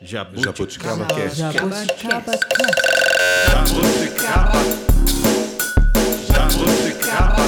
Jabuticaba 0.00 1.06
Cast. 1.06 1.38
Jabuticaba 1.38 2.32
Jabuticaba. 3.48 4.52
Jabuticaba. 6.28 7.42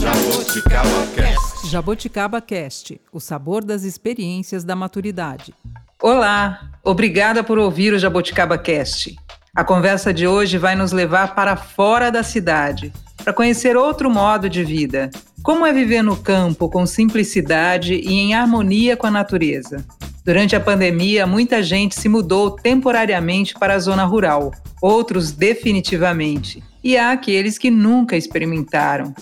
Jabuticaba 0.00 1.06
Cast. 1.16 1.68
Jaboticaba 1.68 2.40
Cast, 2.40 3.00
o 3.12 3.18
sabor 3.18 3.64
das 3.64 3.82
experiências 3.82 4.62
da 4.62 4.76
maturidade. 4.76 5.52
Olá, 6.00 6.70
obrigada 6.84 7.42
por 7.42 7.58
ouvir 7.58 7.92
o 7.92 7.98
Jaboticaba 7.98 8.56
Cast. 8.56 9.16
A 9.56 9.64
conversa 9.64 10.14
de 10.14 10.28
hoje 10.28 10.58
vai 10.58 10.76
nos 10.76 10.92
levar 10.92 11.34
para 11.34 11.56
fora 11.56 12.08
da 12.08 12.22
cidade, 12.22 12.92
para 13.24 13.32
conhecer 13.32 13.76
outro 13.76 14.08
modo 14.08 14.48
de 14.48 14.62
vida. 14.62 15.10
Como 15.42 15.66
é 15.66 15.72
viver 15.72 16.02
no 16.02 16.16
campo 16.16 16.70
com 16.70 16.86
simplicidade 16.86 17.94
e 17.94 18.14
em 18.14 18.34
harmonia 18.34 18.96
com 18.96 19.08
a 19.08 19.10
natureza? 19.10 19.84
Durante 20.24 20.54
a 20.54 20.60
pandemia, 20.60 21.26
muita 21.26 21.62
gente 21.64 21.98
se 21.98 22.08
mudou 22.08 22.52
temporariamente 22.52 23.54
para 23.54 23.74
a 23.74 23.78
zona 23.80 24.04
rural, 24.04 24.52
outros 24.80 25.32
definitivamente. 25.32 26.62
E 26.82 26.96
há 26.96 27.10
aqueles 27.10 27.58
que 27.58 27.70
nunca 27.70 28.16
experimentaram, 28.16 29.12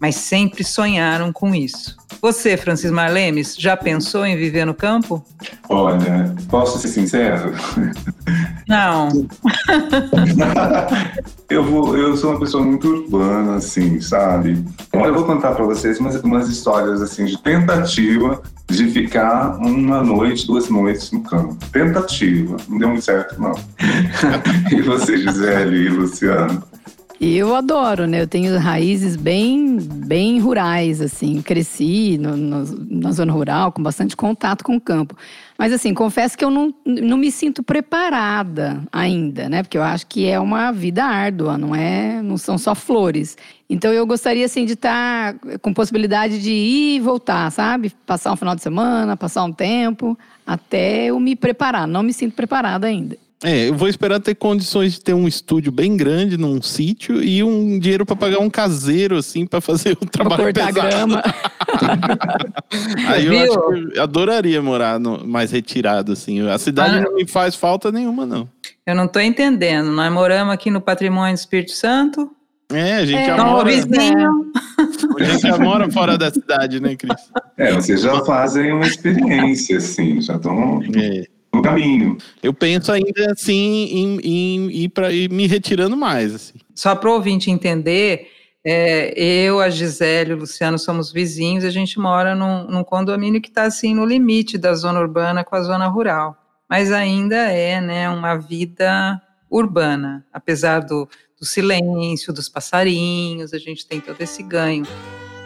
mas 0.00 0.16
sempre 0.16 0.64
sonharam 0.64 1.32
com 1.32 1.54
isso. 1.54 1.96
Você, 2.22 2.56
Francis 2.56 2.90
Marlemes, 2.90 3.56
já 3.56 3.76
pensou 3.76 4.26
em 4.26 4.36
viver 4.36 4.64
no 4.64 4.74
campo? 4.74 5.24
Olha, 5.68 6.34
posso 6.48 6.78
ser 6.78 6.88
sincero? 6.88 7.52
Não. 8.68 9.08
eu, 11.48 11.64
vou, 11.64 11.96
eu 11.96 12.16
sou 12.16 12.30
uma 12.30 12.40
pessoa 12.40 12.62
muito 12.62 12.88
urbana, 12.88 13.56
assim, 13.56 14.00
sabe? 14.00 14.62
Olha, 14.92 15.08
eu 15.08 15.14
vou 15.14 15.24
contar 15.24 15.52
para 15.52 15.64
vocês 15.64 15.98
umas, 15.98 16.16
umas 16.22 16.48
histórias, 16.48 17.00
assim, 17.00 17.24
de 17.24 17.38
tentativa 17.38 18.42
de 18.68 18.88
ficar 18.90 19.56
uma 19.58 20.02
noite, 20.02 20.46
duas 20.46 20.68
noites 20.68 21.10
no 21.12 21.22
campo. 21.22 21.56
Tentativa. 21.72 22.56
Não 22.68 22.78
deu 22.78 22.88
muito 22.88 23.04
certo, 23.04 23.40
não. 23.40 23.54
e 24.70 24.82
você, 24.82 25.18
Gisele 25.18 25.86
e 25.86 25.88
Luciano? 25.88 26.62
Eu 27.22 27.54
adoro, 27.54 28.06
né? 28.06 28.22
Eu 28.22 28.26
tenho 28.26 28.58
raízes 28.58 29.14
bem, 29.14 29.76
bem 29.78 30.40
rurais, 30.40 31.02
assim. 31.02 31.42
Cresci 31.42 32.16
no, 32.16 32.34
no, 32.34 32.64
na 32.88 33.12
zona 33.12 33.30
rural, 33.30 33.72
com 33.72 33.82
bastante 33.82 34.16
contato 34.16 34.64
com 34.64 34.74
o 34.74 34.80
campo. 34.80 35.14
Mas, 35.58 35.70
assim, 35.70 35.92
confesso 35.92 36.38
que 36.38 36.42
eu 36.42 36.48
não, 36.48 36.74
não 36.86 37.18
me 37.18 37.30
sinto 37.30 37.62
preparada 37.62 38.82
ainda, 38.90 39.50
né? 39.50 39.62
Porque 39.62 39.76
eu 39.76 39.82
acho 39.82 40.06
que 40.06 40.26
é 40.26 40.40
uma 40.40 40.72
vida 40.72 41.04
árdua, 41.04 41.58
não 41.58 41.74
é? 41.74 42.22
Não 42.22 42.38
são 42.38 42.56
só 42.56 42.74
flores. 42.74 43.36
Então, 43.68 43.92
eu 43.92 44.06
gostaria, 44.06 44.46
assim, 44.46 44.64
de 44.64 44.72
estar 44.72 45.34
com 45.60 45.74
possibilidade 45.74 46.40
de 46.40 46.52
ir 46.52 46.96
e 46.96 47.00
voltar, 47.00 47.52
sabe? 47.52 47.92
Passar 48.06 48.32
um 48.32 48.36
final 48.36 48.54
de 48.54 48.62
semana, 48.62 49.14
passar 49.14 49.44
um 49.44 49.52
tempo, 49.52 50.18
até 50.46 51.08
eu 51.08 51.20
me 51.20 51.36
preparar. 51.36 51.86
Não 51.86 52.02
me 52.02 52.14
sinto 52.14 52.34
preparada 52.34 52.86
ainda. 52.86 53.18
É, 53.42 53.68
eu 53.70 53.74
vou 53.74 53.88
esperar 53.88 54.20
ter 54.20 54.34
condições 54.34 54.92
de 54.92 55.00
ter 55.00 55.14
um 55.14 55.26
estúdio 55.26 55.72
bem 55.72 55.96
grande 55.96 56.36
num 56.36 56.60
sítio 56.60 57.22
e 57.22 57.42
um 57.42 57.78
dinheiro 57.78 58.04
para 58.04 58.14
pagar 58.14 58.38
um 58.38 58.50
caseiro, 58.50 59.16
assim, 59.16 59.46
para 59.46 59.62
fazer 59.62 59.96
o 60.00 60.04
trabalho 60.04 60.52
pra 60.52 60.66
pesado. 60.66 60.74
grama. 60.88 61.22
Aí 63.08 63.24
eu 63.26 63.32
Viu? 63.32 63.40
acho 63.42 63.90
que 63.92 63.98
eu 63.98 64.02
adoraria 64.02 64.60
morar 64.60 64.98
no- 65.00 65.26
mais 65.26 65.50
retirado, 65.50 66.12
assim. 66.12 66.46
A 66.48 66.58
cidade 66.58 66.96
Ah. 66.98 67.00
não 67.00 67.14
me 67.14 67.26
faz 67.26 67.54
falta 67.54 67.90
nenhuma, 67.90 68.26
não. 68.26 68.48
Eu 68.86 68.94
não 68.94 69.04
estou 69.06 69.22
entendendo. 69.22 69.90
Nós 69.90 70.12
moramos 70.12 70.52
aqui 70.52 70.70
no 70.70 70.80
Patrimônio 70.80 71.34
do 71.34 71.38
Espírito 71.38 71.72
Santo. 71.72 72.30
É, 72.72 72.96
a 72.96 73.04
gente 73.06 73.18
É. 73.18 73.26
já 73.26 73.36
Não, 73.36 73.50
mora, 73.52 73.64
vizinho. 73.70 74.52
a 75.18 75.24
gente 75.24 75.40
já 75.42 75.58
mora 75.58 75.90
fora 75.90 76.16
da 76.18 76.30
cidade, 76.30 76.78
né, 76.80 76.94
Cris? 76.94 77.16
É, 77.56 77.72
vocês 77.72 78.02
já 78.02 78.22
fazem 78.24 78.70
uma 78.72 78.86
experiência, 78.86 79.78
assim, 79.78 80.20
já 80.20 80.36
estão 80.36 80.80
É. 80.94 81.24
no 81.60 81.62
caminho. 81.62 82.18
Eu 82.42 82.52
penso 82.52 82.90
ainda 82.90 83.32
assim 83.32 83.84
em, 83.84 84.20
em 84.20 84.70
ir 84.70 84.88
para 84.88 85.12
ir 85.12 85.30
me 85.30 85.46
retirando 85.46 85.96
mais, 85.96 86.34
assim. 86.34 86.58
Só 86.74 86.94
para 86.96 87.10
o 87.10 87.14
ouvinte 87.14 87.50
entender, 87.50 88.28
é, 88.64 89.12
eu, 89.16 89.60
a 89.60 89.68
Gisele 89.70 90.30
e 90.30 90.34
o 90.34 90.38
Luciano 90.38 90.78
somos 90.78 91.12
vizinhos, 91.12 91.64
a 91.64 91.70
gente 91.70 91.98
mora 91.98 92.34
num, 92.34 92.66
num 92.66 92.82
condomínio 92.82 93.40
que 93.40 93.48
está 93.48 93.64
assim 93.64 93.94
no 93.94 94.04
limite 94.04 94.58
da 94.58 94.74
zona 94.74 95.00
urbana 95.00 95.44
com 95.44 95.54
a 95.54 95.62
zona 95.62 95.86
rural. 95.86 96.36
Mas 96.68 96.92
ainda 96.92 97.36
é 97.36 97.80
né, 97.80 98.08
uma 98.08 98.36
vida 98.36 99.20
urbana, 99.50 100.24
apesar 100.32 100.80
do, 100.80 101.08
do 101.38 101.44
silêncio, 101.44 102.32
dos 102.32 102.48
passarinhos, 102.48 103.52
a 103.52 103.58
gente 103.58 103.86
tem 103.86 104.00
todo 104.00 104.20
esse 104.20 104.42
ganho. 104.42 104.86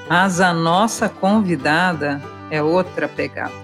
Mas 0.08 0.38
a 0.40 0.52
nossa 0.52 1.08
convidada 1.08 2.20
é 2.50 2.62
outra 2.62 3.08
pegada. 3.08 3.63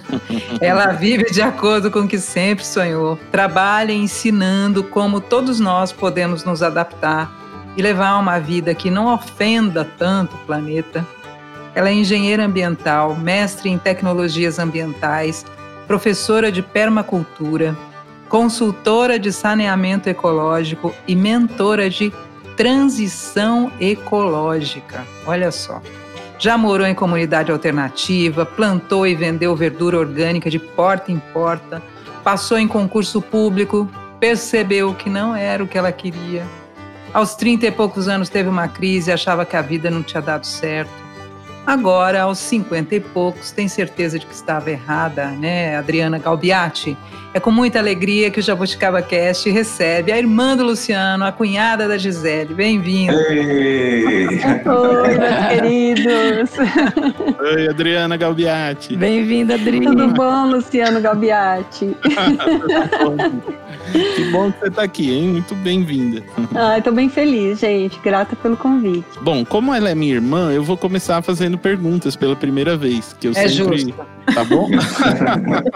Ela 0.60 0.92
vive 0.92 1.30
de 1.30 1.42
acordo 1.42 1.90
com 1.90 2.00
o 2.00 2.08
que 2.08 2.18
sempre 2.18 2.64
sonhou. 2.64 3.18
Trabalha 3.30 3.92
ensinando 3.92 4.84
como 4.84 5.20
todos 5.20 5.60
nós 5.60 5.92
podemos 5.92 6.44
nos 6.44 6.62
adaptar 6.62 7.30
e 7.76 7.82
levar 7.82 8.18
uma 8.18 8.38
vida 8.38 8.74
que 8.74 8.90
não 8.90 9.12
ofenda 9.12 9.84
tanto 9.98 10.36
o 10.36 10.38
planeta. 10.40 11.06
Ela 11.74 11.88
é 11.88 11.94
engenheira 11.94 12.44
ambiental, 12.44 13.16
mestre 13.16 13.70
em 13.70 13.78
tecnologias 13.78 14.58
ambientais, 14.58 15.44
professora 15.86 16.52
de 16.52 16.62
permacultura, 16.62 17.76
consultora 18.28 19.18
de 19.18 19.32
saneamento 19.32 20.08
ecológico 20.08 20.94
e 21.08 21.16
mentora 21.16 21.88
de 21.88 22.12
transição 22.56 23.72
ecológica. 23.80 25.04
Olha 25.26 25.50
só. 25.50 25.80
Já 26.42 26.58
morou 26.58 26.84
em 26.84 26.92
comunidade 26.92 27.52
alternativa, 27.52 28.44
plantou 28.44 29.06
e 29.06 29.14
vendeu 29.14 29.54
verdura 29.54 29.96
orgânica 29.96 30.50
de 30.50 30.58
porta 30.58 31.12
em 31.12 31.20
porta, 31.32 31.80
passou 32.24 32.58
em 32.58 32.66
concurso 32.66 33.22
público, 33.22 33.88
percebeu 34.18 34.92
que 34.92 35.08
não 35.08 35.36
era 35.36 35.62
o 35.62 35.68
que 35.68 35.78
ela 35.78 35.92
queria. 35.92 36.44
Aos 37.14 37.36
30 37.36 37.66
e 37.66 37.70
poucos 37.70 38.08
anos 38.08 38.28
teve 38.28 38.48
uma 38.48 38.66
crise 38.66 39.08
e 39.08 39.12
achava 39.12 39.46
que 39.46 39.54
a 39.54 39.62
vida 39.62 39.88
não 39.88 40.02
tinha 40.02 40.20
dado 40.20 40.44
certo. 40.44 40.90
Agora, 41.64 42.22
aos 42.22 42.38
50 42.38 42.96
e 42.96 42.98
poucos, 42.98 43.52
tem 43.52 43.68
certeza 43.68 44.18
de 44.18 44.26
que 44.26 44.34
estava 44.34 44.68
errada, 44.68 45.26
né, 45.30 45.76
Adriana 45.76 46.18
Galbiati? 46.18 46.98
É 47.34 47.40
com 47.40 47.50
muita 47.50 47.78
alegria 47.78 48.30
que 48.30 48.40
o 48.40 48.42
Jabuticaba 48.42 49.00
Cast 49.00 49.48
recebe 49.48 50.12
a 50.12 50.18
irmã 50.18 50.54
do 50.54 50.64
Luciano, 50.64 51.24
a 51.24 51.32
cunhada 51.32 51.88
da 51.88 51.96
Gisele. 51.96 52.52
Bem-vinda. 52.52 53.16
Oi, 53.16 54.36
meus 55.16 55.48
queridos. 55.48 56.50
Oi, 57.40 57.68
Adriana 57.70 58.18
Galbiati. 58.18 58.94
Bem-vinda, 58.96 59.54
Adri. 59.54 59.80
Tudo 59.80 60.08
bom, 60.08 60.44
Luciano 60.50 61.00
Galbiati? 61.00 61.96
que 64.14 64.24
bom 64.30 64.52
que 64.52 64.58
você 64.60 64.68
está 64.68 64.82
aqui, 64.82 65.10
hein? 65.10 65.28
Muito 65.28 65.54
bem-vinda. 65.54 66.22
Ai, 66.54 66.82
tô 66.82 66.92
bem 66.92 67.08
feliz, 67.08 67.60
gente. 67.60 67.98
Grata 68.00 68.36
pelo 68.36 68.58
convite. 68.58 69.06
Bom, 69.22 69.42
como 69.42 69.72
ela 69.72 69.88
é 69.88 69.94
minha 69.94 70.16
irmã, 70.16 70.52
eu 70.52 70.62
vou 70.62 70.76
começar 70.76 71.22
fazendo 71.22 71.56
perguntas 71.56 72.14
pela 72.14 72.36
primeira 72.36 72.76
vez. 72.76 73.16
Que 73.18 73.28
eu 73.28 73.30
É 73.30 73.48
sempre... 73.48 73.78
justo. 73.78 73.94
Tá 74.34 74.44
bom? 74.44 74.68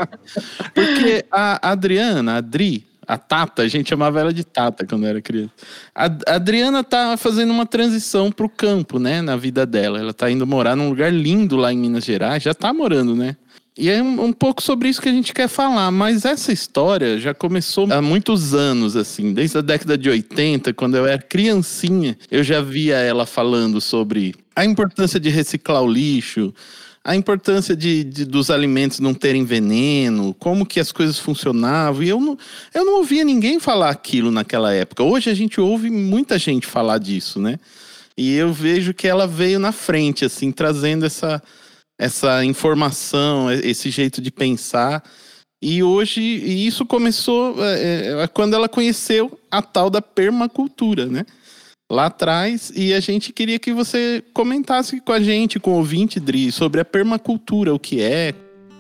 Porque 0.74 1.24
a 1.32 1.45
Adriana, 1.62 2.34
a 2.34 2.36
Adri, 2.36 2.84
a 3.06 3.16
Tata, 3.16 3.62
a 3.62 3.68
gente 3.68 3.88
chamava 3.88 4.20
ela 4.20 4.32
de 4.32 4.44
Tata 4.44 4.84
quando 4.84 5.06
era 5.06 5.22
criança. 5.22 5.52
A 5.94 6.06
a 6.06 6.34
Adriana 6.34 6.82
tá 6.82 7.16
fazendo 7.16 7.52
uma 7.52 7.64
transição 7.64 8.32
pro 8.32 8.48
campo, 8.48 8.98
né, 8.98 9.22
na 9.22 9.36
vida 9.36 9.64
dela. 9.64 9.98
Ela 9.98 10.12
tá 10.12 10.30
indo 10.30 10.46
morar 10.46 10.74
num 10.74 10.88
lugar 10.88 11.12
lindo 11.12 11.56
lá 11.56 11.72
em 11.72 11.78
Minas 11.78 12.04
Gerais, 12.04 12.42
já 12.42 12.52
tá 12.52 12.72
morando, 12.72 13.14
né? 13.14 13.36
E 13.78 13.90
é 13.90 14.02
um 14.02 14.32
pouco 14.32 14.62
sobre 14.62 14.88
isso 14.88 15.02
que 15.02 15.08
a 15.08 15.12
gente 15.12 15.34
quer 15.34 15.48
falar, 15.48 15.90
mas 15.90 16.24
essa 16.24 16.50
história 16.50 17.20
já 17.20 17.34
começou 17.34 17.86
há 17.92 18.00
muitos 18.00 18.54
anos, 18.54 18.96
assim, 18.96 19.34
desde 19.34 19.58
a 19.58 19.60
década 19.60 19.98
de 19.98 20.08
80, 20.08 20.72
quando 20.72 20.96
eu 20.96 21.06
era 21.06 21.20
criancinha, 21.20 22.16
eu 22.30 22.42
já 22.42 22.62
via 22.62 22.96
ela 22.96 23.26
falando 23.26 23.78
sobre 23.78 24.34
a 24.54 24.64
importância 24.64 25.20
de 25.20 25.28
reciclar 25.28 25.82
o 25.82 25.92
lixo, 25.92 26.54
a 27.06 27.14
importância 27.14 27.76
de, 27.76 28.02
de- 28.02 28.24
dos 28.24 28.50
alimentos 28.50 28.98
não 28.98 29.14
terem 29.14 29.44
veneno, 29.44 30.34
como 30.40 30.66
que 30.66 30.80
as 30.80 30.90
coisas 30.90 31.20
funcionavam. 31.20 32.02
E 32.02 32.08
eu 32.08 32.20
não, 32.20 32.36
eu 32.74 32.84
não 32.84 32.96
ouvia 32.96 33.22
ninguém 33.24 33.60
falar 33.60 33.90
aquilo 33.90 34.32
naquela 34.32 34.74
época. 34.74 35.04
Hoje 35.04 35.30
a 35.30 35.34
gente 35.34 35.60
ouve 35.60 35.88
muita 35.88 36.36
gente 36.36 36.66
falar 36.66 36.98
disso, 36.98 37.38
né? 37.40 37.60
E 38.18 38.34
eu 38.34 38.52
vejo 38.52 38.92
que 38.92 39.06
ela 39.06 39.24
veio 39.24 39.60
na 39.60 39.70
frente, 39.70 40.24
assim, 40.24 40.50
trazendo 40.50 41.06
essa, 41.06 41.40
essa 41.96 42.44
informação, 42.44 43.52
esse 43.52 43.88
jeito 43.88 44.20
de 44.20 44.32
pensar. 44.32 45.00
E 45.62 45.84
hoje, 45.84 46.20
e 46.20 46.66
isso 46.66 46.84
começou 46.84 47.64
é, 47.64 48.22
é, 48.24 48.26
quando 48.26 48.54
ela 48.54 48.68
conheceu 48.68 49.38
a 49.48 49.62
tal 49.62 49.88
da 49.90 50.02
permacultura, 50.02 51.06
né? 51.06 51.24
Lá 51.90 52.06
atrás, 52.06 52.72
e 52.74 52.92
a 52.92 52.98
gente 52.98 53.32
queria 53.32 53.60
que 53.60 53.72
você 53.72 54.22
comentasse 54.34 55.00
com 55.00 55.12
a 55.12 55.20
gente, 55.20 55.60
com 55.60 55.70
o 55.70 55.76
ouvinte, 55.76 56.18
Dri, 56.18 56.50
sobre 56.50 56.80
a 56.80 56.84
permacultura, 56.84 57.72
o 57.72 57.78
que 57.78 58.02
é. 58.02 58.34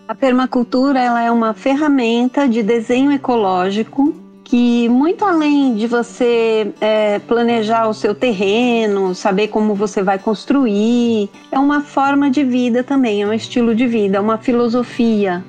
A 0.08 0.14
permacultura 0.14 0.98
ela 0.98 1.22
é 1.22 1.30
uma 1.30 1.54
ferramenta 1.54 2.48
de 2.48 2.64
desenho 2.64 3.12
ecológico 3.12 4.12
que, 4.42 4.88
muito 4.88 5.24
além 5.24 5.76
de 5.76 5.86
você 5.86 6.72
é, 6.80 7.20
planejar 7.20 7.88
o 7.88 7.94
seu 7.94 8.12
terreno, 8.12 9.14
saber 9.14 9.48
como 9.48 9.74
você 9.74 10.02
vai 10.02 10.18
construir, 10.18 11.28
é 11.52 11.58
uma 11.60 11.82
forma 11.82 12.28
de 12.28 12.42
vida 12.42 12.82
também, 12.82 13.22
é 13.22 13.26
um 13.26 13.32
estilo 13.32 13.72
de 13.72 13.86
vida, 13.86 14.18
é 14.18 14.20
uma 14.20 14.38
filosofia 14.38 15.44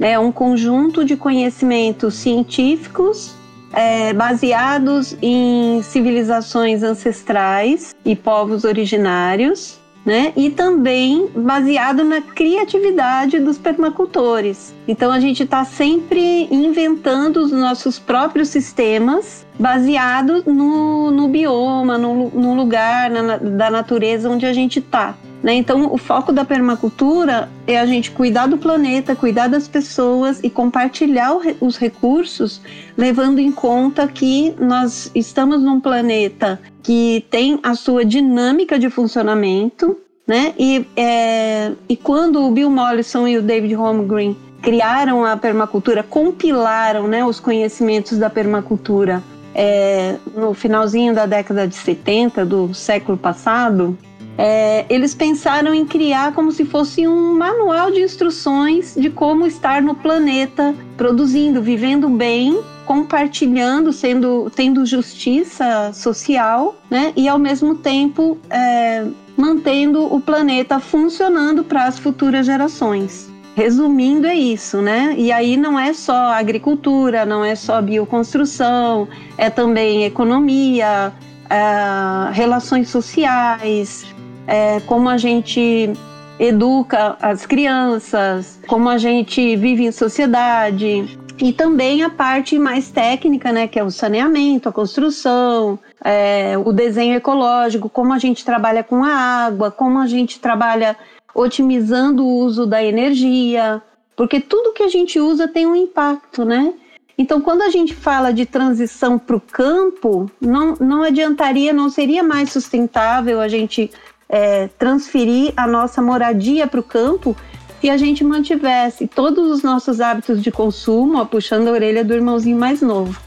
É 0.00 0.18
um 0.18 0.32
conjunto 0.32 1.04
de 1.04 1.16
conhecimentos 1.16 2.14
científicos 2.14 3.34
é, 3.72 4.12
baseados 4.12 5.16
em 5.20 5.82
civilizações 5.82 6.82
ancestrais 6.82 7.94
e 8.04 8.14
povos 8.14 8.64
originários, 8.64 9.80
né? 10.04 10.32
E 10.36 10.50
também 10.50 11.28
baseado 11.34 12.02
na 12.04 12.20
criatividade 12.20 13.38
dos 13.38 13.56
permacultores. 13.56 14.74
Então 14.86 15.12
a 15.12 15.20
gente 15.20 15.44
está 15.44 15.64
sempre 15.64 16.48
inventando 16.50 17.36
os 17.38 17.52
nossos 17.52 17.98
próprios 17.98 18.48
sistemas 18.48 19.46
baseado 19.58 20.42
no, 20.44 21.10
no 21.10 21.28
bioma, 21.28 21.96
no, 21.96 22.30
no 22.30 22.54
lugar 22.54 23.10
na, 23.10 23.36
da 23.36 23.70
natureza 23.70 24.28
onde 24.28 24.44
a 24.44 24.52
gente 24.52 24.80
está. 24.80 25.14
Né? 25.42 25.54
Então, 25.54 25.92
o 25.92 25.98
foco 25.98 26.32
da 26.32 26.44
permacultura 26.44 27.48
é 27.66 27.78
a 27.78 27.84
gente 27.84 28.12
cuidar 28.12 28.46
do 28.46 28.56
planeta, 28.56 29.16
cuidar 29.16 29.48
das 29.48 29.66
pessoas 29.66 30.38
e 30.42 30.48
compartilhar 30.48 31.36
os 31.60 31.76
recursos, 31.76 32.60
levando 32.96 33.40
em 33.40 33.50
conta 33.50 34.06
que 34.06 34.54
nós 34.60 35.10
estamos 35.14 35.60
num 35.60 35.80
planeta 35.80 36.60
que 36.82 37.26
tem 37.28 37.58
a 37.62 37.74
sua 37.74 38.04
dinâmica 38.04 38.78
de 38.78 38.88
funcionamento, 38.88 39.98
né? 40.26 40.54
E, 40.56 40.86
é, 40.96 41.72
e 41.88 41.96
quando 41.96 42.44
o 42.44 42.50
Bill 42.52 42.70
Mollison 42.70 43.26
e 43.26 43.36
o 43.36 43.42
David 43.42 43.74
Holmgren 43.74 44.36
criaram 44.62 45.24
a 45.24 45.36
permacultura, 45.36 46.04
compilaram 46.04 47.08
né, 47.08 47.24
os 47.24 47.40
conhecimentos 47.40 48.16
da 48.16 48.30
permacultura 48.30 49.22
é, 49.54 50.16
no 50.34 50.54
finalzinho 50.54 51.12
da 51.14 51.26
década 51.26 51.66
de 51.66 51.74
70 51.74 52.46
do 52.46 52.72
século 52.72 53.18
passado, 53.18 53.98
é, 54.44 54.84
eles 54.88 55.14
pensaram 55.14 55.72
em 55.72 55.86
criar 55.86 56.34
como 56.34 56.50
se 56.50 56.64
fosse 56.64 57.06
um 57.06 57.32
manual 57.32 57.92
de 57.92 58.00
instruções 58.00 58.92
de 58.98 59.08
como 59.08 59.46
estar 59.46 59.80
no 59.80 59.94
planeta, 59.94 60.74
produzindo, 60.96 61.62
vivendo 61.62 62.08
bem, 62.08 62.60
compartilhando, 62.84 63.92
sendo, 63.92 64.50
tendo 64.50 64.84
justiça 64.84 65.92
social, 65.92 66.74
né? 66.90 67.12
E 67.14 67.28
ao 67.28 67.38
mesmo 67.38 67.76
tempo 67.76 68.36
é, 68.50 69.06
mantendo 69.36 70.12
o 70.12 70.20
planeta 70.20 70.80
funcionando 70.80 71.62
para 71.62 71.84
as 71.84 72.00
futuras 72.00 72.44
gerações. 72.44 73.30
Resumindo, 73.54 74.26
é 74.26 74.34
isso, 74.34 74.82
né? 74.82 75.14
E 75.16 75.30
aí 75.30 75.56
não 75.56 75.78
é 75.78 75.92
só 75.92 76.32
agricultura, 76.32 77.24
não 77.24 77.44
é 77.44 77.54
só 77.54 77.80
bioconstrução, 77.80 79.06
é 79.38 79.48
também 79.48 80.04
economia, 80.04 81.12
é, 81.48 82.32
relações 82.32 82.88
sociais, 82.88 84.11
é, 84.46 84.80
como 84.80 85.08
a 85.08 85.16
gente 85.16 85.92
educa 86.38 87.16
as 87.20 87.46
crianças, 87.46 88.58
como 88.66 88.88
a 88.88 88.98
gente 88.98 89.56
vive 89.56 89.84
em 89.84 89.92
sociedade. 89.92 91.18
E 91.38 91.52
também 91.52 92.02
a 92.02 92.10
parte 92.10 92.58
mais 92.58 92.90
técnica, 92.90 93.52
né, 93.52 93.66
que 93.66 93.78
é 93.78 93.84
o 93.84 93.90
saneamento, 93.90 94.68
a 94.68 94.72
construção, 94.72 95.78
é, 96.04 96.56
o 96.58 96.72
desenho 96.72 97.16
ecológico, 97.16 97.88
como 97.88 98.12
a 98.12 98.18
gente 98.18 98.44
trabalha 98.44 98.84
com 98.84 99.04
a 99.04 99.12
água, 99.12 99.70
como 99.70 99.98
a 99.98 100.06
gente 100.06 100.38
trabalha 100.38 100.96
otimizando 101.34 102.24
o 102.24 102.36
uso 102.38 102.66
da 102.66 102.82
energia, 102.84 103.82
porque 104.14 104.40
tudo 104.40 104.72
que 104.72 104.82
a 104.82 104.88
gente 104.88 105.18
usa 105.18 105.48
tem 105.48 105.66
um 105.66 105.74
impacto, 105.74 106.44
né? 106.44 106.74
Então, 107.16 107.40
quando 107.40 107.62
a 107.62 107.70
gente 107.70 107.94
fala 107.94 108.32
de 108.32 108.46
transição 108.46 109.18
para 109.18 109.36
o 109.36 109.40
campo, 109.40 110.30
não, 110.40 110.74
não 110.80 111.02
adiantaria, 111.02 111.72
não 111.72 111.88
seria 111.88 112.22
mais 112.22 112.50
sustentável 112.50 113.40
a 113.40 113.48
gente 113.48 113.90
é, 114.32 114.68
transferir 114.78 115.52
a 115.54 115.66
nossa 115.66 116.00
moradia 116.00 116.66
para 116.66 116.80
o 116.80 116.82
campo 116.82 117.36
se 117.80 117.90
a 117.90 117.98
gente 117.98 118.24
mantivesse 118.24 119.06
todos 119.06 119.50
os 119.50 119.62
nossos 119.62 120.00
hábitos 120.00 120.42
de 120.42 120.50
consumo, 120.50 121.18
ó, 121.18 121.24
puxando 121.26 121.68
a 121.68 121.72
orelha 121.72 122.02
do 122.02 122.14
irmãozinho 122.14 122.56
mais 122.56 122.80
novo. 122.80 123.20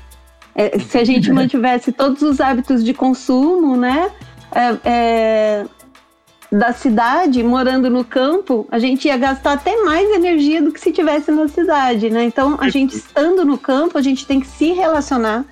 É, 0.56 0.80
se 0.80 0.98
a 0.98 1.04
gente 1.04 1.30
mantivesse 1.32 1.92
todos 1.92 2.24
os 2.24 2.42
hábitos 2.42 2.84
de 2.84 2.94
consumo, 2.94 3.78
né, 3.78 4.10
é, 4.52 4.78
é, 4.84 5.66
da 6.52 6.74
cidade, 6.74 7.44
morando 7.44 7.90
no 7.90 8.04
campo, 8.04 8.66
a 8.72 8.80
gente 8.80 9.08
ia 9.08 9.18
gastar 9.18 9.54
até 9.54 9.84
mais 9.84 10.10
energia 10.10 10.62
do 10.62 10.72
que 10.72 10.80
se 10.80 10.92
tivesse 10.92 11.32
na 11.32 11.48
cidade, 11.50 12.10
né? 12.10 12.24
Então, 12.24 12.58
a 12.60 12.70
gente 12.70 12.96
estando 12.96 13.44
no 13.44 13.58
campo, 13.58 13.98
a 13.98 14.02
gente 14.02 14.26
tem 14.26 14.40
que 14.40 14.48
se 14.48 14.72
relacionar 14.72 15.44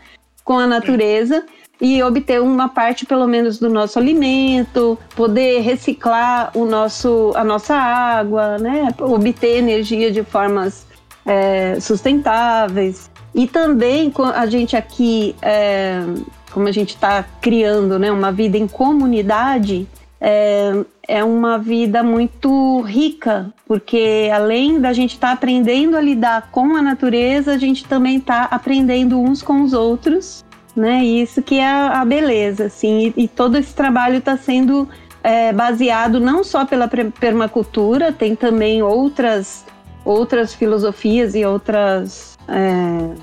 com 0.45 0.57
a 0.57 0.65
natureza 0.65 1.45
e 1.83 2.01
obter 2.01 2.41
uma 2.41 2.69
parte, 2.69 3.05
pelo 3.05 3.27
menos, 3.27 3.59
do 3.59 3.69
nosso 3.69 3.99
alimento, 3.99 4.97
poder 5.17 5.59
reciclar 5.59 6.49
o 6.55 6.63
nosso, 6.63 7.33
a 7.35 7.43
nossa 7.43 7.75
água, 7.75 8.57
né? 8.57 8.87
Obter 9.01 9.57
energia 9.57 10.09
de 10.09 10.23
formas 10.23 10.87
é, 11.25 11.77
sustentáveis. 11.81 13.11
E 13.35 13.47
também 13.47 14.13
a 14.33 14.45
gente 14.45 14.77
aqui, 14.77 15.35
é, 15.41 16.05
como 16.53 16.69
a 16.69 16.71
gente 16.71 16.95
está 16.95 17.25
criando 17.41 17.99
né, 17.99 18.09
uma 18.09 18.31
vida 18.31 18.57
em 18.57 18.67
comunidade, 18.67 19.85
é, 20.21 20.85
é 21.05 21.21
uma 21.21 21.57
vida 21.57 22.01
muito 22.01 22.79
rica, 22.79 23.53
porque 23.67 24.31
além 24.33 24.79
da 24.79 24.93
gente 24.93 25.15
estar 25.15 25.27
tá 25.27 25.33
aprendendo 25.33 25.97
a 25.97 26.01
lidar 26.01 26.49
com 26.49 26.77
a 26.77 26.81
natureza, 26.81 27.51
a 27.51 27.57
gente 27.57 27.83
também 27.83 28.19
está 28.19 28.43
aprendendo 28.43 29.19
uns 29.19 29.41
com 29.41 29.63
os 29.63 29.73
outros 29.73 30.45
né? 30.75 31.03
Isso 31.03 31.41
que 31.41 31.59
é 31.59 31.67
a, 31.67 32.03
beleza, 32.03 32.65
assim. 32.65 33.13
E, 33.15 33.23
e 33.23 33.27
todo 33.27 33.57
esse 33.57 33.73
trabalho 33.73 34.17
está 34.17 34.37
sendo 34.37 34.87
é, 35.23 35.53
baseado 35.53 36.19
não 36.19 36.43
só 36.43 36.65
pela 36.65 36.87
permacultura, 36.87 38.11
tem 38.11 38.35
também 38.35 38.81
outras 38.81 39.65
outras 40.05 40.53
filosofias 40.53 41.33
e 41.33 41.45
outras 41.45 42.37
é, 42.47 43.15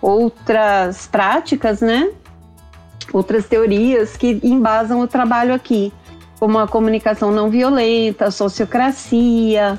outras 0.00 1.06
práticas, 1.08 1.80
né? 1.80 2.10
Outras 3.12 3.46
teorias 3.46 4.16
que 4.16 4.38
embasam 4.44 5.00
o 5.00 5.08
trabalho 5.08 5.52
aqui, 5.52 5.92
como 6.38 6.58
a 6.58 6.68
comunicação 6.68 7.32
não 7.32 7.50
violenta, 7.50 8.26
a 8.26 8.30
sociocracia, 8.30 9.78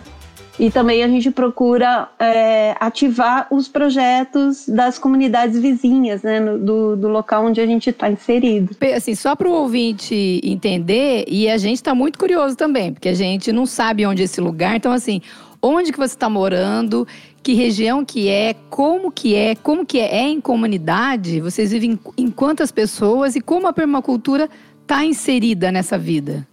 e 0.60 0.70
também 0.70 1.04
a 1.04 1.08
gente 1.08 1.32
procura 1.32 2.10
é, 2.20 2.76
ativar 2.80 3.48
os 3.50 3.68
projetos 3.68 4.68
das 4.68 5.00
comunidades 5.00 5.60
vizinhas, 5.60 6.22
né, 6.22 6.40
no, 6.40 6.60
do, 6.60 6.96
do 6.96 7.08
local 7.08 7.46
onde 7.46 7.62
a 7.62 7.66
gente 7.66 7.90
está 7.90 8.10
inserido. 8.10 8.76
Assim, 8.96 9.16
só 9.16 9.36
para 9.36 9.48
o 9.48 9.54
ouvinte 9.54 10.42
entender, 10.44 11.26
e 11.28 11.50
a 11.50 11.58
gente 11.58 11.78
está 11.78 11.96
muito 11.96 12.20
curioso 12.20 12.56
também, 12.56 12.94
porque 12.94 13.10
a 13.10 13.14
gente 13.14 13.52
não 13.52 13.66
sabe 13.66 14.06
onde 14.06 14.22
é 14.22 14.26
esse 14.26 14.42
lugar. 14.42 14.76
Então, 14.76 14.92
assim, 14.92 15.22
onde 15.62 15.92
que 15.92 15.98
você 15.98 16.16
está 16.16 16.30
morando, 16.30 17.08
que 17.42 17.54
região 17.54 18.04
que 18.04 18.28
é, 18.28 18.56
como 18.70 19.12
que 19.12 19.36
é, 19.36 19.56
como 19.56 19.86
que 19.86 20.00
é, 20.00 20.18
é 20.18 20.28
em 20.28 20.42
comunidade, 20.42 21.40
vocês 21.40 21.72
vivem 21.72 22.00
em 22.18 22.30
quantas 22.30 22.72
pessoas 22.72 23.36
e 23.36 23.42
como 23.42 23.68
a 23.68 23.74
permacultura 23.74 24.50
está 24.82 25.06
inserida 25.06 25.72
nessa 25.72 25.98
vida? 25.98 26.48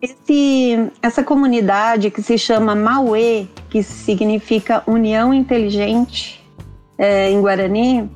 Esse, 0.00 0.90
essa 1.02 1.24
comunidade 1.24 2.10
que 2.10 2.22
se 2.22 2.38
chama 2.38 2.74
Mauê, 2.74 3.46
que 3.68 3.82
significa 3.82 4.82
União 4.86 5.34
Inteligente 5.34 6.40
é, 6.96 7.30
em 7.30 7.40
Guarani, 7.40 8.08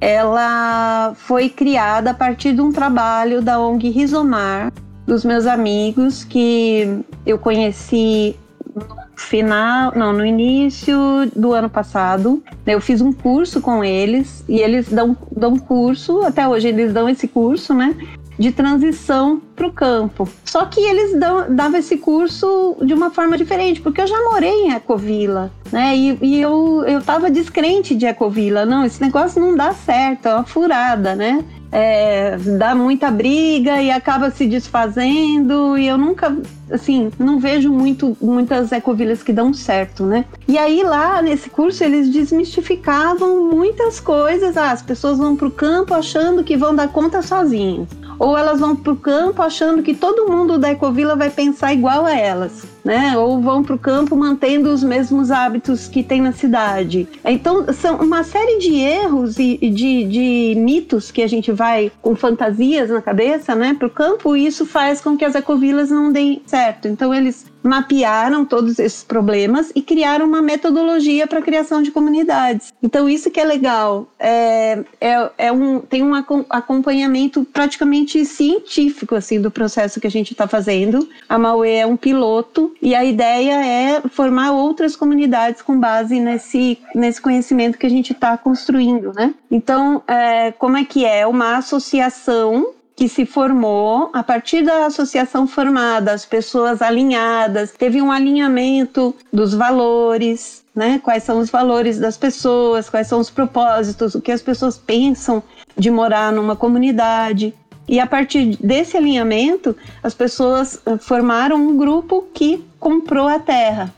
ela 0.00 1.14
foi 1.14 1.48
criada 1.48 2.10
a 2.10 2.14
partir 2.14 2.54
de 2.54 2.60
um 2.60 2.70
trabalho 2.70 3.40
da 3.40 3.58
ONG 3.58 3.90
Rizomar, 3.90 4.72
dos 5.06 5.24
meus 5.24 5.46
amigos 5.46 6.24
que 6.24 7.04
eu 7.26 7.38
conheci 7.38 8.36
no 8.74 8.96
final, 9.16 9.92
não, 9.96 10.12
no 10.12 10.24
início 10.24 10.96
do 11.34 11.52
ano 11.52 11.68
passado. 11.68 12.42
Eu 12.66 12.80
fiz 12.80 13.00
um 13.00 13.12
curso 13.12 13.60
com 13.60 13.82
eles 13.82 14.44
e 14.48 14.60
eles 14.60 14.88
dão, 14.88 15.16
dão 15.34 15.58
curso, 15.58 16.22
até 16.22 16.46
hoje 16.46 16.68
eles 16.68 16.92
dão 16.92 17.08
esse 17.08 17.26
curso, 17.26 17.74
né? 17.74 17.94
De 18.40 18.50
transição 18.50 19.38
para 19.54 19.66
o 19.66 19.72
campo. 19.72 20.26
Só 20.46 20.64
que 20.64 20.80
eles 20.80 21.14
davam 21.50 21.78
esse 21.78 21.98
curso 21.98 22.74
de 22.80 22.94
uma 22.94 23.10
forma 23.10 23.36
diferente, 23.36 23.82
porque 23.82 24.00
eu 24.00 24.06
já 24.06 24.18
morei 24.24 24.62
em 24.62 24.72
Ecovila, 24.72 25.52
né? 25.70 25.94
E, 25.94 26.18
e 26.22 26.40
eu 26.40 26.82
estava 26.86 27.30
descrente 27.30 27.94
de 27.94 28.06
Ecovila. 28.06 28.64
Não, 28.64 28.82
esse 28.82 28.98
negócio 28.98 29.38
não 29.38 29.54
dá 29.54 29.74
certo, 29.74 30.26
é 30.26 30.34
uma 30.34 30.44
furada, 30.44 31.14
né? 31.14 31.44
É, 31.72 32.36
dá 32.58 32.74
muita 32.74 33.10
briga 33.10 33.80
e 33.80 33.90
acaba 33.90 34.30
se 34.30 34.46
desfazendo 34.46 35.78
e 35.78 35.86
eu 35.86 35.96
nunca 35.96 36.36
assim 36.68 37.10
não 37.16 37.38
vejo 37.38 37.70
muito 37.70 38.16
muitas 38.20 38.72
ecovilhas 38.72 39.22
que 39.22 39.32
dão 39.32 39.54
certo 39.54 40.04
né? 40.04 40.24
E 40.48 40.58
aí 40.58 40.82
lá 40.82 41.22
nesse 41.22 41.48
curso 41.48 41.84
eles 41.84 42.10
desmistificavam 42.10 43.50
muitas 43.50 44.00
coisas. 44.00 44.56
Ah, 44.56 44.72
as 44.72 44.82
pessoas 44.82 45.18
vão 45.18 45.36
para 45.36 45.46
o 45.46 45.50
campo 45.50 45.94
achando 45.94 46.42
que 46.42 46.56
vão 46.56 46.74
dar 46.74 46.88
conta 46.88 47.22
sozinhas 47.22 47.88
ou 48.20 48.36
elas 48.36 48.60
vão 48.60 48.76
para 48.76 48.92
o 48.92 48.96
campo 48.96 49.40
achando 49.40 49.82
que 49.82 49.94
todo 49.94 50.30
mundo 50.30 50.58
da 50.58 50.70
Ecovila 50.70 51.16
vai 51.16 51.30
pensar 51.30 51.72
igual 51.72 52.04
a 52.04 52.14
elas, 52.14 52.66
né? 52.84 53.16
Ou 53.16 53.40
vão 53.40 53.62
para 53.62 53.74
o 53.74 53.78
campo 53.78 54.16
mantendo 54.16 54.70
os 54.70 54.82
mesmos 54.82 55.30
hábitos 55.30 55.88
que 55.88 56.02
tem 56.02 56.20
na 56.20 56.32
cidade. 56.32 57.08
Então, 57.24 57.72
são 57.72 57.96
uma 57.96 58.22
série 58.22 58.58
de 58.58 58.74
erros 58.76 59.38
e 59.38 59.56
de, 59.58 60.04
de 60.04 60.54
mitos 60.56 61.10
que 61.10 61.22
a 61.22 61.26
gente 61.26 61.52
vai 61.52 61.90
com 62.00 62.14
fantasias 62.14 62.90
na 62.90 63.02
cabeça, 63.02 63.54
né, 63.54 63.74
para 63.74 63.86
o 63.86 63.90
campo, 63.90 64.36
e 64.36 64.46
isso 64.46 64.64
faz 64.66 65.00
com 65.00 65.16
que 65.16 65.24
as 65.24 65.34
ecovilas 65.34 65.90
não 65.90 66.12
deem 66.12 66.42
certo. 66.46 66.88
Então, 66.88 67.14
eles 67.14 67.49
mapearam 67.62 68.44
todos 68.44 68.78
esses 68.78 69.02
problemas 69.02 69.72
e 69.74 69.82
criaram 69.82 70.26
uma 70.26 70.42
metodologia 70.42 71.26
para 71.26 71.38
a 71.38 71.42
criação 71.42 71.82
de 71.82 71.90
comunidades. 71.90 72.72
Então, 72.82 73.08
isso 73.08 73.30
que 73.30 73.40
é 73.40 73.44
legal. 73.44 74.08
É, 74.18 74.82
é, 75.00 75.30
é 75.38 75.52
um, 75.52 75.80
tem 75.80 76.02
um 76.02 76.14
acompanhamento 76.14 77.44
praticamente 77.44 78.24
científico 78.24 79.14
assim 79.14 79.40
do 79.40 79.50
processo 79.50 80.00
que 80.00 80.06
a 80.06 80.10
gente 80.10 80.32
está 80.32 80.46
fazendo. 80.46 81.08
A 81.28 81.38
Mauê 81.38 81.76
é 81.76 81.86
um 81.86 81.96
piloto 81.96 82.74
e 82.80 82.94
a 82.94 83.04
ideia 83.04 83.64
é 83.64 84.02
formar 84.08 84.52
outras 84.52 84.96
comunidades 84.96 85.62
com 85.62 85.78
base 85.78 86.18
nesse, 86.20 86.78
nesse 86.94 87.20
conhecimento 87.20 87.78
que 87.78 87.86
a 87.86 87.90
gente 87.90 88.12
está 88.12 88.36
construindo. 88.36 89.12
Né? 89.12 89.34
Então, 89.50 90.02
é, 90.06 90.52
como 90.52 90.76
é 90.76 90.84
que 90.84 91.04
é? 91.04 91.26
Uma 91.26 91.56
associação 91.56 92.74
que 93.00 93.08
se 93.08 93.24
formou 93.24 94.10
a 94.12 94.22
partir 94.22 94.62
da 94.62 94.84
associação 94.84 95.46
formada, 95.46 96.12
as 96.12 96.26
pessoas 96.26 96.82
alinhadas, 96.82 97.72
teve 97.72 98.02
um 98.02 98.12
alinhamento 98.12 99.16
dos 99.32 99.54
valores, 99.54 100.62
né? 100.76 101.00
Quais 101.02 101.22
são 101.22 101.38
os 101.38 101.48
valores 101.48 101.98
das 101.98 102.18
pessoas, 102.18 102.90
quais 102.90 103.06
são 103.06 103.18
os 103.18 103.30
propósitos, 103.30 104.14
o 104.14 104.20
que 104.20 104.30
as 104.30 104.42
pessoas 104.42 104.76
pensam 104.76 105.42
de 105.78 105.90
morar 105.90 106.30
numa 106.30 106.54
comunidade. 106.54 107.54
E 107.88 107.98
a 107.98 108.06
partir 108.06 108.58
desse 108.62 108.98
alinhamento, 108.98 109.74
as 110.02 110.12
pessoas 110.12 110.78
eh, 110.84 110.98
formaram 110.98 111.56
um 111.56 111.78
grupo 111.78 112.26
que 112.34 112.62
comprou 112.78 113.28
a 113.28 113.38
terra. 113.38 113.94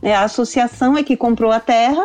É, 0.00 0.14
a 0.14 0.22
associação 0.22 0.96
é 0.96 1.02
que 1.02 1.16
comprou 1.16 1.50
a 1.50 1.58
terra 1.58 2.04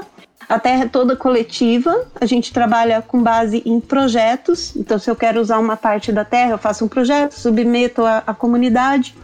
a 0.49 0.59
terra 0.59 0.85
é 0.85 0.87
toda 0.87 1.15
coletiva, 1.15 2.07
a 2.19 2.25
gente 2.25 2.51
trabalha 2.51 3.03
com 3.03 3.21
base 3.21 3.61
em 3.63 3.79
projetos. 3.79 4.75
Então, 4.75 4.97
se 4.97 5.09
eu 5.09 5.15
quero 5.15 5.39
usar 5.39 5.59
uma 5.59 5.77
parte 5.77 6.11
da 6.11 6.25
terra, 6.25 6.51
eu 6.51 6.57
faço 6.57 6.83
um 6.83 6.87
projeto, 6.87 7.33
submeto 7.33 8.03
à, 8.03 8.33
comunidade 8.33 9.15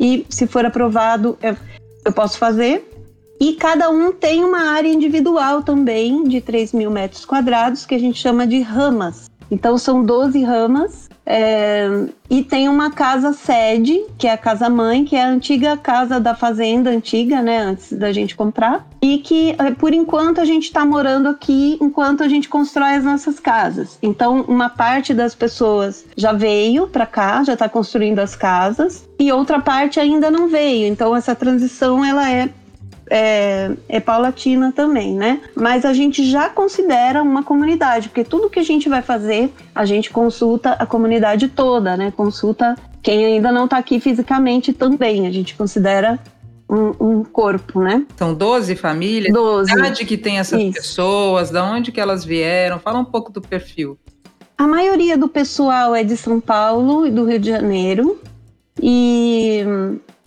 e, 0.00 0.26
se 0.30 0.46
for 0.46 0.64
aprovado, 0.64 1.36
eu, 1.42 1.54
eu 2.06 2.12
posso 2.12 2.38
fazer. 2.38 2.88
E 3.38 3.52
cada 3.52 3.90
um 3.90 4.12
tem 4.12 4.42
uma 4.42 4.70
área 4.70 4.88
individual 4.88 5.62
também, 5.62 6.24
de 6.24 6.40
3 6.40 6.72
mil 6.72 6.90
metros 6.90 7.26
quadrados, 7.26 7.84
que 7.84 7.94
a 7.94 7.98
gente 7.98 8.18
chama 8.18 8.46
de 8.46 8.62
ramas. 8.62 9.30
Então, 9.50 9.76
são 9.76 10.02
12 10.02 10.42
ramas 10.42 11.10
é, 11.24 12.06
e 12.28 12.42
tem 12.42 12.68
uma 12.68 12.90
casa 12.90 13.32
sede, 13.32 14.04
que 14.18 14.26
é 14.26 14.32
a 14.32 14.38
casa 14.38 14.68
mãe, 14.68 15.04
que 15.04 15.14
é 15.14 15.24
a 15.24 15.28
antiga 15.28 15.76
casa 15.76 16.18
da 16.18 16.34
fazenda 16.34 16.90
antiga, 16.90 17.40
né, 17.42 17.58
antes 17.58 17.92
da 17.92 18.12
gente 18.12 18.34
comprar, 18.34 18.86
e 19.00 19.18
que 19.18 19.54
é, 19.58 19.70
por 19.72 19.92
enquanto 19.92 20.40
a 20.40 20.44
gente 20.44 20.64
está 20.64 20.84
morando 20.84 21.28
aqui 21.28 21.78
enquanto 21.80 22.22
a 22.22 22.28
gente 22.28 22.48
constrói 22.48 22.94
as 22.94 23.04
nossas 23.04 23.38
casas. 23.38 23.98
Então, 24.02 24.42
uma 24.42 24.68
parte 24.68 25.14
das 25.14 25.34
pessoas 25.34 26.04
já 26.16 26.32
veio 26.32 26.88
para 26.88 27.06
cá, 27.06 27.42
já 27.44 27.52
está 27.54 27.68
construindo 27.68 28.18
as 28.18 28.34
casas, 28.34 29.08
e 29.18 29.30
outra 29.30 29.60
parte 29.60 30.00
ainda 30.00 30.30
não 30.30 30.48
veio. 30.48 30.88
Então, 30.88 31.14
essa 31.14 31.34
transição 31.34 32.04
ela 32.04 32.30
é 32.30 32.48
é, 33.10 33.70
é 33.88 34.00
paulatina 34.00 34.72
também, 34.72 35.14
né? 35.14 35.40
Mas 35.54 35.84
a 35.84 35.92
gente 35.92 36.24
já 36.24 36.48
considera 36.48 37.22
uma 37.22 37.42
comunidade, 37.42 38.08
porque 38.08 38.24
tudo 38.24 38.50
que 38.50 38.60
a 38.60 38.64
gente 38.64 38.88
vai 38.88 39.02
fazer, 39.02 39.52
a 39.74 39.84
gente 39.84 40.10
consulta 40.10 40.72
a 40.72 40.86
comunidade 40.86 41.48
toda, 41.48 41.96
né? 41.96 42.12
Consulta 42.16 42.76
quem 43.02 43.24
ainda 43.24 43.50
não 43.50 43.64
está 43.64 43.78
aqui 43.78 43.98
fisicamente 43.98 44.72
também. 44.72 45.26
A 45.26 45.30
gente 45.30 45.54
considera 45.54 46.18
um, 46.68 46.94
um, 47.00 47.24
corpo, 47.24 47.80
né? 47.80 48.06
São 48.16 48.32
12 48.32 48.76
famílias? 48.76 49.34
12. 49.34 49.80
Onde 49.80 50.04
que 50.06 50.16
tem 50.16 50.38
essas 50.38 50.60
Isso. 50.60 50.72
pessoas? 50.72 51.50
Da 51.50 51.64
onde 51.64 51.92
que 51.92 52.00
elas 52.00 52.24
vieram? 52.24 52.78
Fala 52.78 52.98
um 52.98 53.04
pouco 53.04 53.30
do 53.30 53.40
perfil. 53.40 53.98
A 54.56 54.66
maioria 54.66 55.18
do 55.18 55.28
pessoal 55.28 55.94
é 55.94 56.04
de 56.04 56.16
São 56.16 56.40
Paulo 56.40 57.06
e 57.06 57.10
do 57.10 57.24
Rio 57.24 57.38
de 57.38 57.50
Janeiro. 57.50 58.20
E 58.80 59.64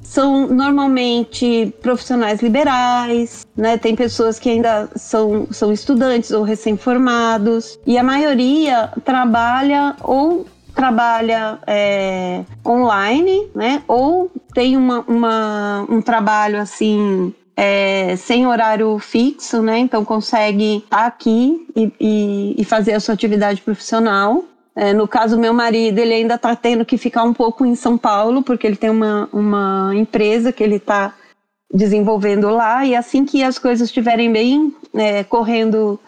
são 0.05 0.47
normalmente 0.47 1.73
profissionais 1.81 2.41
liberais, 2.41 3.45
né? 3.55 3.77
Tem 3.77 3.95
pessoas 3.95 4.39
que 4.39 4.49
ainda 4.49 4.89
são, 4.95 5.47
são 5.51 5.71
estudantes 5.71 6.31
ou 6.31 6.43
recém-formados, 6.43 7.79
e 7.85 7.97
a 7.97 8.03
maioria 8.03 8.91
trabalha 9.03 9.95
ou 10.03 10.45
trabalha 10.73 11.59
é, 11.65 12.43
online, 12.65 13.47
né? 13.55 13.83
Ou 13.87 14.29
tem 14.53 14.77
uma, 14.77 14.99
uma 15.07 15.85
um 15.89 16.01
trabalho 16.01 16.61
assim 16.61 17.33
é, 17.55 18.15
sem 18.17 18.45
horário 18.45 18.97
fixo, 18.99 19.61
né? 19.61 19.79
Então 19.79 20.03
consegue 20.03 20.77
estar 20.77 21.05
aqui 21.05 21.65
e, 21.75 21.91
e, 21.99 22.55
e 22.57 22.63
fazer 22.65 22.93
a 22.93 22.99
sua 22.99 23.13
atividade 23.13 23.61
profissional. 23.61 24.43
É, 24.75 24.93
no 24.93 25.07
caso, 25.07 25.39
meu 25.39 25.53
marido, 25.53 25.99
ele 25.99 26.13
ainda 26.13 26.35
está 26.35 26.55
tendo 26.55 26.85
que 26.85 26.97
ficar 26.97 27.23
um 27.23 27.33
pouco 27.33 27.65
em 27.65 27.75
São 27.75 27.97
Paulo, 27.97 28.43
porque 28.43 28.67
ele 28.67 28.75
tem 28.75 28.89
uma, 28.89 29.29
uma 29.31 29.91
empresa 29.95 30.51
que 30.51 30.61
ele 30.61 30.75
está 30.75 31.13
desenvolvendo 31.73 32.49
lá, 32.49 32.85
e 32.85 32.95
assim 32.95 33.25
que 33.25 33.41
as 33.41 33.57
coisas 33.57 33.87
estiverem 33.87 34.31
bem 34.31 34.75
é, 34.93 35.23
correndo 35.23 35.99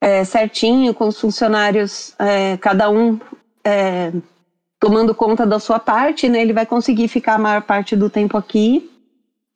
é, 0.00 0.24
certinho, 0.24 0.94
com 0.94 1.08
os 1.08 1.20
funcionários, 1.20 2.14
é, 2.18 2.56
cada 2.56 2.88
um 2.88 3.18
é, 3.64 4.12
tomando 4.78 5.14
conta 5.14 5.44
da 5.44 5.58
sua 5.58 5.78
parte, 5.78 6.28
né, 6.28 6.40
ele 6.40 6.52
vai 6.52 6.66
conseguir 6.66 7.08
ficar 7.08 7.34
a 7.34 7.38
maior 7.38 7.62
parte 7.62 7.96
do 7.96 8.08
tempo 8.08 8.36
aqui 8.36 8.90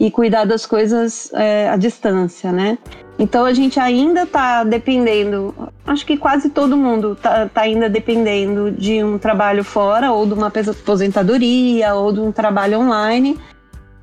e 0.01 0.11
cuidar 0.11 0.45
das 0.45 0.65
coisas 0.65 1.31
é, 1.35 1.69
à 1.69 1.77
distância, 1.77 2.53
né? 2.53 2.79
Então 3.19 3.45
a 3.45 3.53
gente 3.53 3.81
ainda 3.81 4.23
está 4.23 4.63
dependendo, 4.63 5.53
acho 5.85 6.07
que 6.07 6.17
quase 6.17 6.51
todo 6.51 6.77
mundo 6.77 7.15
está 7.15 7.49
tá 7.49 7.63
ainda 7.63 7.89
dependendo 7.89 8.71
de 8.71 9.03
um 9.03 9.19
trabalho 9.19 9.65
fora, 9.65 10.13
ou 10.13 10.25
de 10.25 10.35
uma 10.35 10.47
aposentadoria, 10.47 11.95
ou 11.95 12.13
de 12.13 12.21
um 12.21 12.31
trabalho 12.31 12.79
online, 12.79 13.37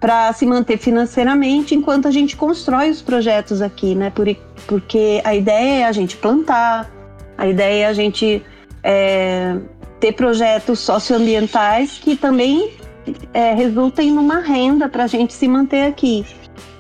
para 0.02 0.34
se 0.34 0.46
manter 0.46 0.78
financeiramente 0.78 1.74
enquanto 1.74 2.10
a 2.10 2.12
gente 2.12 2.36
constrói 2.36 2.90
os 2.90 3.02
projetos 3.02 3.62
aqui, 3.62 3.96
né? 3.96 4.10
Por, 4.10 4.28
porque 4.68 5.22
a 5.24 5.34
ideia 5.34 5.84
é 5.84 5.86
a 5.86 5.94
gente 5.94 6.18
plantar, 6.18 6.92
a 7.38 7.48
ideia 7.48 7.86
é 7.86 7.88
a 7.88 7.94
gente 7.94 8.44
é, 8.84 9.56
ter 9.98 10.12
projetos 10.12 10.80
socioambientais 10.80 11.98
que 12.00 12.18
também 12.18 12.74
é, 13.34 13.54
resultem 13.54 14.12
numa 14.12 14.40
renda 14.40 14.88
para 14.90 15.04
a 15.04 15.08
gente 15.08 15.34
se 15.34 15.48
manter 15.48 15.88
aqui. 15.88 16.26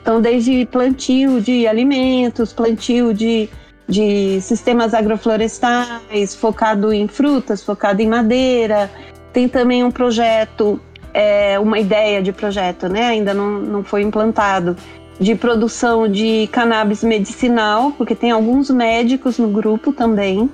Então, 0.01 0.21
desde 0.21 0.65
plantio 0.67 1.41
de 1.41 1.67
alimentos, 1.67 2.53
plantio 2.53 3.13
de, 3.13 3.49
de 3.87 4.39
sistemas 4.41 4.93
agroflorestais, 4.93 6.35
focado 6.35 6.93
em 6.93 7.07
frutas, 7.07 7.63
focado 7.63 8.01
em 8.01 8.07
madeira. 8.07 8.89
Tem 9.33 9.47
também 9.47 9.83
um 9.83 9.89
projeto, 9.89 10.79
é, 11.13 11.57
uma 11.59 11.79
ideia 11.79 12.21
de 12.21 12.31
projeto, 12.31 12.87
né? 12.87 13.07
Ainda 13.07 13.33
não, 13.33 13.59
não 13.59 13.83
foi 13.83 14.03
implantado, 14.03 14.75
de 15.19 15.33
produção 15.33 16.07
de 16.07 16.47
cannabis 16.51 17.03
medicinal, 17.03 17.91
porque 17.91 18.13
tem 18.13 18.31
alguns 18.31 18.69
médicos 18.69 19.37
no 19.37 19.47
grupo 19.47 19.91
também. 19.91 20.49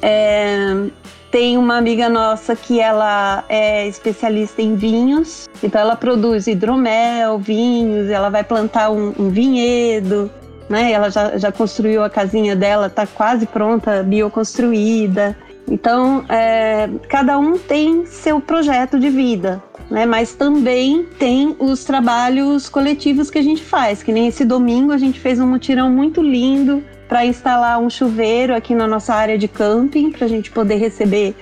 É, 0.00 0.88
tem 1.32 1.56
uma 1.56 1.78
amiga 1.78 2.10
nossa 2.10 2.54
que 2.54 2.78
ela 2.78 3.42
é 3.48 3.88
especialista 3.88 4.60
em 4.60 4.76
vinhos, 4.76 5.48
então 5.62 5.80
ela 5.80 5.96
produz 5.96 6.46
hidromel, 6.46 7.38
vinhos, 7.38 8.10
ela 8.10 8.28
vai 8.28 8.44
plantar 8.44 8.90
um, 8.90 9.14
um 9.18 9.30
vinhedo, 9.30 10.30
né? 10.68 10.92
Ela 10.92 11.10
já, 11.10 11.38
já 11.38 11.50
construiu 11.50 12.04
a 12.04 12.10
casinha 12.10 12.54
dela, 12.54 12.88
está 12.88 13.06
quase 13.06 13.46
pronta, 13.46 14.02
bioconstruída. 14.02 15.34
Então, 15.66 16.22
é, 16.28 16.90
cada 17.08 17.38
um 17.38 17.56
tem 17.56 18.04
seu 18.04 18.38
projeto 18.38 19.00
de 19.00 19.08
vida, 19.08 19.62
né? 19.90 20.04
Mas 20.04 20.34
também 20.34 21.04
tem 21.18 21.56
os 21.58 21.82
trabalhos 21.82 22.68
coletivos 22.68 23.30
que 23.30 23.38
a 23.38 23.42
gente 23.42 23.62
faz, 23.62 24.02
que 24.02 24.12
nem 24.12 24.26
esse 24.26 24.44
domingo 24.44 24.92
a 24.92 24.98
gente 24.98 25.18
fez 25.18 25.40
um 25.40 25.46
mutirão 25.46 25.88
muito 25.88 26.20
lindo 26.20 26.84
para 27.12 27.26
instalar 27.26 27.78
um 27.78 27.90
chuveiro 27.90 28.54
aqui 28.54 28.74
na 28.74 28.86
nossa 28.86 29.12
área 29.12 29.36
de 29.36 29.46
camping, 29.46 30.10
para 30.10 30.24
a 30.24 30.28
gente 30.28 30.50
poder 30.50 30.76
receber 30.76 31.36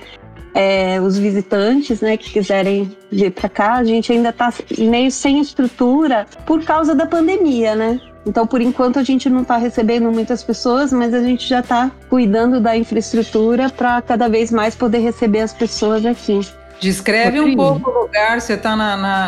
é, 0.53 0.99
os 0.99 1.17
visitantes 1.17 2.01
né, 2.01 2.17
que 2.17 2.29
quiserem 2.29 2.93
vir 3.09 3.31
para 3.31 3.47
cá. 3.47 3.75
A 3.75 3.83
gente 3.85 4.11
ainda 4.11 4.31
está 4.31 4.53
meio 4.77 5.09
sem 5.09 5.39
estrutura 5.39 6.27
por 6.45 6.61
causa 6.65 6.93
da 6.93 7.05
pandemia, 7.05 7.73
né? 7.73 8.01
Então, 8.25 8.45
por 8.45 8.59
enquanto, 8.59 8.99
a 8.99 9.03
gente 9.03 9.29
não 9.29 9.43
está 9.43 9.55
recebendo 9.55 10.11
muitas 10.11 10.43
pessoas, 10.43 10.91
mas 10.91 11.13
a 11.13 11.21
gente 11.21 11.47
já 11.47 11.61
está 11.61 11.89
cuidando 12.09 12.59
da 12.59 12.75
infraestrutura 12.75 13.69
para 13.69 14.01
cada 14.01 14.27
vez 14.27 14.51
mais 14.51 14.75
poder 14.75 14.99
receber 14.99 15.39
as 15.39 15.53
pessoas 15.53 16.05
aqui. 16.05 16.41
Descreve 16.81 17.39
um 17.39 17.55
pouco 17.55 17.89
o 17.91 18.01
lugar. 18.01 18.41
Você 18.41 18.55
está 18.55 18.75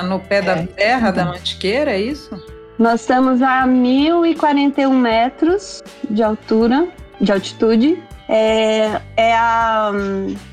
no 0.04 0.20
pé 0.20 0.42
da 0.42 0.58
é. 0.58 0.66
terra 0.66 1.10
da 1.10 1.24
Mantiqueira, 1.24 1.92
é 1.92 2.02
isso? 2.02 2.38
Nós 2.84 3.00
estamos 3.00 3.42
a 3.42 3.66
1.041 3.66 4.92
metros 4.92 5.82
de 6.10 6.22
altura, 6.22 6.86
de 7.22 7.32
altitude. 7.32 7.98
É, 8.28 9.00
é 9.16 9.34
a, 9.34 9.90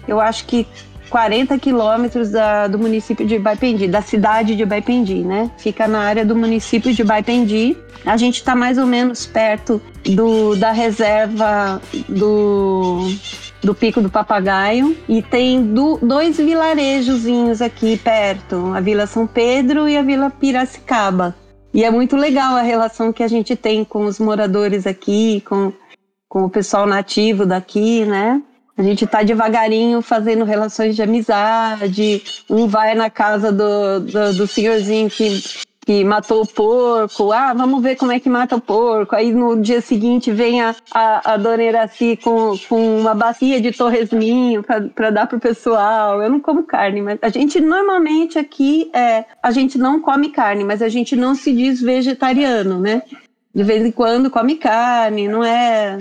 eu 0.06 0.20
acho 0.20 0.46
que 0.46 0.64
40 1.08 1.58
quilômetros 1.58 2.30
do 2.70 2.78
município 2.78 3.26
de 3.26 3.36
Baipendi, 3.36 3.88
da 3.88 4.00
cidade 4.00 4.54
de 4.54 4.64
Baipendi, 4.64 5.24
né? 5.24 5.50
Fica 5.58 5.88
na 5.88 6.02
área 6.02 6.24
do 6.24 6.36
município 6.36 6.94
de 6.94 7.02
Baipendi. 7.02 7.76
A 8.06 8.16
gente 8.16 8.36
está 8.36 8.54
mais 8.54 8.78
ou 8.78 8.86
menos 8.86 9.26
perto 9.26 9.82
do, 10.08 10.54
da 10.54 10.70
reserva 10.70 11.82
do, 12.08 13.10
do 13.60 13.74
Pico 13.74 14.00
do 14.00 14.08
Papagaio 14.08 14.96
e 15.08 15.20
tem 15.20 15.60
do, 15.74 15.98
dois 16.00 16.36
vilarejozinhos 16.36 17.60
aqui 17.60 17.98
perto, 17.98 18.72
a 18.72 18.80
Vila 18.80 19.08
São 19.08 19.26
Pedro 19.26 19.88
e 19.88 19.96
a 19.96 20.02
Vila 20.02 20.30
Piracicaba. 20.30 21.34
E 21.72 21.84
é 21.84 21.90
muito 21.90 22.16
legal 22.16 22.56
a 22.56 22.62
relação 22.62 23.12
que 23.12 23.22
a 23.22 23.28
gente 23.28 23.54
tem 23.54 23.84
com 23.84 24.04
os 24.04 24.18
moradores 24.18 24.86
aqui, 24.86 25.40
com, 25.42 25.72
com 26.28 26.44
o 26.44 26.50
pessoal 26.50 26.86
nativo 26.86 27.46
daqui, 27.46 28.04
né? 28.04 28.42
A 28.76 28.82
gente 28.82 29.06
tá 29.06 29.22
devagarinho 29.22 30.00
fazendo 30.00 30.44
relações 30.44 30.96
de 30.96 31.02
amizade. 31.02 32.22
Um 32.48 32.66
vai 32.66 32.94
na 32.94 33.10
casa 33.10 33.52
do, 33.52 34.00
do, 34.00 34.34
do 34.34 34.46
senhorzinho 34.46 35.10
que 35.10 35.42
que 35.84 36.04
matou 36.04 36.42
o 36.42 36.46
porco. 36.46 37.32
Ah, 37.32 37.54
vamos 37.54 37.82
ver 37.82 37.96
como 37.96 38.12
é 38.12 38.20
que 38.20 38.28
mata 38.28 38.56
o 38.56 38.60
porco. 38.60 39.16
Aí 39.16 39.32
no 39.32 39.60
dia 39.60 39.80
seguinte 39.80 40.30
vem 40.30 40.60
a, 40.60 40.74
a, 40.92 41.34
a 41.34 41.36
dona 41.36 41.62
Iraci 41.62 42.18
com, 42.22 42.56
com 42.68 43.00
uma 43.00 43.14
bacia 43.14 43.60
de 43.60 43.72
torresminho 43.72 44.62
para 44.94 45.10
dar 45.10 45.26
pro 45.26 45.40
pessoal. 45.40 46.22
Eu 46.22 46.30
não 46.30 46.40
como 46.40 46.64
carne, 46.64 47.00
mas 47.00 47.18
a 47.22 47.28
gente 47.28 47.60
normalmente 47.60 48.38
aqui 48.38 48.90
é, 48.92 49.24
a 49.42 49.50
gente 49.50 49.78
não 49.78 50.00
come 50.00 50.30
carne, 50.30 50.64
mas 50.64 50.82
a 50.82 50.88
gente 50.88 51.16
não 51.16 51.34
se 51.34 51.52
diz 51.52 51.80
vegetariano, 51.80 52.78
né? 52.78 53.02
De 53.54 53.64
vez 53.64 53.84
em 53.84 53.90
quando 53.90 54.30
come 54.30 54.56
carne, 54.56 55.28
não 55.28 55.42
é 55.42 55.98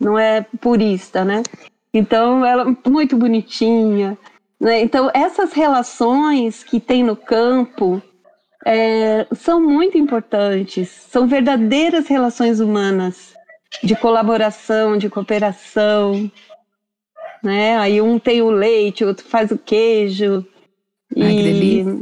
não 0.00 0.18
é 0.18 0.44
purista, 0.60 1.24
né? 1.24 1.42
Então 1.92 2.44
ela 2.44 2.62
é 2.62 2.90
muito 2.90 3.16
bonitinha. 3.16 4.16
Né? 4.58 4.80
Então 4.80 5.10
essas 5.14 5.52
relações 5.52 6.64
que 6.64 6.80
tem 6.80 7.04
no 7.04 7.14
campo 7.14 8.02
é, 8.64 9.26
são 9.34 9.60
muito 9.60 9.96
importantes, 9.96 10.88
são 10.88 11.26
verdadeiras 11.26 12.08
relações 12.08 12.60
humanas 12.60 13.34
de 13.82 13.94
colaboração, 13.94 14.96
de 14.96 15.08
cooperação, 15.08 16.30
né? 17.42 17.78
Aí 17.78 18.00
um 18.00 18.18
tem 18.18 18.42
o 18.42 18.50
leite, 18.50 19.04
outro 19.04 19.24
faz 19.26 19.50
o 19.50 19.58
queijo. 19.58 20.44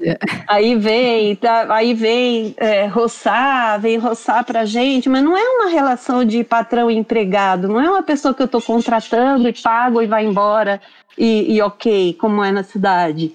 e 0.03 0.17
aí 0.49 0.75
vem, 0.75 1.37
tá, 1.37 1.73
aí 1.73 1.95
vem 1.95 2.55
é, 2.57 2.87
roçar, 2.87 3.81
vem 3.81 3.99
roçar 3.99 4.45
pra 4.45 4.65
gente, 4.65 5.09
mas 5.09 5.23
não 5.23 5.37
é 5.37 5.43
uma 5.43 5.71
relação 5.71 6.25
de 6.25 6.43
patrão 6.43 6.91
e 6.91 6.97
empregado, 6.97 7.69
não 7.69 7.81
é 7.81 7.89
uma 7.89 8.03
pessoa 8.03 8.35
que 8.35 8.43
eu 8.43 8.47
estou 8.47 8.61
contratando 8.61 9.49
e 9.49 9.53
pago 9.53 10.03
e 10.03 10.07
vai 10.07 10.25
embora 10.27 10.81
e, 11.17 11.55
e 11.55 11.63
ok, 11.63 12.15
como 12.15 12.43
é 12.43 12.51
na 12.51 12.65
cidade 12.65 13.33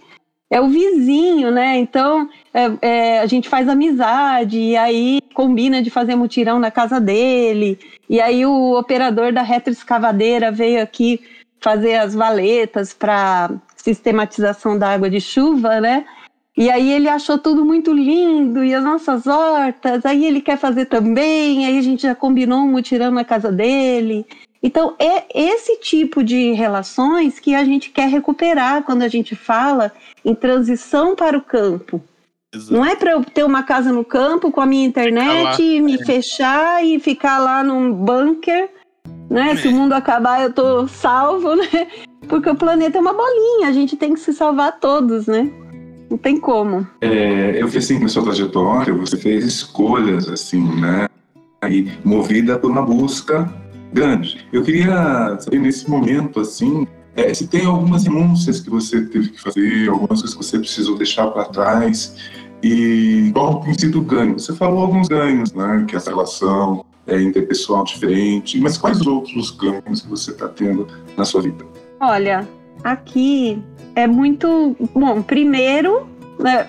é 0.52 0.60
o 0.60 0.68
vizinho, 0.68 1.50
né? 1.50 1.78
Então 1.78 2.30
é, 2.54 2.72
é, 2.82 3.20
a 3.20 3.26
gente 3.26 3.48
faz 3.48 3.70
amizade 3.70 4.60
e 4.60 4.76
aí 4.76 5.22
combina 5.34 5.82
de 5.82 5.90
fazer 5.90 6.16
mutirão 6.16 6.60
na 6.60 6.70
casa 6.70 7.00
dele. 7.00 7.80
E 8.10 8.20
aí 8.20 8.46
o 8.46 8.78
operador 8.78 9.32
da 9.32 9.42
retroescavadeira 9.42 10.52
veio 10.52 10.84
aqui 10.84 11.22
fazer 11.62 11.96
as 11.96 12.14
valetas 12.14 12.94
para 12.94 13.52
sistematização 13.78 14.78
da 14.78 14.90
água 14.90 15.10
de 15.10 15.22
chuva, 15.22 15.80
né? 15.80 16.06
E 16.58 16.70
aí 16.70 16.92
ele 16.92 17.08
achou 17.08 17.38
tudo 17.38 17.64
muito 17.64 17.94
lindo 17.94 18.62
e 18.62 18.74
as 18.74 18.84
nossas 18.84 19.26
hortas. 19.26 20.06
Aí 20.06 20.26
ele 20.26 20.42
quer 20.42 20.58
fazer 20.58 20.86
também. 20.86 21.66
Aí 21.66 21.78
a 21.78 21.82
gente 21.82 22.02
já 22.02 22.14
combinou 22.14 22.60
um 22.60 22.72
mutirão 22.72 23.10
na 23.10 23.24
casa 23.24 23.50
dele. 23.50 24.26
Então, 24.64 24.94
é 25.00 25.26
esse 25.34 25.78
tipo 25.78 26.24
de 26.24 26.52
relações 26.52 27.40
que 27.40 27.56
a 27.56 27.64
gente 27.64 27.90
quer 27.90 28.08
recuperar 28.08 28.84
quando 28.84 29.02
a 29.02 29.08
gente 29.08 29.36
fala 29.36 29.92
em 30.24 30.36
transição 30.36 31.16
para 31.16 31.38
o 31.38 31.42
campo. 31.42 32.02
Exato. 32.54 32.74
Não 32.74 32.86
é 32.86 32.96
para 32.96 33.12
eu 33.12 33.24
ter 33.24 33.44
uma 33.44 33.64
casa 33.64 33.92
no 33.92 34.06
campo 34.06 34.52
com 34.52 34.62
a 34.62 34.66
minha 34.66 34.86
internet, 34.86 35.62
e 35.62 35.82
me 35.82 35.96
é. 35.96 36.06
fechar 36.06 36.86
e 36.86 37.00
ficar 37.00 37.40
lá 37.40 37.64
num 37.64 37.92
bunker, 37.92 38.70
né? 39.30 39.54
É. 39.54 39.56
Se 39.56 39.68
o 39.68 39.72
mundo 39.72 39.94
acabar, 39.94 40.44
eu 40.44 40.54
tô 40.54 40.88
salvo, 40.88 41.56
né? 41.56 41.88
Porque 42.28 42.50
o 42.50 42.56
planeta 42.56 42.98
é 42.98 43.02
uma 43.02 43.14
bolinha, 43.14 43.68
a 43.68 43.72
gente 43.72 43.96
tem 43.96 44.14
que 44.14 44.20
se 44.20 44.34
salvar 44.34 44.80
todos, 44.80 45.26
né? 45.26 45.50
Não 46.10 46.18
tem 46.18 46.38
como. 46.38 46.86
É, 47.00 47.62
eu 47.62 47.68
fiz 47.70 47.86
assim, 47.86 47.98
na 47.98 48.10
sua 48.10 48.24
trajetória, 48.24 48.94
você 48.94 49.18
fez 49.18 49.46
escolhas, 49.46 50.28
assim, 50.28 50.62
né? 50.80 51.08
Aí, 51.62 51.90
movida 52.04 52.60
por 52.60 52.70
uma 52.70 52.82
busca 52.82 53.50
grande. 53.92 54.46
Eu 54.52 54.64
queria 54.64 55.38
saber 55.40 55.60
nesse 55.60 55.90
momento, 55.90 56.40
assim, 56.40 56.88
é, 57.16 57.34
se 57.34 57.48
tem 57.48 57.66
algumas 57.66 58.04
renúncias 58.06 58.60
que 58.60 58.70
você 58.70 59.06
teve 59.06 59.30
que 59.30 59.42
fazer, 59.42 59.90
algumas 59.90 60.22
coisas 60.22 60.34
que 60.34 60.44
você 60.44 60.60
precisou 60.60 60.98
deixar 60.98 61.28
para 61.28 61.46
trás 61.46 62.16
e 62.64 63.32
qual 63.34 63.60
tem 63.62 63.74
sido 63.74 64.00
o 64.00 64.02
ganho? 64.02 64.40
Você 64.40 64.54
falou 64.54 64.82
alguns 64.82 65.08
ganhos, 65.08 65.52
né? 65.54 65.86
Que 65.88 65.96
essa 65.96 66.12
relação 66.12 66.86
é 67.08 67.20
interpessoal 67.20 67.84
diferente, 67.84 68.60
mas 68.60 68.78
quais 68.78 69.06
outros 69.06 69.52
ganhos 69.52 70.02
que 70.02 70.08
você 70.08 70.32
está 70.32 70.48
tendo 70.48 70.88
na 71.18 71.26
sua 71.26 71.42
vida? 71.42 71.66
Olha, 72.00 72.48
aqui 72.84 73.62
é 73.96 74.08
muito 74.08 74.76
bom. 74.94 75.22
Primeiro, 75.22 76.08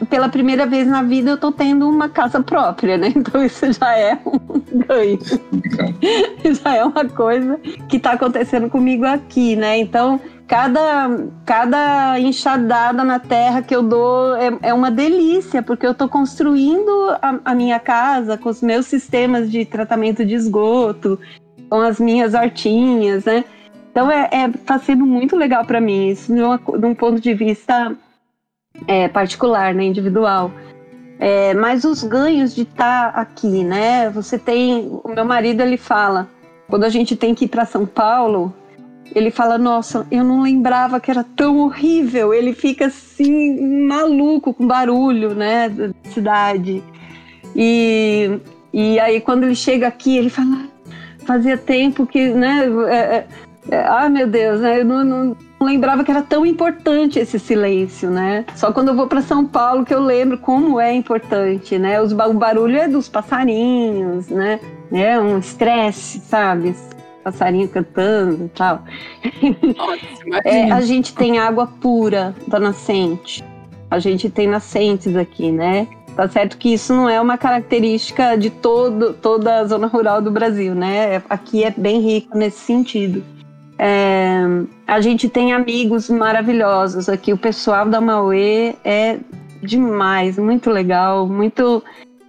pela 0.08 0.28
primeira 0.28 0.66
vez 0.66 0.86
na 0.86 1.02
vida 1.02 1.30
eu 1.30 1.36
tô 1.36 1.50
tendo 1.50 1.88
uma 1.88 2.08
casa 2.08 2.42
própria, 2.42 2.96
né? 2.96 3.12
Então 3.22 3.44
isso 3.44 3.72
já 3.72 3.96
é 3.96 4.18
um 4.26 4.38
ganho. 4.86 5.18
já 6.62 6.76
é 6.76 6.84
uma 6.84 7.04
coisa 7.08 7.58
que 7.88 7.98
tá 7.98 8.12
acontecendo 8.12 8.68
comigo 8.68 9.04
aqui, 9.04 9.54
né? 9.56 9.78
Então, 9.78 10.20
cada, 10.46 11.08
cada 11.46 12.18
enxadada 12.18 13.04
na 13.04 13.18
terra 13.18 13.62
que 13.62 13.74
eu 13.74 13.82
dou 13.82 14.34
é, 14.36 14.58
é 14.62 14.74
uma 14.74 14.90
delícia, 14.90 15.62
porque 15.62 15.86
eu 15.86 15.94
tô 15.94 16.08
construindo 16.08 16.90
a, 17.22 17.40
a 17.44 17.54
minha 17.54 17.78
casa 17.78 18.36
com 18.36 18.48
os 18.48 18.60
meus 18.60 18.86
sistemas 18.86 19.50
de 19.50 19.64
tratamento 19.64 20.24
de 20.24 20.34
esgoto, 20.34 21.18
com 21.70 21.80
as 21.80 21.98
minhas 22.00 22.34
hortinhas, 22.34 23.24
né? 23.24 23.44
Então 23.90 24.10
é, 24.10 24.28
é 24.32 24.48
tá 24.48 24.78
sendo 24.78 25.06
muito 25.06 25.36
legal 25.36 25.64
para 25.64 25.80
mim, 25.80 26.08
isso 26.08 26.34
de, 26.34 26.42
uma, 26.42 26.58
de 26.58 26.86
um 26.86 26.94
ponto 26.94 27.20
de 27.20 27.34
vista 27.34 27.94
é, 28.86 29.08
particular, 29.08 29.74
né, 29.74 29.84
individual. 29.84 30.50
É, 31.18 31.54
mas 31.54 31.84
os 31.84 32.02
ganhos 32.02 32.54
de 32.54 32.62
estar 32.62 33.12
tá 33.12 33.20
aqui, 33.20 33.62
né? 33.62 34.10
Você 34.10 34.38
tem, 34.38 34.88
o 35.04 35.08
meu 35.08 35.24
marido 35.24 35.60
ele 35.60 35.76
fala, 35.76 36.28
quando 36.68 36.84
a 36.84 36.88
gente 36.88 37.14
tem 37.14 37.34
que 37.34 37.44
ir 37.44 37.48
para 37.48 37.64
São 37.64 37.86
Paulo, 37.86 38.52
ele 39.14 39.30
fala, 39.30 39.58
nossa, 39.58 40.06
eu 40.10 40.24
não 40.24 40.42
lembrava 40.42 40.98
que 40.98 41.10
era 41.10 41.24
tão 41.24 41.58
horrível. 41.58 42.32
Ele 42.34 42.52
fica 42.52 42.86
assim 42.86 43.86
maluco 43.86 44.52
com 44.52 44.66
barulho, 44.66 45.34
né, 45.34 45.68
da 45.68 45.90
cidade. 46.10 46.82
E 47.54 48.40
e 48.72 48.98
aí 48.98 49.20
quando 49.20 49.44
ele 49.44 49.54
chega 49.54 49.86
aqui, 49.86 50.16
ele 50.16 50.30
fala, 50.30 50.66
fazia 51.26 51.58
tempo 51.58 52.06
que, 52.06 52.28
né, 52.30 52.64
é, 52.88 52.94
é, 52.94 53.26
é, 53.70 53.86
ah 53.86 54.08
meu 54.08 54.26
Deus, 54.26 54.60
né, 54.60 54.80
eu 54.80 54.84
não, 54.84 55.04
não 55.04 55.24
não 55.24 55.36
lembrava 55.64 56.04
que 56.04 56.10
era 56.10 56.22
tão 56.22 56.44
importante 56.44 57.18
esse 57.18 57.38
silêncio, 57.38 58.10
né? 58.10 58.44
Só 58.54 58.72
quando 58.72 58.88
eu 58.88 58.94
vou 58.94 59.06
para 59.06 59.22
São 59.22 59.44
Paulo 59.44 59.84
que 59.84 59.94
eu 59.94 60.00
lembro 60.00 60.38
como 60.38 60.80
é 60.80 60.92
importante, 60.92 61.78
né? 61.78 62.00
Os, 62.00 62.12
o 62.12 62.34
barulho 62.34 62.76
é 62.76 62.88
dos 62.88 63.08
passarinhos, 63.08 64.28
né? 64.28 64.60
É 64.92 65.18
um 65.18 65.38
estresse, 65.38 66.20
sabe? 66.20 66.74
Passarinho 67.24 67.68
cantando 67.68 68.46
e 68.46 68.48
tal. 68.48 68.82
é, 70.44 70.70
a 70.70 70.80
gente 70.80 71.14
tem 71.14 71.38
água 71.38 71.66
pura 71.66 72.34
da 72.46 72.58
nascente. 72.58 73.44
A 73.90 73.98
gente 73.98 74.28
tem 74.30 74.46
nascentes 74.46 75.14
aqui, 75.16 75.52
né? 75.52 75.86
Tá 76.16 76.28
certo 76.28 76.58
que 76.58 76.74
isso 76.74 76.92
não 76.92 77.08
é 77.08 77.20
uma 77.20 77.38
característica 77.38 78.36
de 78.36 78.50
todo, 78.50 79.14
toda 79.14 79.60
a 79.60 79.64
zona 79.64 79.86
rural 79.86 80.20
do 80.20 80.30
Brasil, 80.30 80.74
né? 80.74 81.22
Aqui 81.28 81.64
é 81.64 81.70
bem 81.70 82.00
rico 82.00 82.36
nesse 82.36 82.58
sentido. 82.58 83.24
É, 83.78 84.42
a 84.86 85.00
gente 85.00 85.28
tem 85.28 85.52
amigos 85.52 86.08
maravilhosos 86.08 87.08
aqui. 87.08 87.32
O 87.32 87.38
pessoal 87.38 87.86
da 87.88 88.00
Mauê 88.00 88.74
é 88.84 89.18
demais, 89.62 90.38
muito 90.38 90.70
legal, 90.70 91.26
muito 91.26 91.82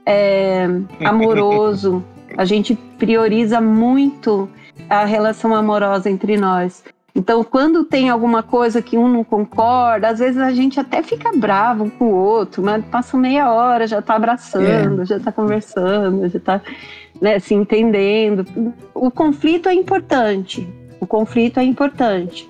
é, 0.06 0.67
amoroso. 1.03 2.03
A 2.38 2.45
gente 2.45 2.75
prioriza 2.97 3.62
muito 3.62 4.49
a 4.89 5.06
relação 5.06 5.53
amorosa 5.53 6.10
entre 6.10 6.38
nós. 6.38 6.84
Então, 7.15 7.43
quando 7.43 7.84
tem 7.84 8.10
alguma 8.10 8.41
coisa 8.41 8.82
que 8.82 8.97
um 8.97 9.08
não 9.08 9.23
concorda, 9.23 10.08
às 10.08 10.17
vezes 10.17 10.39
a 10.39 10.51
gente 10.51 10.79
até 10.79 11.03
fica 11.03 11.32
bravo 11.36 11.84
um 11.84 11.89
com 11.89 12.06
o 12.06 12.15
outro, 12.15 12.63
mas 12.63 12.84
passa 12.86 13.15
meia 13.15 13.51
hora, 13.51 13.86
já 13.86 13.99
está 13.99 14.15
abraçando, 14.15 15.03
é. 15.03 15.06
já 15.06 15.17
está 15.17 15.32
conversando, 15.32 16.27
já 16.27 16.38
está 16.38 16.62
né, 17.21 17.38
se 17.38 17.53
entendendo. 17.53 18.73
O 18.95 19.12
conflito 19.12 19.69
é 19.69 19.73
importante, 19.75 20.67
o 21.04 21.08
conflito 21.08 21.60
é 21.60 21.63
importante. 21.63 22.50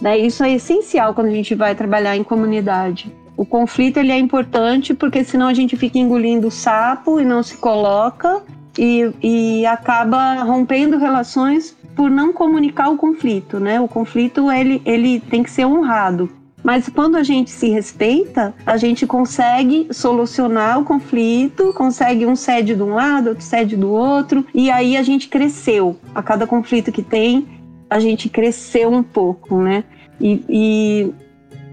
Né? 0.00 0.18
Isso 0.18 0.42
é 0.42 0.52
essencial 0.52 1.14
quando 1.14 1.28
a 1.28 1.34
gente 1.34 1.54
vai 1.54 1.74
trabalhar 1.74 2.16
em 2.16 2.24
comunidade. 2.24 3.14
O 3.36 3.46
conflito 3.46 3.98
ele 3.98 4.12
é 4.12 4.18
importante 4.18 4.92
porque 4.92 5.24
senão 5.24 5.46
a 5.46 5.54
gente 5.54 5.76
fica 5.76 5.98
engolindo 5.98 6.48
o 6.48 6.50
sapo 6.50 7.20
e 7.20 7.24
não 7.24 7.42
se 7.42 7.56
coloca 7.56 8.42
e, 8.78 9.10
e 9.22 9.66
acaba 9.66 10.42
rompendo 10.42 10.98
relações 10.98 11.76
por 11.94 12.10
não 12.10 12.32
comunicar 12.32 12.88
o 12.88 12.96
conflito, 12.96 13.60
né? 13.60 13.80
O 13.80 13.86
conflito 13.86 14.50
ele, 14.50 14.82
ele 14.84 15.20
tem 15.20 15.42
que 15.42 15.50
ser 15.50 15.66
honrado. 15.66 16.28
Mas 16.62 16.88
quando 16.88 17.16
a 17.16 17.22
gente 17.22 17.50
se 17.50 17.68
respeita, 17.68 18.54
a 18.64 18.76
gente 18.76 19.06
consegue 19.06 19.88
solucionar 19.90 20.78
o 20.78 20.84
conflito, 20.84 21.72
consegue 21.74 22.24
um 22.24 22.36
cede 22.36 22.74
de 22.74 22.82
um 22.82 22.94
lado, 22.94 23.30
outro 23.30 23.44
cede 23.44 23.76
do 23.76 23.90
outro, 23.90 24.46
e 24.54 24.70
aí 24.70 24.96
a 24.96 25.02
gente 25.02 25.28
cresceu. 25.28 25.96
A 26.14 26.22
cada 26.22 26.46
conflito 26.46 26.92
que 26.92 27.02
tem, 27.02 27.46
a 27.92 28.00
gente 28.00 28.28
cresceu 28.28 28.90
um 28.90 29.02
pouco, 29.02 29.60
né? 29.60 29.84
E, 30.20 30.44
e 30.48 31.14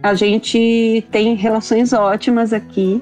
a 0.04 0.14
gente 0.14 1.04
tem 1.12 1.36
relações 1.36 1.94
ótimas 1.94 2.54
aqui. 2.54 3.02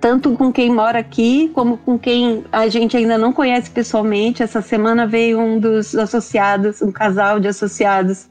tanto 0.00 0.32
com 0.36 0.52
quem 0.52 0.70
mora 0.70 0.98
aqui, 0.98 1.50
como 1.54 1.78
com 1.78 1.98
quem 1.98 2.44
a 2.52 2.68
gente 2.68 2.94
ainda 2.94 3.16
não 3.16 3.32
conhece 3.32 3.70
pessoalmente. 3.70 4.42
Essa 4.42 4.60
semana 4.60 5.06
veio 5.06 5.40
um 5.40 5.58
dos 5.58 5.94
associados, 5.94 6.82
um 6.82 6.92
casal 6.92 7.40
de 7.40 7.48
associados 7.48 8.28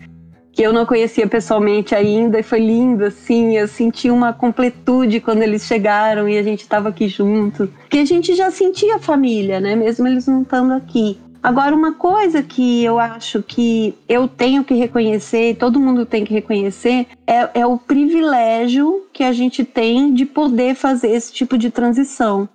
que 0.51 0.61
eu 0.61 0.71
não 0.71 0.85
conhecia 0.85 1.25
pessoalmente 1.27 1.95
ainda 1.95 2.39
e 2.39 2.43
foi 2.43 2.59
lindo 2.59 3.03
assim, 3.05 3.57
eu 3.57 3.67
senti 3.67 4.11
uma 4.11 4.31
completude 4.31 5.19
quando 5.19 5.41
eles 5.41 5.65
chegaram 5.65 6.29
e 6.29 6.37
a 6.37 6.43
gente 6.43 6.61
estava 6.61 6.89
aqui 6.89 7.07
junto, 7.07 7.67
que 7.89 7.97
a 7.97 8.05
gente 8.05 8.35
já 8.35 8.51
sentia 8.51 8.99
família, 8.99 9.59
né, 9.59 9.75
mesmo 9.75 10.07
eles 10.07 10.27
não 10.27 10.43
estando 10.43 10.73
aqui. 10.73 11.17
Agora, 11.43 11.75
uma 11.75 11.91
coisa 11.93 12.41
que 12.41 12.85
eu 12.85 12.97
acho 12.97 13.43
que 13.43 13.93
eu 14.07 14.29
tenho 14.29 14.63
que 14.63 14.73
reconhecer, 14.75 15.49
e 15.49 15.55
todo 15.55 15.77
mundo 15.77 16.05
tem 16.05 16.23
que 16.23 16.33
reconhecer, 16.33 17.05
é, 17.27 17.59
é 17.59 17.65
o 17.65 17.77
privilégio 17.77 19.05
que 19.11 19.25
a 19.25 19.33
gente 19.33 19.65
tem 19.65 20.13
de 20.13 20.25
poder 20.25 20.73
fazer 20.73 21.09
esse 21.09 21.33
tipo 21.33 21.57
de 21.57 21.69
transição. 21.69 22.47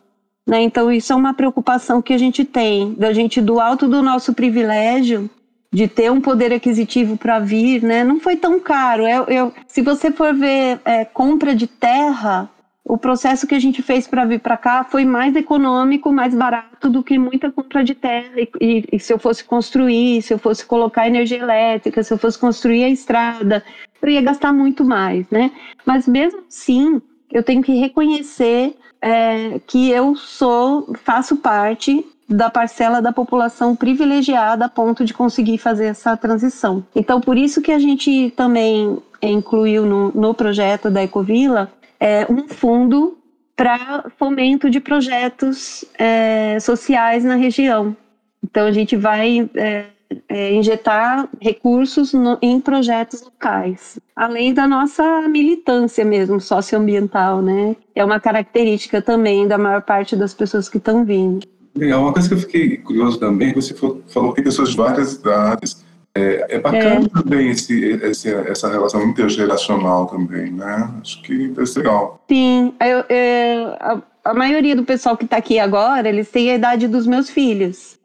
Né? 0.49 0.63
Então, 0.63 0.91
isso 0.91 1.13
é 1.13 1.17
uma 1.17 1.35
preocupação 1.35 2.01
que 2.01 2.15
a 2.15 2.19
gente 2.19 2.47
tem, 2.47 2.95
da 2.95 3.13
gente, 3.13 3.43
do 3.43 3.61
alto 3.61 3.87
do 3.87 4.03
nosso 4.03 4.33
privilégio, 4.33 5.29
de 5.71 5.87
ter 5.87 6.11
um 6.11 6.23
poder 6.23 6.51
aquisitivo 6.51 7.19
para 7.19 7.39
vir, 7.39 7.83
né? 7.83 8.03
Não 8.03 8.19
foi 8.19 8.37
tão 8.37 8.59
caro. 8.59 9.07
Eu, 9.07 9.25
eu 9.25 9.53
se 9.67 9.83
você 9.83 10.11
for 10.11 10.33
ver 10.33 10.81
é, 10.83 11.05
compra 11.05 11.55
de 11.55 11.67
terra, 11.67 12.49
o 12.89 12.97
processo 12.97 13.47
que 13.47 13.55
a 13.55 13.61
gente 13.61 13.83
fez 13.83 14.09
para 14.09 14.25
vir 14.25 14.41
para 14.41 14.57
cá 14.57 14.83
foi 14.83 15.05
mais 15.05 15.37
econômico, 15.37 16.11
mais 16.11 16.35
barato 16.35 16.89
do 16.89 17.03
que 17.03 17.19
muita 17.19 17.53
compra 17.53 17.85
de 17.85 17.95
terra. 17.95 18.31
E, 18.35 18.49
e, 18.61 18.85
e, 18.93 18.99
se 18.99 19.13
eu 19.13 19.19
fosse 19.19 19.45
construir, 19.45 20.23
se 20.23 20.33
eu 20.33 20.39
fosse 20.39 20.65
colocar 20.65 21.07
energia 21.07 21.39
elétrica, 21.39 22.03
se 22.03 22.13
eu 22.13 22.19
fosse 22.19 22.39
construir 22.39 22.85
a 22.85 22.89
estrada, 22.89 23.63
eu 24.01 24.09
ia 24.09 24.23
gastar 24.23 24.55
muito 24.55 24.85
mais, 24.85 25.29
né? 25.31 25.53
Mas 25.85 26.09
mesmo 26.09 26.45
assim, 26.49 27.03
eu 27.31 27.43
tenho 27.43 27.63
que 27.63 27.75
reconhecer 27.75 28.75
é, 29.03 29.61
que 29.67 29.91
eu 29.91 30.17
sou, 30.17 30.95
faço 31.05 31.37
parte 31.37 32.05
da 32.27 32.49
parcela 32.51 33.03
da 33.03 33.13
população 33.13 33.77
privilegiada 33.77 34.65
a 34.65 34.69
ponto 34.69 35.05
de 35.05 35.13
conseguir 35.13 35.59
fazer 35.59 35.87
essa 35.87 36.17
transição. 36.17 36.85
Então, 36.95 37.21
por 37.21 37.37
isso 37.37 37.61
que 37.61 37.73
a 37.73 37.79
gente 37.79 38.33
também 38.37 38.99
incluiu 39.21 39.85
no, 39.85 40.13
no 40.13 40.35
projeto 40.35 40.91
da 40.91 41.03
Ecovila 41.03 41.71
é, 42.01 42.27
um 42.31 42.49
fundo 42.49 43.19
para 43.57 44.05
fomento 44.17 44.71
de 44.71 44.79
projetos 44.79 45.85
é, 45.99 46.61
sociais 46.61 47.25
na 47.25 47.35
região. 47.35 47.97
Então, 48.43 48.67
a 48.67 48.71
gente 48.73 48.97
vai 48.97 49.51
é, 49.57 49.87
é, 50.29 50.55
injetar 50.55 51.29
recursos 51.41 52.13
no, 52.13 52.39
em 52.41 52.61
projetos 52.61 53.23
locais, 53.23 53.99
além 54.15 54.55
da 54.55 54.67
nossa 54.67 55.23
militância 55.29 56.05
mesmo 56.05 56.41
socioambiental, 56.41 57.43
né? 57.43 57.77
É 57.95 58.05
uma 58.05 58.21
característica 58.21 59.03
também 59.03 59.49
da 59.49 59.59
maior 59.59 59.83
parte 59.83 60.15
das 60.15 60.33
pessoas 60.33 60.69
que 60.69 60.79
estão 60.79 61.05
vindo. 61.05 61.47
Legal, 61.75 62.03
uma 62.03 62.13
coisa 62.13 62.29
que 62.29 62.35
eu 62.35 62.39
fiquei 62.39 62.77
curioso 62.79 63.19
também, 63.19 63.53
você 63.53 63.75
falou 63.75 64.31
que 64.31 64.37
tem 64.37 64.45
pessoas 64.45 64.71
de 64.71 64.77
várias 64.77 65.15
idades, 65.15 65.85
é, 66.19 66.57
é 66.57 66.59
bacana 66.59 67.07
é. 67.07 67.23
também 67.23 67.51
esse, 67.51 67.79
esse, 68.03 68.35
essa 68.35 68.69
relação 68.69 69.03
intergeracional 69.03 70.07
também, 70.07 70.51
né? 70.53 70.93
Acho 71.01 71.23
que 71.23 71.49
deve 71.49 71.67
ser 71.67 71.81
legal. 71.81 72.23
Sim, 72.29 72.75
eu, 72.81 73.17
eu, 73.17 73.69
a, 73.81 74.03
a, 74.25 74.35
maioria 74.35 74.75
do 74.75 74.85
pessoal 74.85 75.17
que 75.17 75.25
está 75.25 75.37
aqui 75.37 75.59
agora, 75.59 76.09
eles 76.09 76.31
têm 76.31 76.51
a 76.51 76.55
idade 76.55 76.89
dos 76.89 77.07
meus 77.07 77.31
filhos. 77.31 77.99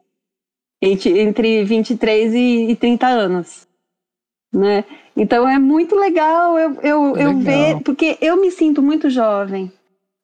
Entre, 0.80 1.18
entre 1.18 1.64
23 1.64 2.34
e, 2.34 2.70
e 2.70 2.76
30 2.76 3.06
anos, 3.06 3.66
né? 4.52 4.84
Então 5.16 5.48
é 5.48 5.58
muito 5.58 5.96
legal 5.96 6.58
eu, 6.58 6.74
eu, 6.82 7.12
legal. 7.12 7.32
eu 7.32 7.38
ver, 7.38 7.80
porque 7.82 8.18
eu 8.20 8.38
me 8.38 8.50
sinto 8.50 8.82
muito 8.82 9.08
jovem. 9.08 9.72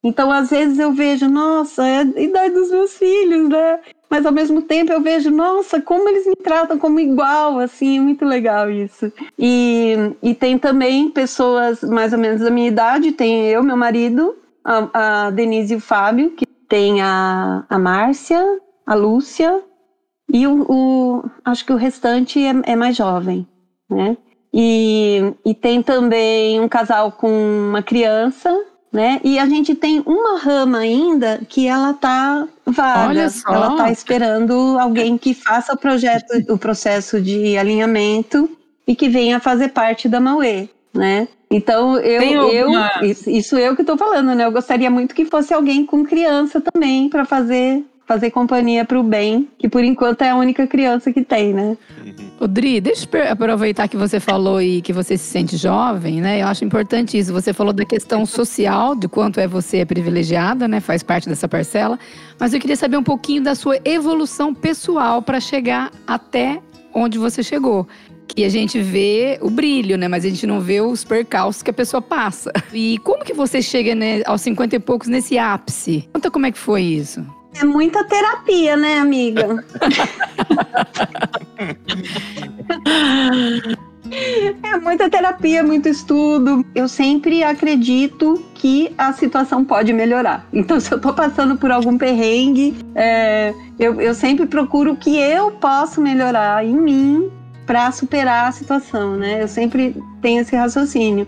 Então, 0.02 0.30
às 0.30 0.50
vezes 0.50 0.78
eu 0.78 0.92
vejo, 0.92 1.28
nossa, 1.28 1.86
é 1.86 1.98
a 1.98 2.20
idade 2.20 2.54
dos 2.54 2.70
meus 2.70 2.96
filhos, 2.96 3.48
né? 3.48 3.80
Mas 4.10 4.26
ao 4.26 4.32
mesmo 4.32 4.60
tempo 4.60 4.92
eu 4.92 5.00
vejo, 5.00 5.30
nossa, 5.30 5.80
como 5.80 6.08
eles 6.08 6.26
me 6.26 6.34
tratam 6.34 6.76
como 6.76 6.98
igual, 6.98 7.60
assim, 7.60 7.98
é 7.98 8.00
muito 8.00 8.24
legal 8.24 8.68
isso. 8.68 9.12
E, 9.38 9.94
e 10.20 10.34
tem 10.34 10.58
também 10.58 11.08
pessoas 11.08 11.80
mais 11.82 12.12
ou 12.12 12.18
menos 12.18 12.40
da 12.40 12.50
minha 12.50 12.66
idade, 12.66 13.12
tem 13.12 13.46
eu, 13.46 13.62
meu 13.62 13.76
marido, 13.76 14.34
a, 14.64 15.26
a 15.26 15.30
Denise 15.30 15.74
e 15.74 15.76
o 15.76 15.80
Fábio, 15.80 16.30
que 16.30 16.44
tem 16.68 17.00
a, 17.00 17.64
a 17.68 17.78
Márcia, 17.78 18.44
a 18.84 18.94
Lúcia, 18.94 19.62
e 20.32 20.46
o, 20.46 20.66
o 20.68 21.24
acho 21.44 21.64
que 21.64 21.72
o 21.72 21.76
restante 21.76 22.44
é, 22.44 22.72
é 22.72 22.76
mais 22.76 22.96
jovem, 22.96 23.46
né? 23.88 24.16
E, 24.52 25.32
e 25.44 25.54
tem 25.54 25.80
também 25.82 26.60
um 26.60 26.68
casal 26.68 27.12
com 27.12 27.30
uma 27.30 27.82
criança, 27.82 28.50
né? 28.92 29.20
E 29.22 29.38
a 29.38 29.46
gente 29.46 29.74
tem 29.74 30.02
uma 30.04 30.38
rama 30.38 30.78
ainda 30.78 31.40
que 31.48 31.66
ela 31.68 31.94
tá 31.94 32.48
vaga. 32.72 33.28
Ela 33.46 33.76
tá 33.76 33.90
esperando 33.90 34.78
alguém 34.78 35.16
que 35.18 35.34
faça 35.34 35.72
o 35.72 35.76
projeto, 35.76 36.32
o 36.48 36.58
processo 36.58 37.20
de 37.20 37.56
alinhamento 37.56 38.50
e 38.86 38.94
que 38.94 39.08
venha 39.08 39.40
fazer 39.40 39.68
parte 39.68 40.08
da 40.08 40.20
Mauê, 40.20 40.68
né? 40.92 41.28
Então 41.50 41.98
eu, 41.98 42.22
eu 42.50 42.70
isso 43.26 43.58
eu 43.58 43.74
que 43.74 43.82
estou 43.82 43.96
falando, 43.96 44.34
né? 44.34 44.44
Eu 44.44 44.52
gostaria 44.52 44.90
muito 44.90 45.14
que 45.14 45.24
fosse 45.24 45.52
alguém 45.52 45.84
com 45.84 46.04
criança 46.04 46.60
também 46.60 47.08
para 47.08 47.24
fazer 47.24 47.84
fazer 48.06 48.32
companhia 48.32 48.84
para 48.84 48.98
o 48.98 49.04
bem, 49.04 49.48
que 49.56 49.68
por 49.68 49.84
enquanto 49.84 50.22
é 50.22 50.30
a 50.30 50.34
única 50.34 50.66
criança 50.66 51.12
que 51.12 51.22
tem, 51.22 51.54
né? 51.54 51.76
Odri, 52.40 52.80
deixa 52.80 53.06
eu 53.12 53.32
aproveitar 53.32 53.86
que 53.86 53.98
você 53.98 54.18
falou 54.18 54.62
e 54.62 54.80
que 54.80 54.94
você 54.94 55.14
se 55.18 55.24
sente 55.24 55.58
jovem, 55.58 56.22
né? 56.22 56.40
Eu 56.40 56.46
acho 56.46 56.64
importante 56.64 57.18
isso. 57.18 57.34
Você 57.34 57.52
falou 57.52 57.70
da 57.70 57.84
questão 57.84 58.24
social, 58.24 58.96
de 58.96 59.06
quanto 59.08 59.38
é 59.38 59.46
você 59.46 59.80
é 59.80 59.84
privilegiada, 59.84 60.66
né? 60.66 60.80
Faz 60.80 61.02
parte 61.02 61.28
dessa 61.28 61.46
parcela. 61.46 61.98
Mas 62.38 62.54
eu 62.54 62.58
queria 62.58 62.76
saber 62.76 62.96
um 62.96 63.02
pouquinho 63.02 63.42
da 63.42 63.54
sua 63.54 63.78
evolução 63.84 64.54
pessoal 64.54 65.20
para 65.20 65.38
chegar 65.38 65.92
até 66.06 66.62
onde 66.94 67.18
você 67.18 67.42
chegou 67.42 67.86
que 68.26 68.42
a 68.42 68.48
gente 68.48 68.80
vê 68.80 69.38
o 69.42 69.50
brilho, 69.50 69.98
né? 69.98 70.08
Mas 70.08 70.24
a 70.24 70.28
gente 70.30 70.46
não 70.46 70.60
vê 70.60 70.80
os 70.80 71.04
percalços 71.04 71.62
que 71.62 71.68
a 71.68 71.74
pessoa 71.74 72.00
passa. 72.00 72.50
E 72.72 72.96
como 72.98 73.22
que 73.22 73.34
você 73.34 73.60
chega 73.60 73.94
né, 73.94 74.22
aos 74.24 74.40
50 74.40 74.76
e 74.76 74.78
poucos 74.78 75.08
nesse 75.08 75.36
ápice? 75.36 76.08
Conta 76.10 76.30
como 76.30 76.46
é 76.46 76.52
que 76.52 76.58
foi 76.58 76.82
isso. 76.82 77.22
É 77.54 77.64
muita 77.64 78.04
terapia, 78.04 78.76
né, 78.76 78.98
amiga? 78.98 79.64
É 84.62 84.76
muita 84.78 85.08
terapia, 85.08 85.62
muito 85.62 85.88
estudo. 85.88 86.64
Eu 86.74 86.88
sempre 86.88 87.44
acredito 87.44 88.42
que 88.54 88.92
a 88.98 89.12
situação 89.12 89.64
pode 89.64 89.92
melhorar. 89.92 90.46
Então, 90.52 90.80
se 90.80 90.92
eu 90.92 91.00
tô 91.00 91.12
passando 91.12 91.56
por 91.56 91.70
algum 91.70 91.96
perrengue, 91.96 92.76
é, 92.94 93.54
eu, 93.78 94.00
eu 94.00 94.14
sempre 94.14 94.46
procuro 94.46 94.92
o 94.92 94.96
que 94.96 95.16
eu 95.16 95.52
posso 95.52 96.00
melhorar 96.00 96.64
em 96.64 96.74
mim 96.74 97.30
para 97.66 97.92
superar 97.92 98.48
a 98.48 98.52
situação, 98.52 99.16
né? 99.16 99.42
Eu 99.42 99.48
sempre 99.48 99.94
tenho 100.20 100.40
esse 100.40 100.56
raciocínio. 100.56 101.26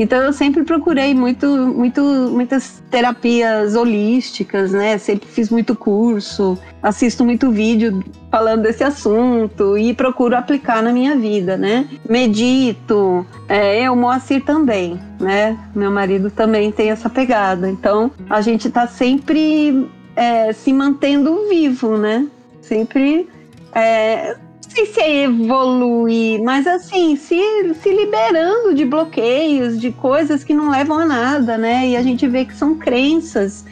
Então 0.00 0.22
eu 0.22 0.32
sempre 0.32 0.64
procurei 0.64 1.14
muito, 1.14 1.46
muito, 1.46 2.02
muitas 2.32 2.82
terapias 2.90 3.76
holísticas, 3.76 4.72
né? 4.72 4.96
Sempre 4.96 5.28
fiz 5.28 5.50
muito 5.50 5.76
curso, 5.76 6.58
assisto 6.82 7.22
muito 7.22 7.50
vídeo 7.50 8.02
falando 8.30 8.62
desse 8.62 8.82
assunto 8.82 9.76
e 9.76 9.92
procuro 9.92 10.34
aplicar 10.34 10.82
na 10.82 10.90
minha 10.90 11.14
vida, 11.16 11.54
né? 11.58 11.86
Medito, 12.08 13.26
é, 13.46 13.86
eu, 13.86 13.94
Moacir 13.94 14.42
também, 14.42 14.98
né? 15.20 15.58
Meu 15.74 15.90
marido 15.90 16.30
também 16.30 16.72
tem 16.72 16.90
essa 16.90 17.10
pegada. 17.10 17.68
Então 17.68 18.10
a 18.30 18.40
gente 18.40 18.68
está 18.68 18.86
sempre 18.86 19.86
é, 20.16 20.50
se 20.54 20.72
mantendo 20.72 21.46
vivo, 21.46 21.98
né? 21.98 22.26
Sempre 22.62 23.28
é, 23.74 24.34
sei 24.80 24.86
se 24.86 25.00
é 25.00 25.22
evoluir, 25.24 26.42
mas 26.42 26.66
assim, 26.66 27.16
se, 27.16 27.38
se 27.74 27.90
liberando 27.90 28.74
de 28.74 28.84
bloqueios, 28.84 29.80
de 29.80 29.90
coisas 29.92 30.44
que 30.44 30.54
não 30.54 30.70
levam 30.70 30.98
a 30.98 31.04
nada, 31.04 31.58
né? 31.58 31.88
E 31.88 31.96
a 31.96 32.02
gente 32.02 32.26
vê 32.26 32.44
que 32.44 32.54
são 32.54 32.76
crenças. 32.76 33.64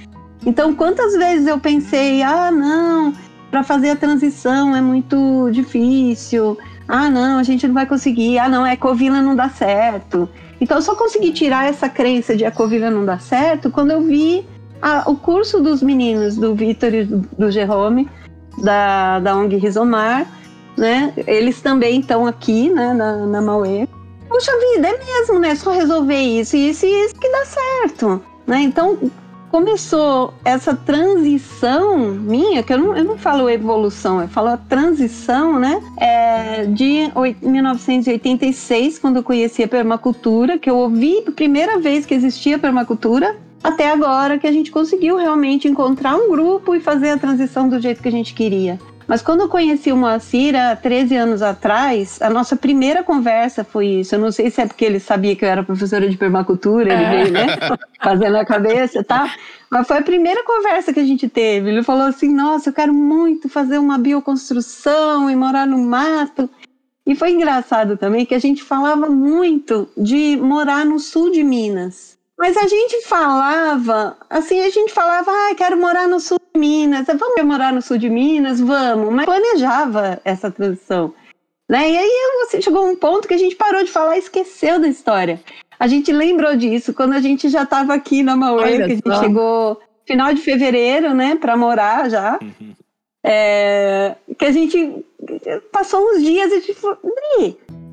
Então, 0.44 0.74
quantas 0.74 1.14
vezes 1.14 1.46
eu 1.46 1.58
pensei, 1.58 2.22
ah, 2.22 2.50
não, 2.50 3.14
para 3.50 3.62
fazer 3.62 3.90
a 3.90 3.96
transição 3.96 4.74
é 4.74 4.80
muito 4.80 5.50
difícil. 5.50 6.58
Ah, 6.86 7.08
não, 7.08 7.38
a 7.38 7.42
gente 7.42 7.66
não 7.66 7.74
vai 7.74 7.86
conseguir. 7.86 8.38
Ah, 8.38 8.48
não, 8.48 8.64
a 8.64 8.72
Ecovila 8.72 9.20
não 9.22 9.34
dá 9.34 9.48
certo. 9.48 10.28
Então, 10.60 10.78
eu 10.78 10.82
só 10.82 10.94
consegui 10.94 11.32
tirar 11.32 11.68
essa 11.68 11.88
crença 11.88 12.36
de 12.36 12.44
a 12.44 12.48
Ecovila 12.48 12.90
não 12.90 13.04
dá 13.04 13.18
certo 13.18 13.70
quando 13.70 13.92
eu 13.92 14.02
vi 14.02 14.46
a, 14.82 15.08
o 15.10 15.16
curso 15.16 15.60
dos 15.60 15.82
meninos, 15.82 16.36
do 16.36 16.54
Vitor 16.54 16.92
e 16.94 17.04
do, 17.04 17.18
do 17.38 17.50
Jerome, 17.50 18.08
da, 18.62 19.20
da 19.20 19.36
ONG 19.36 19.56
Rizomar, 19.56 20.26
né? 20.78 21.12
Eles 21.26 21.60
também 21.60 22.00
estão 22.00 22.26
aqui, 22.26 22.70
né, 22.70 22.94
na, 22.94 23.26
na 23.26 23.42
Mauê. 23.42 23.86
Puxa 24.28 24.52
vida, 24.74 24.88
é 24.88 24.98
mesmo, 24.98 25.38
né? 25.38 25.54
Só 25.54 25.72
resolver 25.72 26.20
isso, 26.20 26.56
isso 26.56 26.86
e 26.86 27.04
isso 27.04 27.14
que 27.14 27.28
dá 27.30 27.44
certo, 27.44 28.22
né? 28.46 28.60
Então, 28.60 28.98
começou 29.50 30.34
essa 30.44 30.74
transição 30.74 31.98
minha, 31.98 32.62
que 32.62 32.72
eu 32.72 32.78
não, 32.78 32.96
eu 32.96 33.04
não 33.04 33.18
falo 33.18 33.48
evolução, 33.48 34.20
eu 34.20 34.28
falo 34.28 34.48
a 34.48 34.56
transição, 34.56 35.58
né? 35.58 35.82
É, 35.96 36.64
de 36.66 37.10
1986, 37.42 38.98
quando 38.98 39.16
eu 39.16 39.22
conheci 39.22 39.62
a 39.62 39.68
permacultura, 39.68 40.58
que 40.58 40.68
eu 40.68 40.76
ouvi 40.76 41.24
a 41.26 41.32
primeira 41.32 41.78
vez 41.78 42.04
que 42.04 42.14
existia 42.14 42.58
permacultura, 42.58 43.36
até 43.62 43.90
agora 43.90 44.38
que 44.38 44.46
a 44.46 44.52
gente 44.52 44.70
conseguiu 44.70 45.16
realmente 45.16 45.66
encontrar 45.66 46.16
um 46.16 46.30
grupo 46.30 46.74
e 46.74 46.80
fazer 46.80 47.10
a 47.10 47.18
transição 47.18 47.68
do 47.68 47.80
jeito 47.80 48.02
que 48.02 48.08
a 48.08 48.12
gente 48.12 48.34
queria. 48.34 48.78
Mas 49.08 49.22
quando 49.22 49.40
eu 49.40 49.48
conheci 49.48 49.90
o 49.90 49.96
Moacir 49.96 50.54
há 50.54 50.76
13 50.76 51.16
anos 51.16 51.40
atrás, 51.40 52.20
a 52.20 52.28
nossa 52.28 52.54
primeira 52.54 53.02
conversa 53.02 53.64
foi 53.64 53.86
isso. 53.86 54.14
Eu 54.14 54.18
não 54.18 54.30
sei 54.30 54.50
se 54.50 54.60
é 54.60 54.66
porque 54.66 54.84
ele 54.84 55.00
sabia 55.00 55.34
que 55.34 55.46
eu 55.46 55.48
era 55.48 55.62
professora 55.62 56.06
de 56.06 56.14
permacultura, 56.18 56.92
ele 56.92 57.04
veio, 57.06 57.32
né? 57.32 57.46
Fazendo 58.04 58.36
a 58.36 58.44
cabeça 58.44 59.02
tá? 59.02 59.20
tal. 59.20 59.30
Mas 59.70 59.88
foi 59.88 59.96
a 59.96 60.02
primeira 60.02 60.44
conversa 60.44 60.92
que 60.92 61.00
a 61.00 61.04
gente 61.04 61.26
teve. 61.26 61.70
Ele 61.70 61.82
falou 61.82 62.06
assim: 62.06 62.34
Nossa, 62.34 62.68
eu 62.68 62.74
quero 62.74 62.92
muito 62.92 63.48
fazer 63.48 63.78
uma 63.78 63.96
bioconstrução 63.96 65.30
e 65.30 65.34
morar 65.34 65.66
no 65.66 65.78
mato. 65.78 66.48
E 67.06 67.14
foi 67.14 67.30
engraçado 67.30 67.96
também 67.96 68.26
que 68.26 68.34
a 68.34 68.38
gente 68.38 68.62
falava 68.62 69.08
muito 69.08 69.88
de 69.96 70.36
morar 70.36 70.84
no 70.84 70.98
sul 70.98 71.30
de 71.30 71.42
Minas. 71.42 72.18
Mas 72.38 72.56
a 72.58 72.68
gente 72.68 73.02
falava, 73.06 74.16
assim, 74.30 74.60
a 74.60 74.70
gente 74.70 74.92
falava, 74.92 75.28
ah, 75.28 75.54
quero 75.56 75.76
morar 75.76 76.06
no 76.06 76.20
sul 76.20 76.38
Minas. 76.58 77.06
Vamos 77.06 77.42
morar 77.44 77.72
no 77.72 77.80
sul 77.80 77.96
de 77.96 78.10
Minas? 78.10 78.60
Vamos. 78.60 79.12
Mas 79.14 79.24
planejava 79.24 80.20
essa 80.24 80.50
transição. 80.50 81.14
Né? 81.68 81.90
E 81.90 81.98
aí 81.98 82.30
você 82.40 82.60
chegou 82.60 82.86
a 82.86 82.90
um 82.90 82.96
ponto 82.96 83.28
que 83.28 83.34
a 83.34 83.38
gente 83.38 83.54
parou 83.54 83.84
de 83.84 83.90
falar 83.90 84.16
e 84.16 84.20
esqueceu 84.20 84.80
da 84.80 84.88
história. 84.88 85.40
A 85.78 85.86
gente 85.86 86.12
lembrou 86.12 86.56
disso 86.56 86.92
quando 86.92 87.12
a 87.12 87.20
gente 87.20 87.48
já 87.48 87.62
estava 87.62 87.94
aqui 87.94 88.22
na 88.22 88.34
Mauê, 88.34 88.76
que 88.78 88.82
a 88.82 88.88
gente 88.88 89.18
chegou 89.20 89.80
final 90.06 90.32
de 90.32 90.40
fevereiro, 90.40 91.14
né, 91.14 91.36
para 91.36 91.56
morar 91.56 92.08
já. 92.08 92.38
Uhum. 92.42 92.72
É, 93.24 94.14
que 94.38 94.44
a 94.44 94.52
gente 94.52 95.04
passou 95.72 96.00
uns 96.00 96.22
dias 96.22 96.50
e 96.50 96.54
a 96.54 96.60
gente 96.60 96.74
falou, 96.74 96.98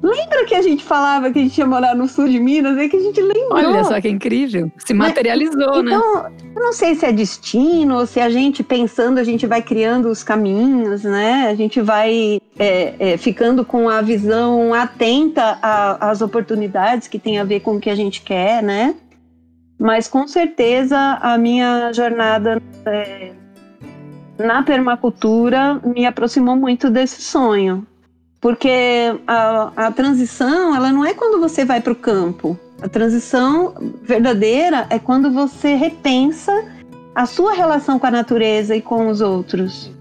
lembra 0.04 0.46
que 0.46 0.54
a 0.54 0.62
gente 0.62 0.84
falava 0.84 1.32
que 1.32 1.40
a 1.40 1.42
gente 1.42 1.58
ia 1.58 1.66
morar 1.66 1.96
no 1.96 2.08
sul 2.08 2.28
de 2.28 2.40
Minas? 2.40 2.78
É 2.78 2.88
que 2.88 2.96
a 2.96 3.02
gente 3.02 3.20
lembrou. 3.20 3.54
Olha 3.54 3.84
só 3.84 4.00
que 4.00 4.08
incrível. 4.08 4.72
Se 4.78 4.94
materializou, 4.94 5.82
né? 5.82 5.96
Então, 5.96 6.32
eu 6.56 6.62
não 6.62 6.72
sei 6.72 6.96
se 6.96 7.06
é 7.06 7.12
destino 7.12 7.98
ou 7.98 8.06
se 8.06 8.20
a 8.20 8.30
gente 8.30 8.64
pensando, 8.64 9.18
a 9.18 9.24
gente 9.24 9.48
vai 9.48 9.62
criando 9.62 10.10
os 10.10 10.24
caminhos, 10.24 11.04
né? 11.04 11.48
A 11.50 11.56
gente 11.56 11.82
vai 11.82 12.40
é, 12.58 12.94
é, 13.00 13.18
ficando 13.18 13.66
com 13.66 13.90
a 13.90 14.02
visão 14.02 14.74
atenta 14.74 15.58
às 16.00 16.22
oportunidades 16.22 17.08
que 17.08 17.18
tem 17.18 17.40
a 17.40 17.44
ver 17.44 17.62
com 17.62 17.76
o 17.76 17.80
que 17.80 17.90
a 17.90 17.96
gente 17.96 18.22
quer, 18.22 18.62
né? 18.62 18.96
Mas 19.78 20.08
com 20.08 20.28
certeza 20.28 20.98
a 21.22 21.38
minha 21.38 21.92
jornada 21.92 22.62
é, 22.86 23.32
na 24.38 24.64
permacultura 24.64 25.80
me 25.84 26.06
aproximou 26.06 26.56
muito 26.56 26.90
desse 26.90 27.22
sonho. 27.22 27.86
Porque 28.42 29.18
a, 29.26 29.72
a 29.76 29.92
transição, 29.92 30.76
ela 30.76 30.92
não 30.92 31.04
é 31.04 31.14
quando 31.14 31.40
você 31.40 31.66
vai 31.66 31.82
para 31.82 31.94
o 31.94 31.96
campo. 31.96 32.60
A 32.82 32.88
transição 32.88 33.74
verdadeira 34.04 34.86
é 34.90 35.00
quando 35.00 35.32
você 35.32 35.76
repensa 35.76 36.52
a 37.16 37.26
sua 37.26 37.54
relação 37.54 37.98
com 37.98 38.06
a 38.06 38.12
natureza 38.12 38.76
e 38.76 38.82
com 38.82 39.08
os 39.08 39.22
outros. 39.22 39.92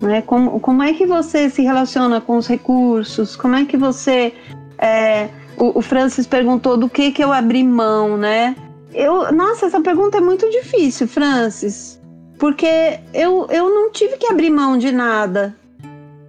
Né? 0.00 0.22
Como, 0.22 0.60
como 0.60 0.82
é 0.82 0.92
que 0.94 1.04
você 1.04 1.50
se 1.50 1.62
relaciona 1.62 2.20
com 2.20 2.36
os 2.36 2.46
recursos? 2.46 3.34
Como 3.36 3.56
é 3.56 3.64
que 3.64 3.76
você. 3.76 4.32
é, 4.78 5.28
o, 5.58 5.78
o 5.78 5.82
Francis 5.82 6.26
perguntou 6.26 6.76
do 6.76 6.88
que, 6.88 7.10
que 7.10 7.22
eu 7.22 7.32
abri 7.32 7.64
mão, 7.64 8.16
né? 8.16 8.54
Eu, 8.94 9.32
nossa, 9.32 9.66
essa 9.66 9.80
pergunta 9.80 10.18
é 10.18 10.20
muito 10.20 10.48
difícil, 10.50 11.08
Francis. 11.08 12.00
Porque 12.38 13.00
eu, 13.14 13.46
eu 13.50 13.74
não 13.74 13.90
tive 13.90 14.16
que 14.16 14.26
abrir 14.26 14.50
mão 14.50 14.76
de 14.76 14.92
nada 14.92 15.56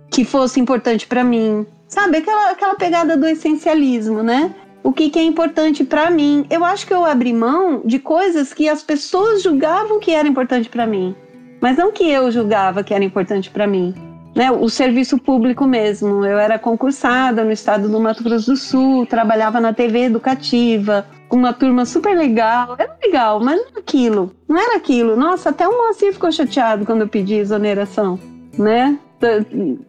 que 0.10 0.24
fosse 0.24 0.60
importante 0.60 1.06
para 1.06 1.24
mim. 1.24 1.66
Sabe, 1.88 2.18
aquela, 2.18 2.52
aquela 2.52 2.76
pegada 2.76 3.16
do 3.16 3.28
essencialismo, 3.28 4.24
né? 4.24 4.54
O 4.84 4.94
que, 4.94 5.10
que 5.10 5.20
é 5.20 5.24
importante 5.24 5.84
para 5.84 6.10
mim. 6.10 6.46
Eu 6.50 6.64
acho 6.64 6.88
que 6.88 6.94
eu 6.94 7.06
abri 7.06 7.34
mão 7.34 7.82
de 7.84 8.00
coisas 8.00 8.54
que 8.54 8.70
as 8.70 8.82
pessoas 8.84 9.44
julgavam 9.44 10.00
que 10.00 10.12
era 10.12 10.28
importante 10.28 10.70
para 10.70 10.88
mim, 10.88 11.16
mas 11.60 11.78
não 11.78 11.92
que 11.92 12.10
eu 12.10 12.32
julgava 12.32 12.84
que 12.84 12.94
era 12.94 13.04
importante 13.04 13.50
para 13.50 13.68
mim. 13.68 13.94
Né, 14.36 14.52
o 14.52 14.70
serviço 14.70 15.18
público 15.18 15.66
mesmo. 15.66 16.24
Eu 16.24 16.38
era 16.38 16.60
concursada 16.60 17.44
no 17.44 17.52
estado 17.52 17.90
do 17.90 18.00
Mato 18.00 18.24
Grosso 18.24 18.52
do 18.52 18.56
Sul, 18.56 19.04
trabalhava 19.08 19.60
na 19.60 19.74
TV 19.74 20.04
educativa, 20.04 21.08
uma 21.30 21.54
turma 21.54 21.86
super 21.86 22.18
legal. 22.18 22.76
Era 22.78 22.98
legal, 23.04 23.40
mas 23.40 23.60
não 23.60 23.80
aquilo. 23.80 24.32
Não 24.48 24.58
era 24.58 24.78
aquilo. 24.78 25.16
Nossa, 25.16 25.50
até 25.50 25.68
o 25.68 25.72
Moacir 25.72 26.14
ficou 26.14 26.32
chateado 26.32 26.86
quando 26.86 27.02
eu 27.02 27.08
pedi 27.08 27.36
exoneração, 27.36 28.20
né? 28.58 28.98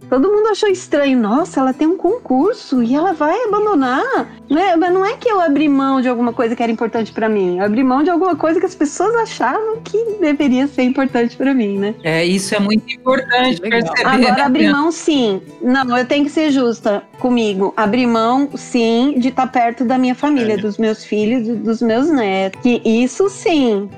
Todo 0.08 0.32
mundo 0.32 0.48
achou 0.48 0.68
estranho. 0.68 1.18
Nossa, 1.18 1.60
ela 1.60 1.72
tem 1.74 1.86
um 1.86 1.96
concurso 1.96 2.82
e 2.82 2.94
ela 2.94 3.12
vai 3.12 3.44
abandonar. 3.44 4.26
Né? 4.48 4.74
Mas 4.76 4.92
não 4.92 5.04
é 5.04 5.14
que 5.14 5.28
eu 5.28 5.40
abri 5.40 5.68
mão 5.68 6.00
de 6.00 6.08
alguma 6.08 6.32
coisa 6.32 6.56
que 6.56 6.62
era 6.62 6.72
importante 6.72 7.12
pra 7.12 7.28
mim. 7.28 7.58
Eu 7.58 7.64
abri 7.64 7.84
mão 7.84 8.02
de 8.02 8.08
alguma 8.10 8.34
coisa 8.36 8.58
que 8.58 8.64
as 8.66 8.74
pessoas 8.74 9.14
achavam 9.16 9.80
que 9.82 10.16
deveria 10.20 10.66
ser 10.66 10.82
importante 10.82 11.36
pra 11.36 11.52
mim, 11.52 11.78
né? 11.78 11.94
É, 12.02 12.24
isso 12.24 12.54
é 12.54 12.58
muito 12.60 12.90
importante 12.92 13.60
Legal. 13.60 13.80
perceber. 13.82 14.08
Agora, 14.08 14.18
né, 14.18 14.28
abrir 14.30 14.42
Adriana? 14.66 14.78
mão, 14.78 14.92
sim. 14.92 15.42
Não, 15.60 15.96
eu 15.98 16.06
tenho 16.06 16.24
que 16.24 16.30
ser 16.30 16.50
justa 16.50 17.02
comigo. 17.18 17.74
Abrir 17.76 18.06
mão, 18.06 18.48
sim, 18.54 19.14
de 19.18 19.28
estar 19.28 19.46
perto 19.48 19.84
da 19.84 19.98
minha 19.98 20.14
família, 20.14 20.54
É. 20.54 20.56
dos 20.56 20.78
meus 20.78 21.04
filhos, 21.04 21.46
e 21.46 21.52
dos 21.52 21.82
meus 21.82 22.08
netos. 22.10 22.60
Que 22.62 22.80
isso, 22.84 23.28
sim. 23.28 23.88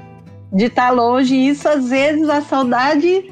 De 0.53 0.65
estar 0.65 0.91
longe, 0.91 1.37
isso 1.37 1.69
às 1.69 1.89
vezes 1.89 2.29
a 2.29 2.41
saudade 2.41 3.31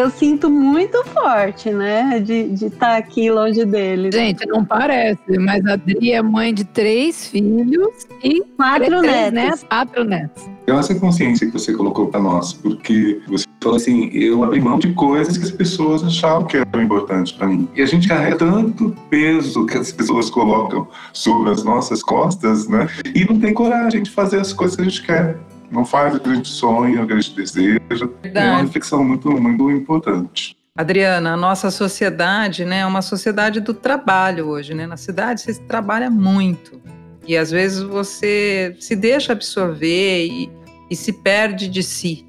eu 0.00 0.10
sinto 0.10 0.50
muito 0.50 1.02
forte, 1.08 1.70
né? 1.70 2.20
De 2.20 2.48
de 2.48 2.66
estar 2.66 2.96
aqui 2.96 3.30
longe 3.30 3.64
deles. 3.64 4.14
Gente, 4.14 4.46
não 4.46 4.64
parece, 4.64 5.38
mas 5.38 5.64
a 5.66 5.74
Adri 5.74 6.12
é 6.12 6.22
mãe 6.22 6.52
de 6.54 6.64
três 6.64 7.26
filhos 7.28 8.06
e 8.22 8.40
Quatro 8.56 9.00
três 9.00 9.02
netos. 9.02 9.32
netos, 9.32 9.64
quatro 9.64 10.04
netos. 10.04 10.42
Legal 10.66 10.80
essa 10.80 10.94
consciência 10.94 11.46
que 11.46 11.52
você 11.52 11.72
colocou 11.72 12.08
para 12.08 12.20
nós, 12.20 12.52
porque 12.52 13.20
você 13.26 13.46
falou 13.62 13.76
assim, 13.76 14.10
eu 14.12 14.44
abri 14.44 14.60
mão 14.60 14.78
de 14.78 14.92
coisas 14.92 15.38
que 15.38 15.44
as 15.44 15.50
pessoas 15.50 16.04
achavam 16.04 16.46
que 16.46 16.58
eram 16.58 16.82
importantes 16.82 17.32
para 17.32 17.46
mim. 17.46 17.66
E 17.74 17.80
a 17.80 17.86
gente 17.86 18.06
carrega 18.06 18.36
tanto 18.36 18.94
peso 19.08 19.64
que 19.64 19.78
as 19.78 19.90
pessoas 19.90 20.28
colocam 20.28 20.86
sobre 21.12 21.50
as 21.50 21.64
nossas 21.64 22.02
costas, 22.02 22.68
né? 22.68 22.86
E 23.14 23.24
não 23.24 23.38
tem 23.40 23.54
coragem 23.54 24.02
de 24.02 24.10
fazer 24.10 24.40
as 24.40 24.52
coisas 24.52 24.76
que 24.76 24.82
a 24.82 24.84
gente 24.84 25.02
quer. 25.02 25.38
Não 25.70 25.84
faz 25.84 26.14
o 26.14 26.20
grande 26.20 26.48
sonho, 26.48 27.02
o 27.02 27.06
grande 27.06 27.30
desejo. 27.34 27.80
É 27.90 28.04
uma 28.04 28.14
Verdade. 28.22 28.62
reflexão 28.62 29.04
muito, 29.04 29.30
muito 29.30 29.70
importante. 29.70 30.56
Adriana, 30.76 31.32
a 31.32 31.36
nossa 31.36 31.70
sociedade 31.70 32.64
né, 32.64 32.78
é 32.78 32.86
uma 32.86 33.02
sociedade 33.02 33.60
do 33.60 33.74
trabalho 33.74 34.46
hoje. 34.46 34.74
Né? 34.74 34.86
Na 34.86 34.96
cidade 34.96 35.40
você 35.40 35.54
trabalha 35.54 36.08
muito. 36.08 36.80
E 37.26 37.36
às 37.36 37.50
vezes 37.50 37.82
você 37.82 38.76
se 38.78 38.94
deixa 38.96 39.32
absorver 39.32 40.26
e, 40.26 40.50
e 40.88 40.96
se 40.96 41.12
perde 41.12 41.68
de 41.68 41.82
si. 41.82 42.24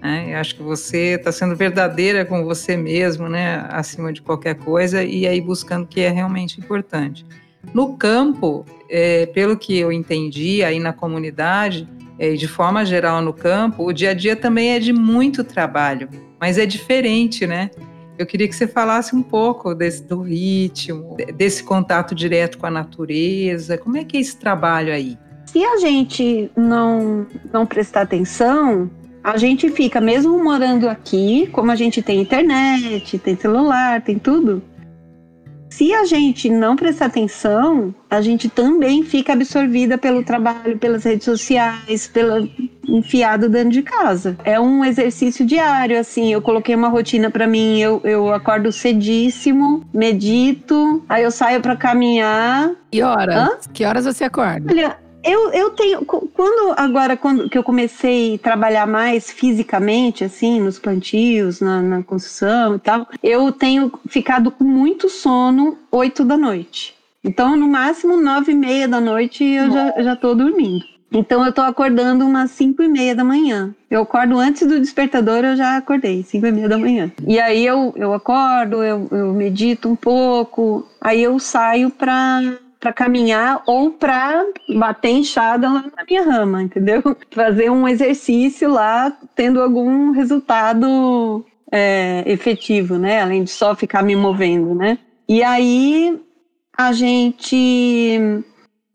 Né? 0.00 0.32
Eu 0.32 0.38
acho 0.38 0.54
que 0.54 0.62
você 0.62 1.16
está 1.16 1.32
sendo 1.32 1.56
verdadeira 1.56 2.24
com 2.24 2.44
você 2.44 2.76
mesmo, 2.76 3.28
né? 3.28 3.66
acima 3.68 4.12
de 4.12 4.22
qualquer 4.22 4.54
coisa, 4.54 5.02
e 5.02 5.26
aí 5.26 5.40
buscando 5.40 5.84
o 5.84 5.86
que 5.86 6.00
é 6.00 6.08
realmente 6.08 6.60
importante. 6.60 7.26
No 7.74 7.96
campo, 7.96 8.64
é, 8.88 9.26
pelo 9.26 9.56
que 9.56 9.76
eu 9.76 9.92
entendi 9.92 10.62
aí 10.62 10.78
na 10.78 10.92
comunidade, 10.92 11.86
é, 12.06 12.07
e 12.18 12.36
de 12.36 12.48
forma 12.48 12.84
geral 12.84 13.22
no 13.22 13.32
campo, 13.32 13.84
o 13.84 13.92
dia 13.92 14.10
a 14.10 14.14
dia 14.14 14.34
também 14.34 14.70
é 14.70 14.78
de 14.78 14.92
muito 14.92 15.44
trabalho, 15.44 16.08
mas 16.40 16.58
é 16.58 16.66
diferente, 16.66 17.46
né? 17.46 17.70
Eu 18.18 18.26
queria 18.26 18.48
que 18.48 18.54
você 18.56 18.66
falasse 18.66 19.14
um 19.14 19.22
pouco 19.22 19.74
desse, 19.74 20.02
do 20.02 20.20
ritmo, 20.22 21.14
de- 21.16 21.26
desse 21.32 21.62
contato 21.62 22.14
direto 22.16 22.58
com 22.58 22.66
a 22.66 22.70
natureza. 22.70 23.78
Como 23.78 23.96
é 23.96 24.04
que 24.04 24.16
é 24.16 24.20
esse 24.20 24.36
trabalho 24.36 24.92
aí? 24.92 25.16
Se 25.46 25.64
a 25.64 25.76
gente 25.78 26.50
não, 26.56 27.26
não 27.52 27.64
prestar 27.64 28.02
atenção, 28.02 28.90
a 29.22 29.36
gente 29.36 29.70
fica, 29.70 30.00
mesmo 30.00 30.42
morando 30.42 30.88
aqui, 30.88 31.48
como 31.52 31.70
a 31.70 31.76
gente 31.76 32.02
tem 32.02 32.20
internet, 32.20 33.18
tem 33.18 33.36
celular, 33.36 34.02
tem 34.02 34.18
tudo. 34.18 34.62
Se 35.78 35.94
a 35.94 36.04
gente 36.04 36.50
não 36.50 36.74
prestar 36.74 37.06
atenção, 37.06 37.94
a 38.10 38.20
gente 38.20 38.48
também 38.48 39.04
fica 39.04 39.32
absorvida 39.32 39.96
pelo 39.96 40.24
trabalho, 40.24 40.76
pelas 40.76 41.04
redes 41.04 41.24
sociais, 41.24 42.08
pela 42.08 42.44
enfiado 42.88 43.48
dentro 43.48 43.70
de 43.70 43.82
casa. 43.82 44.36
É 44.42 44.58
um 44.58 44.84
exercício 44.84 45.46
diário, 45.46 45.96
assim. 45.96 46.32
Eu 46.32 46.42
coloquei 46.42 46.74
uma 46.74 46.88
rotina 46.88 47.30
pra 47.30 47.46
mim. 47.46 47.78
Eu, 47.78 48.00
eu 48.02 48.34
acordo 48.34 48.72
cedíssimo, 48.72 49.84
medito, 49.94 51.00
aí 51.08 51.22
eu 51.22 51.30
saio 51.30 51.60
pra 51.60 51.76
caminhar, 51.76 52.72
Que 52.90 53.00
horas? 53.00 53.36
Hã? 53.36 53.50
Que 53.72 53.84
horas 53.84 54.04
você 54.04 54.24
acorda? 54.24 54.72
Olha, 54.72 54.98
eu, 55.22 55.50
eu 55.52 55.70
tenho. 55.70 56.04
Quando 56.04 56.74
agora, 56.76 57.16
quando 57.16 57.48
que 57.48 57.58
eu 57.58 57.64
comecei 57.64 58.36
a 58.36 58.38
trabalhar 58.38 58.86
mais 58.86 59.30
fisicamente, 59.30 60.24
assim, 60.24 60.60
nos 60.60 60.78
plantios, 60.78 61.60
na, 61.60 61.82
na 61.82 62.02
construção 62.02 62.76
e 62.76 62.78
tal, 62.78 63.06
eu 63.22 63.50
tenho 63.52 63.92
ficado 64.08 64.50
com 64.50 64.64
muito 64.64 65.08
sono 65.08 65.76
8 65.90 66.24
da 66.24 66.36
noite. 66.36 66.94
Então, 67.24 67.56
no 67.56 67.68
máximo, 67.68 68.16
nove 68.16 68.52
e 68.52 68.54
meia 68.54 68.86
da 68.86 69.00
noite 69.00 69.44
eu 69.44 69.70
já, 69.70 70.02
já 70.02 70.16
tô 70.16 70.34
dormindo. 70.34 70.84
Então, 71.10 71.44
eu 71.44 71.52
tô 71.52 71.62
acordando 71.62 72.24
umas 72.24 72.50
5 72.52 72.82
e 72.82 72.88
meia 72.88 73.14
da 73.14 73.24
manhã. 73.24 73.74
Eu 73.90 74.02
acordo 74.02 74.38
antes 74.38 74.66
do 74.66 74.78
despertador, 74.78 75.44
eu 75.44 75.56
já 75.56 75.78
acordei, 75.78 76.22
5 76.22 76.46
e 76.46 76.52
meia 76.52 76.68
da 76.68 76.78
manhã. 76.78 77.10
E 77.26 77.40
aí 77.40 77.64
eu, 77.64 77.92
eu 77.96 78.12
acordo, 78.12 78.84
eu, 78.84 79.08
eu 79.10 79.32
medito 79.32 79.88
um 79.88 79.96
pouco, 79.96 80.86
aí 81.00 81.22
eu 81.22 81.38
saio 81.38 81.90
pra 81.90 82.40
para 82.80 82.92
caminhar 82.92 83.62
ou 83.66 83.90
para 83.90 84.44
bater 84.76 85.10
enxada 85.10 85.68
lá 85.68 85.84
na 85.96 86.04
minha 86.04 86.22
rama, 86.22 86.62
entendeu? 86.62 87.02
Fazer 87.30 87.70
um 87.70 87.88
exercício 87.88 88.70
lá, 88.70 89.16
tendo 89.34 89.60
algum 89.60 90.12
resultado 90.12 91.44
é, 91.70 92.22
efetivo, 92.26 92.96
né? 92.96 93.20
Além 93.20 93.44
de 93.44 93.50
só 93.50 93.74
ficar 93.74 94.02
me 94.02 94.14
movendo, 94.14 94.74
né? 94.74 94.98
E 95.28 95.42
aí 95.42 96.20
a 96.76 96.92
gente 96.92 98.20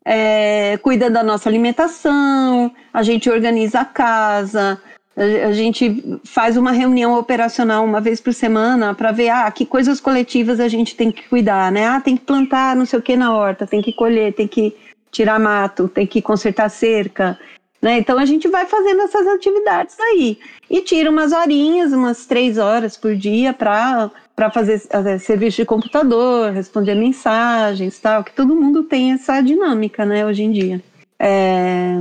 é, 0.05 0.77
cuida 0.77 1.09
da 1.09 1.23
nossa 1.23 1.49
alimentação, 1.49 2.73
a 2.93 3.03
gente 3.03 3.29
organiza 3.29 3.81
a 3.81 3.85
casa, 3.85 4.81
a, 5.15 5.51
gente 5.51 6.19
faz 6.23 6.57
uma 6.57 6.71
reunião 6.71 7.17
operacional 7.17 7.85
uma 7.85 8.01
vez 8.01 8.19
por 8.19 8.33
semana 8.33 8.95
para 8.95 9.11
ver 9.11 9.29
ah, 9.29 9.49
que 9.51 9.65
coisas 9.65 9.99
coletivas 9.99 10.59
a 10.59 10.67
gente 10.67 10.95
tem 10.95 11.11
que 11.11 11.27
cuidar, 11.29 11.71
né? 11.71 11.85
Ah, 11.85 12.01
tem 12.01 12.17
que 12.17 12.23
plantar 12.23 12.75
não 12.75 12.85
sei 12.85 12.99
o 12.99 13.01
que 13.01 13.15
na 13.15 13.35
horta, 13.35 13.67
tem 13.67 13.81
que 13.81 13.93
colher, 13.93 14.33
tem 14.33 14.47
que 14.47 14.75
tirar 15.11 15.39
mato, 15.39 15.87
tem 15.87 16.07
que 16.07 16.21
consertar 16.21 16.69
cerca. 16.69 17.37
Né? 17.79 17.99
Então 17.99 18.17
a 18.17 18.25
gente 18.25 18.47
vai 18.47 18.65
fazendo 18.65 19.01
essas 19.01 19.27
atividades 19.27 19.99
aí. 19.99 20.39
E 20.69 20.81
tira 20.81 21.11
umas 21.11 21.33
horinhas, 21.33 21.91
umas 21.91 22.25
três 22.25 22.57
horas 22.57 22.97
por 22.97 23.13
dia 23.15 23.53
para 23.53 24.09
fazer 24.51 24.77
uh, 24.77 25.19
serviço 25.19 25.57
de 25.57 25.65
computador, 25.65 26.51
responder 26.53 26.95
mensagens, 26.95 27.99
tal, 27.99 28.23
que 28.23 28.31
todo 28.31 28.55
mundo 28.55 28.83
tem 28.83 29.11
essa 29.11 29.41
dinâmica, 29.41 30.05
né, 30.05 30.25
hoje 30.25 30.43
em 30.43 30.51
dia. 30.51 30.81
É, 31.19 31.97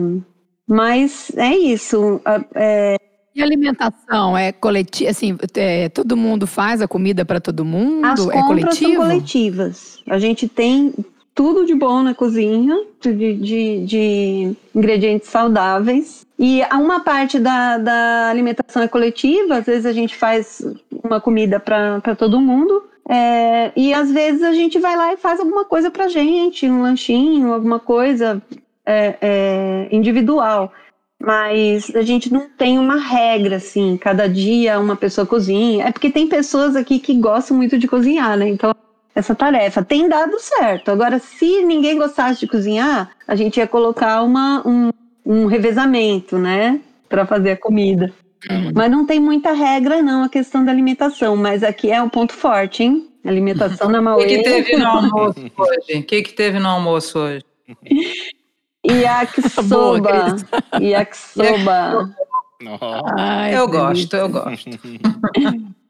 mas 0.72 1.30
é 1.36 1.54
isso. 1.54 2.18
É, 2.54 2.96
e 3.34 3.42
alimentação 3.42 4.36
é 4.36 4.52
coletiva, 4.52 5.10
assim, 5.10 5.36
é, 5.54 5.90
todo 5.90 6.16
mundo 6.16 6.46
faz 6.46 6.80
a 6.80 6.88
comida 6.88 7.26
para 7.26 7.40
todo 7.40 7.62
mundo? 7.62 8.06
As 8.06 8.26
é 8.28 8.40
compras 8.40 8.78
são 8.78 8.94
coletivas. 8.96 10.02
A 10.08 10.18
gente 10.18 10.48
tem 10.48 10.94
tudo 11.34 11.66
de 11.66 11.74
bom 11.74 12.02
na 12.02 12.14
cozinha, 12.14 12.74
de, 13.00 13.34
de, 13.34 13.84
de 13.84 14.56
ingredientes 14.74 15.28
saudáveis. 15.28 16.26
E 16.38 16.62
uma 16.72 17.00
parte 17.00 17.38
da, 17.38 17.76
da 17.76 18.28
alimentação 18.30 18.82
é 18.82 18.88
coletiva, 18.88 19.58
às 19.58 19.66
vezes 19.66 19.84
a 19.84 19.92
gente 19.92 20.16
faz 20.16 20.64
uma 21.04 21.20
comida 21.20 21.60
para 21.60 22.16
todo 22.16 22.40
mundo. 22.40 22.82
É, 23.08 23.72
e 23.76 23.92
às 23.92 24.10
vezes 24.10 24.42
a 24.42 24.52
gente 24.52 24.78
vai 24.78 24.96
lá 24.96 25.12
e 25.12 25.16
faz 25.18 25.38
alguma 25.38 25.64
coisa 25.64 25.90
pra 25.90 26.08
gente, 26.08 26.68
um 26.68 26.82
lanchinho, 26.82 27.52
alguma 27.52 27.78
coisa 27.78 28.40
é, 28.86 29.16
é, 29.20 29.88
individual. 29.90 30.72
Mas 31.20 31.94
a 31.94 32.02
gente 32.02 32.32
não 32.32 32.48
tem 32.48 32.78
uma 32.78 32.96
regra, 32.96 33.56
assim, 33.56 33.96
cada 33.96 34.28
dia 34.28 34.80
uma 34.80 34.96
pessoa 34.96 35.24
cozinha. 35.24 35.86
É 35.86 35.92
porque 35.92 36.10
tem 36.10 36.26
pessoas 36.26 36.74
aqui 36.74 36.98
que 36.98 37.14
gostam 37.14 37.56
muito 37.56 37.78
de 37.78 37.86
cozinhar, 37.86 38.36
né? 38.36 38.48
Então, 38.48 38.74
essa 39.14 39.34
tarefa 39.34 39.84
tem 39.84 40.08
dado 40.08 40.38
certo. 40.40 40.90
Agora, 40.90 41.20
se 41.20 41.62
ninguém 41.62 41.96
gostasse 41.96 42.40
de 42.40 42.48
cozinhar, 42.48 43.10
a 43.28 43.36
gente 43.36 43.58
ia 43.58 43.68
colocar 43.68 44.22
uma, 44.22 44.66
um, 44.66 44.90
um 45.24 45.46
revezamento, 45.46 46.38
né? 46.38 46.80
Para 47.08 47.24
fazer 47.24 47.52
a 47.52 47.56
comida. 47.56 48.12
Mas 48.74 48.90
não 48.90 49.06
tem 49.06 49.20
muita 49.20 49.52
regra, 49.52 50.02
não, 50.02 50.24
a 50.24 50.28
questão 50.28 50.64
da 50.64 50.72
alimentação. 50.72 51.36
Mas 51.36 51.62
aqui 51.62 51.90
é 51.92 52.02
um 52.02 52.08
ponto 52.08 52.32
forte, 52.32 52.82
hein? 52.82 53.08
Alimentação 53.24 53.88
na 53.88 54.02
Mauê. 54.02 54.24
O 54.26 54.26
que, 54.26 54.38
que 54.38 54.42
teve 54.42 54.76
no 54.76 54.86
almoço 54.88 55.40
hoje? 55.56 55.98
O 55.98 56.02
que, 56.02 56.22
que 56.22 56.32
teve 56.32 56.58
no 56.58 56.68
almoço 56.68 57.18
hoje? 57.20 57.44
Yakisoba. 58.88 60.36
Yakisoba. 60.80 62.14
Ai, 63.18 63.56
eu 63.56 63.68
gosto, 63.68 64.14
eu 64.16 64.28
gosto. 64.28 64.70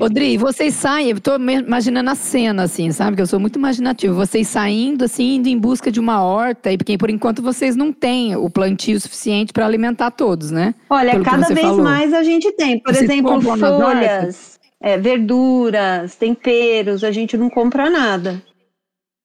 Odri, 0.00 0.36
vocês 0.36 0.74
saem, 0.74 1.10
eu 1.10 1.20
tô 1.20 1.36
imaginando 1.36 2.10
a 2.10 2.14
cena, 2.14 2.62
assim, 2.62 2.92
sabe? 2.92 3.16
Que 3.16 3.22
eu 3.22 3.26
sou 3.26 3.40
muito 3.40 3.58
imaginativo. 3.58 4.14
Vocês 4.14 4.46
saindo, 4.46 5.04
assim, 5.04 5.36
indo 5.36 5.48
em 5.48 5.58
busca 5.58 5.90
de 5.90 5.98
uma 5.98 6.22
horta, 6.22 6.70
e 6.70 6.78
porque 6.78 6.96
por 6.96 7.10
enquanto 7.10 7.42
vocês 7.42 7.74
não 7.74 7.92
têm 7.92 8.36
o 8.36 8.48
plantio 8.48 9.00
suficiente 9.00 9.52
para 9.52 9.66
alimentar 9.66 10.12
todos, 10.12 10.50
né? 10.50 10.74
Olha, 10.88 11.12
Pelo 11.12 11.24
cada 11.24 11.48
vez 11.48 11.60
falou. 11.60 11.82
mais 11.82 12.12
a 12.14 12.22
gente 12.22 12.52
tem. 12.52 12.78
Por 12.78 12.94
vocês 12.94 13.10
exemplo, 13.10 13.40
folhas, 13.40 14.58
é, 14.80 14.96
verduras, 14.96 16.14
temperos, 16.14 17.02
a 17.02 17.10
gente 17.10 17.36
não 17.36 17.50
compra 17.50 17.90
nada. 17.90 18.42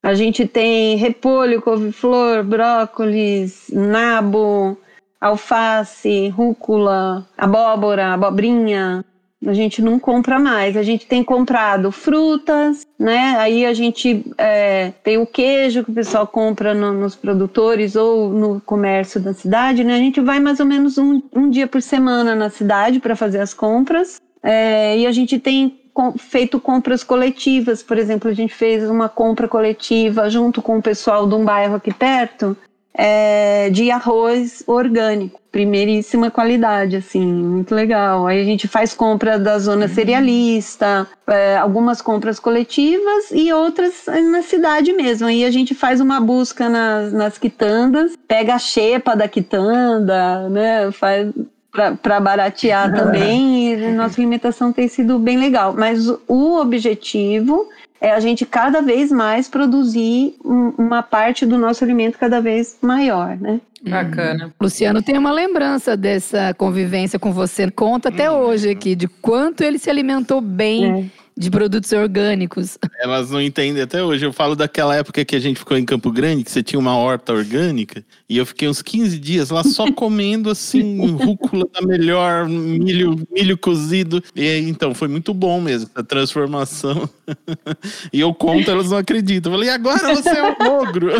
A 0.04 0.14
gente 0.14 0.48
tem 0.48 0.96
repolho, 0.96 1.62
couve-flor, 1.62 2.44
brócolis, 2.44 3.70
nabo, 3.72 4.78
alface, 5.20 6.30
rúcula, 6.30 7.28
abóbora, 7.38 8.14
abobrinha 8.14 9.06
a 9.46 9.54
gente 9.54 9.82
não 9.82 9.98
compra 9.98 10.38
mais. 10.38 10.78
A 10.78 10.84
gente 10.84 11.08
tem 11.08 11.24
comprado 11.24 11.92
frutas, 11.92 12.86
né? 12.98 13.36
Aí 13.40 13.66
a 13.66 13.74
gente 13.74 14.24
é, 14.38 14.92
tem 15.04 15.18
o 15.18 15.26
queijo 15.26 15.84
que 15.84 15.92
o 15.92 15.96
pessoal 15.96 16.28
compra 16.28 16.74
no, 16.74 16.94
nos 16.94 17.16
produtores 17.16 17.96
ou 17.96 18.30
no 18.30 18.62
comércio 18.62 19.20
da 19.20 19.34
cidade, 19.34 19.84
né? 19.84 19.96
A 19.96 20.00
gente 20.00 20.22
vai 20.22 20.40
mais 20.40 20.60
ou 20.60 20.66
menos 20.66 20.98
um, 20.98 21.22
um 21.34 21.50
dia 21.50 21.66
por 21.66 21.82
semana 21.82 22.36
na 22.36 22.50
cidade 22.50 23.00
para 23.00 23.16
fazer 23.16 23.40
as 23.40 23.54
compras. 23.54 24.22
É, 24.44 24.98
e 24.98 25.08
a 25.08 25.12
gente 25.12 25.40
tem 25.40 25.81
feito 26.18 26.60
compras 26.60 27.04
coletivas, 27.04 27.84
por 27.84 27.98
exemplo, 27.98 28.30
a 28.30 28.34
gente 28.34 28.54
fez 28.54 28.90
uma 28.90 29.10
compra 29.10 29.48
coletiva 29.48 30.30
junto 30.30 30.62
com 30.62 30.78
o 30.78 30.82
pessoal 30.82 31.28
de 31.28 31.36
um 31.36 31.44
bairro 31.44 31.76
aqui 31.76 31.94
perto, 31.94 32.56
é, 32.94 33.70
de 33.70 33.90
arroz 33.90 34.64
orgânico, 34.68 35.40
primeiríssima 35.52 36.30
qualidade, 36.30 36.96
assim, 36.98 37.26
muito 37.26 37.74
legal. 37.74 38.28
Aí 38.28 38.42
a 38.42 38.44
gente 38.44 38.68
faz 38.68 38.94
compra 38.94 39.40
da 39.40 39.58
zona 39.60 39.86
uhum. 39.86 39.94
cerealista, 39.94 41.08
é, 41.28 41.58
algumas 41.58 42.02
compras 42.02 42.40
coletivas 42.40 43.32
e 43.32 43.52
outras 43.52 44.06
na 44.08 44.42
cidade 44.42 44.94
mesmo. 44.94 45.28
Aí 45.28 45.46
a 45.46 45.52
gente 45.52 45.74
faz 45.74 46.02
uma 46.02 46.20
busca 46.20 46.70
nas, 46.70 47.14
nas 47.14 47.38
quitandas, 47.38 48.14
pega 48.28 48.56
a 48.56 48.60
xepa 48.60 49.16
da 49.16 49.28
quitanda, 49.28 50.50
né, 50.50 50.92
faz 50.92 51.32
para 51.72 52.20
baratear 52.20 52.92
também 52.94 53.74
e 53.74 53.92
nossa 53.94 54.20
alimentação 54.20 54.72
tem 54.74 54.88
sido 54.88 55.18
bem 55.18 55.38
legal. 55.38 55.74
Mas 55.74 56.08
o 56.28 56.60
objetivo 56.60 57.68
é 58.00 58.12
a 58.12 58.20
gente 58.20 58.46
cada 58.46 58.82
vez 58.82 59.12
mais 59.12 59.48
produzir 59.48 60.36
um, 60.44 60.74
uma 60.78 61.04
parte 61.04 61.46
do 61.46 61.58
nosso 61.58 61.84
alimento 61.84 62.18
cada 62.18 62.42
vez 62.42 62.78
maior, 62.82 63.38
né? 63.38 63.62
Bacana. 63.88 64.48
Hum. 64.48 64.52
Luciano 64.62 65.02
tem 65.02 65.18
uma 65.18 65.32
lembrança 65.32 65.96
dessa 65.96 66.54
convivência 66.54 67.18
com 67.18 67.32
você. 67.32 67.70
Conta 67.70 68.10
até 68.10 68.30
hum. 68.30 68.36
hoje 68.36 68.70
aqui 68.70 68.96
de 68.96 69.08
quanto 69.08 69.64
ele 69.64 69.80
se 69.80 69.90
alimentou 69.90 70.42
bem. 70.42 71.12
De 71.38 71.50
produtos 71.50 71.92
orgânicos. 71.92 72.78
Elas 73.00 73.32
não 73.32 73.42
entendem 73.42 73.82
até 73.82 74.04
hoje. 74.04 74.26
Eu 74.26 74.34
falo 74.34 74.56
daquela 74.56 74.96
época 74.96 75.24
que 75.24 75.36
a 75.36 75.40
gente 75.40 75.58
ficou 75.58 75.78
em 75.78 75.86
Campo 75.86 76.12
Grande, 76.12 76.44
que 76.44 76.52
você 76.52 76.62
tinha 76.62 76.80
uma 76.80 76.96
horta 76.96 77.34
orgânica, 77.34 78.04
e 78.30 78.38
eu 78.38 78.46
fiquei 78.46 78.68
uns 78.68 78.82
15 78.82 79.18
dias 79.18 79.50
lá 79.50 79.64
só 79.64 79.90
comendo 79.94 80.50
assim, 80.50 81.00
rúcula 81.16 81.66
da 81.74 81.82
melhor, 81.82 82.48
milho, 82.48 83.28
milho 83.32 83.58
cozido. 83.58 84.22
E 84.36 84.42
aí, 84.42 84.70
então, 84.70 84.94
foi 84.94 85.08
muito 85.08 85.34
bom 85.34 85.60
mesmo 85.62 85.90
essa 85.94 86.04
transformação. 86.04 87.10
e 88.12 88.20
eu 88.20 88.34
conto, 88.34 88.70
elas 88.70 88.90
não 88.92 88.98
acreditam. 88.98 89.52
Eu 89.52 89.58
falei, 89.58 89.70
agora 89.70 90.16
você 90.16 90.30
é 90.30 90.44
um 90.44 90.80
ogro. 90.80 91.12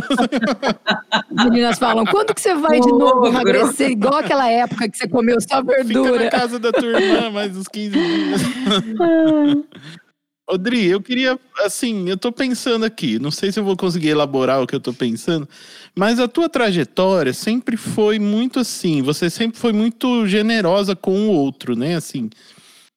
As 1.38 1.46
meninas 1.46 1.80
falam, 1.80 2.06
quando 2.06 2.34
que 2.34 2.42
você 2.42 2.54
vai 2.56 2.80
de 2.80 2.90
novo 2.90 3.28
emagrecer? 3.28 3.92
Igual 3.92 4.16
aquela 4.16 4.50
época 4.50 4.90
que 4.90 4.98
você 4.98 5.08
comeu 5.08 5.40
só 5.42 5.62
verdura. 5.64 6.14
Fica 6.14 6.26
na 6.26 6.30
casa 6.32 6.60
da 6.60 6.72
tua 6.72 7.02
irmã 7.02 7.30
mais 7.30 7.56
uns 7.56 7.68
15 7.68 7.92
dias. 7.92 8.42
Odri, 10.50 10.88
eu 10.88 11.02
queria, 11.02 11.40
assim, 11.60 12.10
eu 12.10 12.18
tô 12.18 12.32
pensando 12.32 12.84
aqui, 12.84 13.18
não 13.20 13.32
sei 13.32 13.52
se 13.52 13.60
eu 13.60 13.64
vou 13.64 13.78
conseguir 13.78 14.10
elaborar 14.10 14.62
o 14.62 14.68
que 14.68 14.76
eu 14.76 14.82
tô 14.82 14.94
pensando, 14.94 15.48
mas 15.96 16.20
a 16.20 16.28
tua 16.28 16.50
trajetória 16.50 17.32
sempre 17.32 17.78
foi 17.78 18.20
muito 18.20 18.60
assim, 18.60 19.02
você 19.02 19.30
sempre 19.30 19.58
foi 19.58 19.72
muito 19.72 20.28
generosa 20.28 20.96
com 20.96 21.28
o 21.28 21.32
outro, 21.32 21.76
né? 21.76 21.96
Assim, 21.96 22.30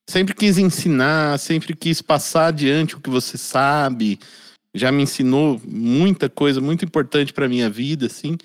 sempre 0.08 0.34
quis 0.34 0.58
ensinar, 0.58 1.38
sempre 1.38 1.76
quis 1.76 2.02
passar 2.02 2.48
adiante 2.48 2.96
o 2.96 3.00
que 3.00 3.10
você 3.10 3.38
sabe, 3.38 4.18
já 4.74 4.90
me 4.90 5.04
ensinou 5.04 5.60
muita 5.64 6.28
coisa 6.28 6.60
muito 6.60 6.84
importante 6.84 7.32
para 7.32 7.48
minha 7.48 7.70
vida, 7.70 8.06
assim. 8.06 8.36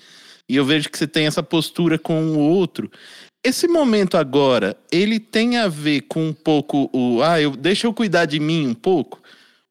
E 0.48 0.56
eu 0.56 0.64
vejo 0.64 0.88
que 0.88 0.98
você 0.98 1.06
tem 1.06 1.26
essa 1.26 1.42
postura 1.42 1.98
com 1.98 2.22
o 2.26 2.38
outro. 2.38 2.90
Esse 3.42 3.66
momento 3.66 4.18
agora, 4.18 4.76
ele 4.92 5.18
tem 5.18 5.56
a 5.56 5.66
ver 5.66 6.02
com 6.02 6.28
um 6.28 6.32
pouco 6.32 6.90
o. 6.92 7.22
Ah, 7.22 7.40
eu, 7.40 7.52
deixa 7.52 7.86
eu 7.86 7.94
cuidar 7.94 8.26
de 8.26 8.38
mim 8.38 8.68
um 8.68 8.74
pouco? 8.74 9.18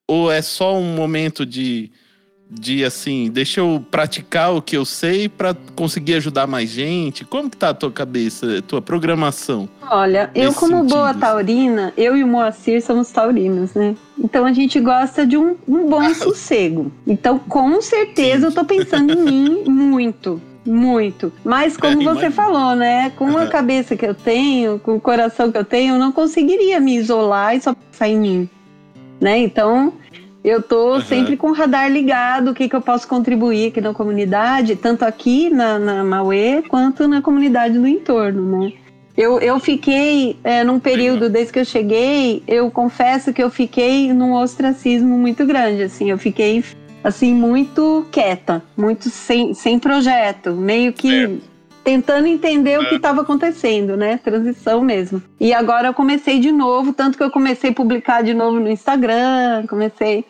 Ou 0.08 0.32
é 0.32 0.41
só 0.41 0.76
um 0.76 0.96
momento 0.96 1.46
de. 1.46 1.91
De 2.52 2.84
assim, 2.84 3.30
deixa 3.30 3.60
eu 3.60 3.86
praticar 3.91 4.56
o 4.56 4.60
que 4.60 4.76
eu 4.76 4.84
sei 4.84 5.30
para 5.30 5.56
conseguir 5.76 6.16
ajudar 6.16 6.48
mais 6.48 6.68
gente? 6.68 7.24
Como 7.24 7.48
que 7.48 7.56
tá 7.56 7.70
a 7.70 7.74
tua 7.76 7.91
cabeça, 7.91 8.58
a 8.58 8.62
tua 8.64 8.82
programação? 8.82 9.70
Olha, 9.84 10.32
eu 10.34 10.52
como 10.56 10.78
sentido? 10.78 10.96
boa 10.96 11.14
taurina, 11.14 11.93
eu 11.96 12.18
e 12.18 12.24
o 12.24 12.28
Moacir 12.28 12.84
somos 12.84 13.12
taurinos, 13.12 13.76
né? 13.76 13.96
Então 14.18 14.48
a 14.48 14.52
gente 14.52 14.80
gosta 14.80 15.28
de 15.28 15.38
um, 15.38 15.56
um 15.68 15.88
bom 15.88 16.10
sossego. 16.16 16.91
Então, 17.06 17.38
com 17.38 17.80
certeza, 17.84 18.48
eu 18.48 18.52
tô 18.52 18.66
pensando 18.66 19.14
em 19.14 19.24
mim 19.24 19.64
muito. 19.68 20.41
Muito. 20.66 21.32
Mas 21.43 21.78
como 21.78 22.01
é, 22.01 22.03
você 22.03 22.30
falou, 22.30 22.76
né? 22.76 23.12
Com 23.12 23.38
a 23.38 23.47
cabeça 23.47 23.95
que 23.95 24.05
eu 24.05 24.14
tenho, 24.14 24.80
com 24.80 24.95
o 24.95 25.01
coração 25.01 25.51
que 25.51 25.57
eu 25.57 25.66
tenho, 25.66 25.95
eu 25.95 25.99
não 25.99 26.12
conseguiria 26.12 26.80
me 26.80 26.95
isolar 26.95 27.55
e 27.55 27.62
só 27.62 27.74
pensar 27.74 28.07
em 28.10 28.20
mim. 28.20 28.49
Né? 29.20 29.39
Então, 29.39 29.93
Eu 30.41 30.62
tô 30.62 30.93
Uhum. 30.93 31.01
sempre 31.01 31.36
com 31.36 31.49
o 31.49 31.53
radar 31.53 31.91
ligado, 31.91 32.51
o 32.51 32.53
que, 32.53 32.70
que 32.70 32.76
eu 32.76 32.82
posso 32.82 33.05
contribuir 33.07 33.68
aqui 33.68 33.82
na 33.82 33.93
comunidade, 33.93 34.78
tanto 34.78 35.03
aqui 35.03 35.49
na, 35.49 35.78
na 35.78 36.01
Mauê, 36.03 36.62
quanto 36.62 37.10
na 37.10 37.22
comunidade 37.22 37.78
do 37.78 37.86
entorno, 37.86 38.60
né? 38.60 38.72
Eu, 39.18 39.38
eu 39.41 39.60
fiquei, 39.60 40.38
é, 40.45 40.64
num 40.64 40.80
período, 40.80 41.30
desde 41.30 41.51
que 41.51 41.60
eu 41.60 41.66
cheguei, 41.66 42.41
eu 42.47 42.72
confesso 42.72 43.34
que 43.34 43.43
eu 43.43 43.49
fiquei 43.49 44.14
num 44.14 44.32
ostracismo 44.34 45.18
muito 45.18 45.45
grande, 45.45 45.84
assim, 45.84 46.10
eu 46.10 46.18
fiquei, 46.18 46.64
assim, 47.04 47.34
muito 47.34 48.06
quieta, 48.12 48.64
muito 48.76 49.10
sem, 49.10 49.54
sem 49.54 49.80
projeto, 49.80 50.54
meio 50.54 50.93
que 50.93 51.41
tentando 51.84 52.28
entender 52.28 52.80
o 52.80 52.88
que 52.88 52.95
estava 52.95 53.22
acontecendo, 53.22 53.97
né? 53.97 54.20
Transição 54.24 54.82
mesmo. 54.82 55.22
E 55.39 55.54
agora 55.54 55.88
eu 55.88 55.93
comecei 55.93 56.39
de 56.39 56.52
novo, 56.52 56.93
tanto 56.93 57.18
que 57.18 57.24
eu 57.24 57.32
comecei 57.32 57.72
a 57.72 57.74
publicar 57.74 58.22
de 58.22 58.34
novo 58.34 58.60
no 58.60 58.70
Instagram, 58.70 59.66
comecei 59.68 60.26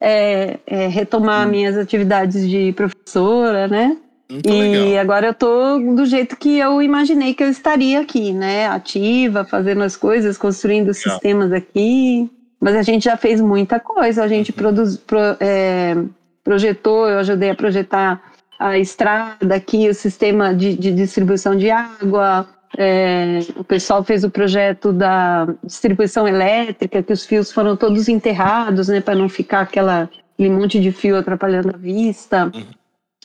é, 0.00 0.58
é, 0.66 0.86
retomar 0.86 1.48
minhas 1.48 1.76
atividades 1.76 2.48
de 2.48 2.72
professora, 2.72 3.68
né? 3.68 3.96
Muito 4.30 4.48
e 4.48 4.60
legal. 4.60 5.02
agora 5.02 5.26
eu 5.26 5.34
tô 5.34 5.78
do 5.78 6.06
jeito 6.06 6.36
que 6.36 6.58
eu 6.58 6.80
imaginei 6.80 7.34
que 7.34 7.44
eu 7.44 7.50
estaria 7.50 8.00
aqui, 8.00 8.32
né? 8.32 8.66
Ativa, 8.66 9.44
fazendo 9.44 9.82
as 9.82 9.96
coisas, 9.96 10.38
construindo 10.38 10.94
sistemas 10.94 11.52
aqui. 11.52 12.30
Mas 12.60 12.74
a 12.76 12.82
gente 12.82 13.04
já 13.04 13.16
fez 13.16 13.40
muita 13.40 13.78
coisa. 13.80 14.24
A 14.24 14.28
gente 14.28 14.50
Uhum. 14.50 14.56
produz, 14.56 14.96
pro- 14.96 15.36
é, 15.40 15.94
projetou, 16.42 17.08
eu 17.08 17.18
ajudei 17.18 17.50
a 17.50 17.54
projetar 17.54 18.22
a 18.58 18.78
estrada 18.78 19.54
aqui, 19.54 19.88
o 19.88 19.94
sistema 19.94 20.54
de, 20.54 20.74
de 20.76 20.92
distribuição 20.92 21.56
de 21.56 21.70
água. 21.70 22.46
É, 22.76 23.40
o 23.56 23.62
pessoal 23.64 24.02
fez 24.02 24.24
o 24.24 24.30
projeto 24.30 24.92
da 24.92 25.46
distribuição 25.62 26.26
elétrica, 26.26 27.02
que 27.02 27.12
os 27.12 27.24
fios 27.24 27.52
foram 27.52 27.76
todos 27.76 28.08
enterrados, 28.08 28.88
né, 28.88 29.00
para 29.00 29.14
não 29.14 29.28
ficar 29.28 29.60
aquela, 29.60 30.10
aquele 30.34 30.50
monte 30.50 30.80
de 30.80 30.90
fio 30.90 31.16
atrapalhando 31.16 31.70
a 31.74 31.76
vista. 31.76 32.50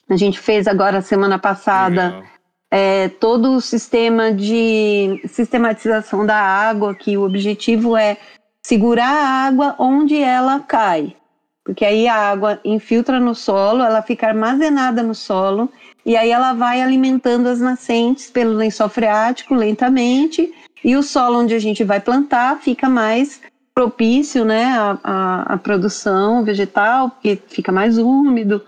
A 0.10 0.16
gente 0.16 0.40
fez 0.40 0.68
agora, 0.68 1.02
semana 1.02 1.40
passada, 1.40 2.22
é, 2.72 3.10
todo 3.10 3.54
o 3.56 3.62
sistema 3.62 4.32
de 4.32 5.20
sistematização 5.28 6.26
da 6.26 6.36
água, 6.38 6.94
que 6.94 7.18
o 7.18 7.24
objetivo 7.26 7.98
é 7.98 8.18
segurar 8.70 9.10
a 9.10 9.48
água 9.48 9.76
onde 9.80 10.16
ela 10.16 10.60
cai. 10.60 11.16
Porque 11.66 11.84
aí 11.84 12.08
a 12.08 12.14
água 12.14 12.60
infiltra 12.64 13.20
no 13.20 13.34
solo, 13.34 13.82
ela 13.82 14.04
fica 14.04 14.28
armazenada 14.28 15.02
no 15.02 15.16
solo, 15.16 15.72
e 16.06 16.16
aí 16.16 16.30
ela 16.30 16.54
vai 16.54 16.80
alimentando 16.80 17.50
as 17.50 17.60
nascentes 17.60 18.30
pelo 18.30 18.54
lençol 18.54 18.88
freático 18.88 19.56
lentamente, 19.56 20.54
e 20.84 20.96
o 20.96 21.02
solo 21.02 21.40
onde 21.40 21.56
a 21.56 21.60
gente 21.60 21.84
vai 21.84 22.00
plantar 22.00 22.60
fica 22.60 22.88
mais 22.88 23.42
propício 23.74 24.46
né, 24.46 24.68
à 25.04 25.60
produção 25.64 26.44
vegetal, 26.44 27.10
porque 27.10 27.42
fica 27.48 27.72
mais 27.72 27.98
úmido. 27.98 28.64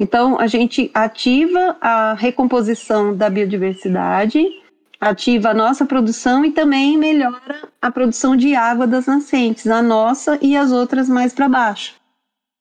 Então, 0.00 0.40
a 0.40 0.46
gente 0.46 0.90
ativa 0.94 1.76
a 1.78 2.14
recomposição 2.14 3.14
da 3.14 3.28
biodiversidade, 3.28 4.48
ativa 5.02 5.50
a 5.50 5.54
nossa 5.54 5.84
produção 5.84 6.44
e 6.44 6.52
também 6.52 6.96
melhora 6.96 7.68
a 7.80 7.90
produção 7.90 8.36
de 8.36 8.54
água 8.54 8.86
das 8.86 9.06
nascentes, 9.06 9.66
a 9.66 9.82
nossa 9.82 10.38
e 10.40 10.56
as 10.56 10.70
outras 10.70 11.08
mais 11.08 11.32
para 11.32 11.48
baixo. 11.48 11.94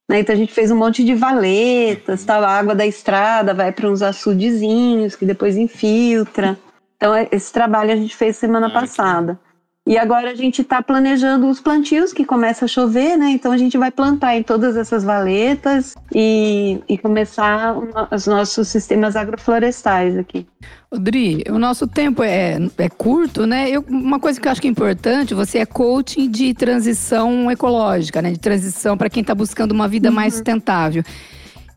Né, 0.10 0.22
Então, 0.22 0.34
a 0.34 0.38
gente 0.38 0.52
fez 0.52 0.72
um 0.72 0.76
monte 0.76 1.04
de 1.04 1.14
valetas, 1.14 2.26
tal, 2.26 2.44
a 2.44 2.50
água 2.50 2.74
da 2.74 2.86
estrada 2.86 3.54
vai 3.54 3.72
para 3.72 3.88
uns 3.88 4.02
açudezinhos 4.02 5.16
que 5.16 5.24
depois 5.24 5.56
infiltra. 5.56 6.58
Então, 6.98 7.14
é- 7.14 7.28
esse 7.32 7.54
trabalho 7.54 7.92
a 7.94 7.96
gente 7.96 8.16
fez 8.16 8.38
semana 8.38 8.68
Ah, 8.68 8.72
passada. 8.72 9.40
E 9.88 9.98
agora 9.98 10.30
a 10.30 10.36
gente 10.36 10.62
está 10.62 10.80
planejando 10.82 11.50
os 11.50 11.60
plantios, 11.60 12.14
que 12.14 12.24
começa 12.24 12.66
a 12.66 12.68
chover, 12.68 13.18
né? 13.18 13.32
Então 13.32 13.52
a 13.52 13.58
gente 13.58 13.80
vai 13.80 13.90
plantar 13.90 14.38
em 14.38 14.44
todas 14.44 14.78
essas 14.78 15.04
valetas 15.04 15.96
e, 16.14 16.80
e 16.88 16.98
começar 17.00 17.76
os 18.12 18.28
nossos 18.28 18.68
sistemas 18.68 19.16
agroflorestais 19.16 20.16
aqui. 20.16 20.46
Odri, 20.92 21.44
o 21.50 21.58
nosso 21.58 21.88
tempo 21.88 22.22
é, 22.22 22.60
é 22.78 22.90
curto, 22.90 23.48
né? 23.48 23.72
Eu- 23.72 23.84
uma 23.90 24.20
coisa 24.20 24.40
que 24.40 24.48
eu 24.48 24.52
acho 24.52 24.62
que 24.62 24.68
é 24.68 24.72
importante, 24.72 25.34
você 25.34 25.58
é 25.58 25.66
coaching 25.66 26.30
de 26.30 26.54
transição 26.54 27.50
ecológica, 27.50 28.22
né? 28.22 28.32
De 28.32 28.40
transição 28.40 28.96
para 28.96 29.10
quem 29.10 29.22
está 29.22 29.34
buscando 29.34 29.72
uma 29.72 29.88
vida 29.88 30.12
mais 30.12 30.36
sustentável. 30.36 31.04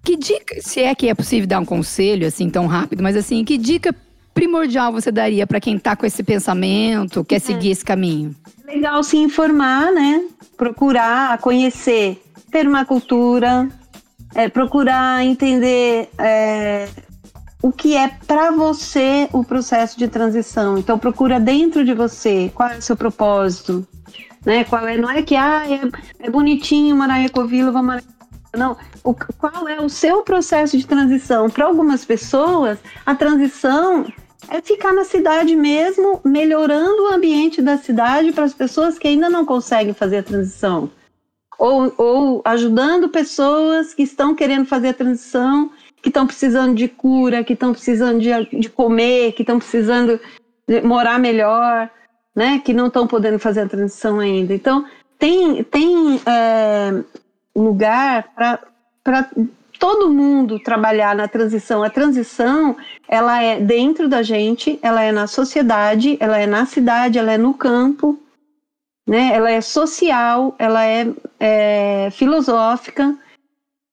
Que 0.04 0.18
dica, 0.18 0.56
se 0.60 0.80
é 0.80 0.94
que 0.94 1.08
é 1.08 1.14
possível 1.14 1.48
dar 1.48 1.60
um 1.60 1.64
conselho 1.64 2.26
assim 2.26 2.50
tão 2.50 2.66
rápido, 2.66 3.02
mas 3.02 3.16
assim, 3.16 3.42
que 3.42 3.56
dica 3.56 3.94
primordial 4.34 4.92
você 4.92 5.12
daria 5.12 5.46
para 5.46 5.60
quem 5.60 5.76
está 5.76 5.94
com 5.94 6.04
esse 6.04 6.22
pensamento, 6.22 7.24
quer 7.24 7.40
seguir 7.40 7.70
esse 7.70 7.84
caminho? 7.84 8.34
Legal 8.66 9.02
se 9.02 9.16
informar, 9.16 9.92
né? 9.92 10.24
Procurar 10.56 11.38
conhecer 11.38 12.20
permacultura, 12.50 13.68
é, 14.34 14.48
procurar 14.48 15.24
entender 15.24 16.08
é, 16.18 16.88
o 17.62 17.72
que 17.72 17.96
é 17.96 18.08
para 18.26 18.50
você 18.50 19.28
o 19.32 19.44
processo 19.44 19.98
de 19.98 20.08
transição. 20.08 20.76
Então 20.76 20.98
procura 20.98 21.40
dentro 21.40 21.84
de 21.84 21.94
você 21.94 22.50
qual 22.54 22.68
é 22.68 22.78
o 22.78 22.82
seu 22.82 22.96
propósito, 22.96 23.86
né? 24.44 24.64
Qual 24.64 24.86
é? 24.86 24.96
Não 24.96 25.10
é 25.10 25.22
que 25.22 25.36
ah, 25.36 25.64
é, 25.68 26.26
é 26.26 26.30
bonitinho 26.30 26.96
morar 26.96 27.20
em 27.20 27.26
Ecovila, 27.26 27.70
vou 27.70 27.82
morar 27.82 28.02
não, 28.56 28.76
o, 29.02 29.12
qual 29.12 29.68
é 29.68 29.80
o 29.80 29.88
seu 29.88 30.22
processo 30.22 30.78
de 30.78 30.86
transição? 30.86 31.50
Para 31.50 31.66
algumas 31.66 32.04
pessoas, 32.04 32.78
a 33.04 33.14
transição 33.14 34.06
é 34.54 34.62
ficar 34.62 34.92
na 34.92 35.04
cidade 35.04 35.56
mesmo, 35.56 36.20
melhorando 36.24 37.02
o 37.02 37.12
ambiente 37.12 37.60
da 37.60 37.76
cidade 37.76 38.30
para 38.30 38.44
as 38.44 38.54
pessoas 38.54 38.96
que 38.96 39.08
ainda 39.08 39.28
não 39.28 39.44
conseguem 39.44 39.92
fazer 39.92 40.18
a 40.18 40.22
transição. 40.22 40.88
Ou, 41.58 41.92
ou 41.98 42.42
ajudando 42.44 43.08
pessoas 43.08 43.92
que 43.92 44.04
estão 44.04 44.32
querendo 44.32 44.66
fazer 44.66 44.88
a 44.88 44.94
transição, 44.94 45.70
que 46.00 46.08
estão 46.08 46.24
precisando 46.24 46.74
de 46.74 46.86
cura, 46.86 47.42
que 47.42 47.54
estão 47.54 47.72
precisando 47.72 48.20
de, 48.20 48.30
de 48.60 48.68
comer, 48.68 49.32
que 49.32 49.42
estão 49.42 49.58
precisando 49.58 50.20
morar 50.84 51.18
melhor, 51.18 51.90
né? 52.34 52.60
Que 52.64 52.72
não 52.72 52.86
estão 52.86 53.08
podendo 53.08 53.40
fazer 53.40 53.62
a 53.62 53.68
transição 53.68 54.20
ainda. 54.20 54.54
Então, 54.54 54.84
tem, 55.18 55.64
tem 55.64 56.20
é, 56.26 57.02
lugar 57.56 58.30
para 59.02 59.30
todo 59.84 60.08
mundo 60.08 60.58
trabalhar 60.58 61.14
na 61.14 61.28
transição. 61.28 61.82
A 61.82 61.90
transição, 61.90 62.74
ela 63.06 63.42
é 63.42 63.60
dentro 63.60 64.08
da 64.08 64.22
gente, 64.22 64.78
ela 64.80 65.02
é 65.02 65.12
na 65.12 65.26
sociedade, 65.26 66.16
ela 66.20 66.38
é 66.38 66.46
na 66.46 66.64
cidade, 66.64 67.18
ela 67.18 67.30
é 67.30 67.36
no 67.36 67.52
campo, 67.52 68.18
né? 69.06 69.30
Ela 69.34 69.50
é 69.50 69.60
social, 69.60 70.54
ela 70.58 70.86
é, 70.86 71.06
é 71.38 72.08
filosófica. 72.12 73.14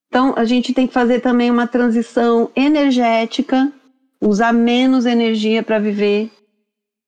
Então, 0.08 0.32
a 0.34 0.46
gente 0.46 0.72
tem 0.72 0.86
que 0.86 0.94
fazer 0.94 1.20
também 1.20 1.50
uma 1.50 1.66
transição 1.66 2.50
energética, 2.56 3.70
usar 4.18 4.54
menos 4.54 5.04
energia 5.04 5.62
para 5.62 5.78
viver, 5.78 6.30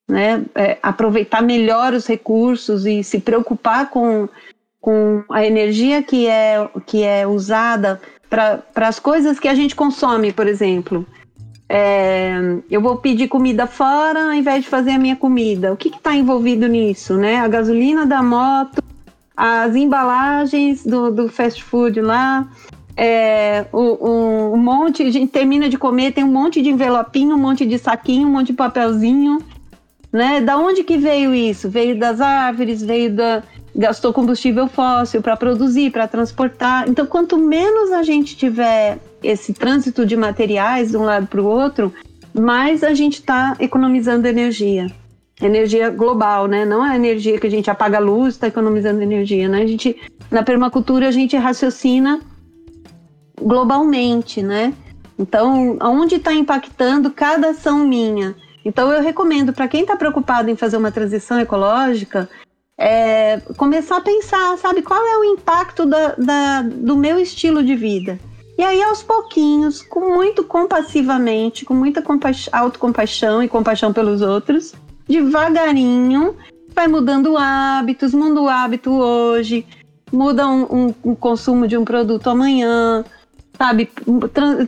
né? 0.06 0.44
É, 0.54 0.76
aproveitar 0.82 1.42
melhor 1.42 1.94
os 1.94 2.06
recursos 2.06 2.84
e 2.84 3.02
se 3.02 3.18
preocupar 3.18 3.88
com, 3.88 4.28
com 4.78 5.24
a 5.30 5.42
energia 5.42 6.02
que 6.02 6.26
é, 6.26 6.68
que 6.84 7.02
é 7.02 7.26
usada 7.26 7.98
para 8.34 8.88
as 8.88 8.98
coisas 8.98 9.38
que 9.38 9.46
a 9.46 9.54
gente 9.54 9.76
consome, 9.76 10.32
por 10.32 10.48
exemplo. 10.48 11.06
É, 11.68 12.32
eu 12.70 12.80
vou 12.80 12.96
pedir 12.96 13.28
comida 13.28 13.66
fora 13.66 14.26
ao 14.26 14.34
invés 14.34 14.64
de 14.64 14.68
fazer 14.68 14.90
a 14.90 14.98
minha 14.98 15.16
comida. 15.16 15.72
O 15.72 15.76
que 15.76 15.88
está 15.88 16.14
envolvido 16.14 16.66
nisso, 16.66 17.16
né? 17.16 17.36
A 17.36 17.48
gasolina 17.48 18.04
da 18.04 18.22
moto, 18.22 18.82
as 19.36 19.74
embalagens 19.76 20.84
do, 20.84 21.10
do 21.10 21.28
fast 21.28 21.62
food 21.62 22.00
lá, 22.00 22.48
é, 22.96 23.66
o, 23.72 24.52
um 24.54 24.56
monte, 24.56 25.02
a 25.04 25.10
gente 25.10 25.30
termina 25.30 25.68
de 25.68 25.78
comer, 25.78 26.12
tem 26.12 26.24
um 26.24 26.32
monte 26.32 26.60
de 26.60 26.70
envelopinho, 26.70 27.36
um 27.36 27.40
monte 27.40 27.64
de 27.64 27.78
saquinho, 27.78 28.26
um 28.28 28.32
monte 28.32 28.48
de 28.48 28.54
papelzinho, 28.54 29.38
né? 30.12 30.40
Da 30.40 30.58
onde 30.58 30.82
que 30.82 30.96
veio 30.96 31.34
isso? 31.34 31.68
Veio 31.68 31.98
das 31.98 32.20
árvores, 32.20 32.82
veio 32.82 33.14
da 33.14 33.42
gastou 33.74 34.12
combustível 34.12 34.68
fóssil 34.68 35.20
para 35.20 35.36
produzir, 35.36 35.90
para 35.90 36.06
transportar. 36.06 36.88
Então, 36.88 37.06
quanto 37.06 37.36
menos 37.36 37.90
a 37.90 38.02
gente 38.02 38.36
tiver 38.36 38.98
esse 39.22 39.52
trânsito 39.52 40.06
de 40.06 40.16
materiais 40.16 40.90
de 40.90 40.96
um 40.96 41.02
lado 41.02 41.26
para 41.26 41.40
o 41.40 41.46
outro, 41.46 41.92
mais 42.32 42.84
a 42.84 42.94
gente 42.94 43.14
está 43.14 43.56
economizando 43.58 44.28
energia. 44.28 44.86
Energia 45.40 45.90
global, 45.90 46.46
né? 46.46 46.64
Não 46.64 46.82
a 46.82 46.94
energia 46.94 47.38
que 47.40 47.46
a 47.46 47.50
gente 47.50 47.68
apaga 47.68 47.96
a 47.96 48.00
luz, 48.00 48.34
está 48.34 48.46
economizando 48.46 49.02
energia, 49.02 49.48
né? 49.48 49.62
A 49.62 49.66
gente, 49.66 49.96
na 50.30 50.42
permacultura, 50.44 51.08
a 51.08 51.10
gente 51.10 51.36
raciocina 51.36 52.20
globalmente, 53.40 54.42
né? 54.42 54.72
Então, 55.18 55.76
aonde 55.80 56.16
está 56.16 56.32
impactando 56.32 57.10
cada 57.10 57.50
ação 57.50 57.86
minha? 57.86 58.36
Então, 58.64 58.90
eu 58.92 59.02
recomendo 59.02 59.52
para 59.52 59.68
quem 59.68 59.82
está 59.82 59.96
preocupado 59.96 60.48
em 60.48 60.56
fazer 60.56 60.76
uma 60.76 60.90
transição 60.90 61.38
ecológica, 61.38 62.28
é, 62.78 63.40
começar 63.56 63.98
a 63.98 64.00
pensar, 64.00 64.56
sabe, 64.58 64.82
qual 64.82 65.04
é 65.06 65.18
o 65.18 65.24
impacto 65.24 65.86
da, 65.86 66.14
da- 66.16 66.62
do 66.62 66.96
meu 66.96 67.18
estilo 67.18 67.62
de 67.62 67.74
vida. 67.74 68.18
E 68.56 68.62
aí, 68.62 68.82
aos 68.82 69.02
pouquinhos, 69.02 69.82
com 69.82 70.14
muito 70.14 70.44
compassivamente, 70.44 71.64
com 71.64 71.74
muita 71.74 72.00
compa- 72.02 72.30
autocompaixão 72.52 73.42
e 73.42 73.48
compaixão 73.48 73.92
pelos 73.92 74.22
outros, 74.22 74.74
devagarinho, 75.08 76.36
vai 76.74 76.86
mudando 76.88 77.36
hábitos, 77.36 78.12
muda 78.14 78.40
o 78.40 78.48
hábito 78.48 78.92
hoje, 78.92 79.66
muda 80.12 80.46
um, 80.48 80.62
um, 80.62 80.94
um 81.04 81.14
consumo 81.14 81.66
de 81.66 81.76
um 81.76 81.84
produto 81.84 82.30
amanhã, 82.30 83.04
sabe? 83.58 83.90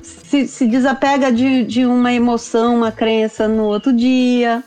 Se, 0.02 0.46
se 0.48 0.66
desapega 0.66 1.30
de, 1.32 1.64
de 1.64 1.86
uma 1.86 2.12
emoção, 2.12 2.76
uma 2.76 2.90
crença 2.92 3.46
no 3.46 3.64
outro 3.64 3.92
dia, 3.92 4.62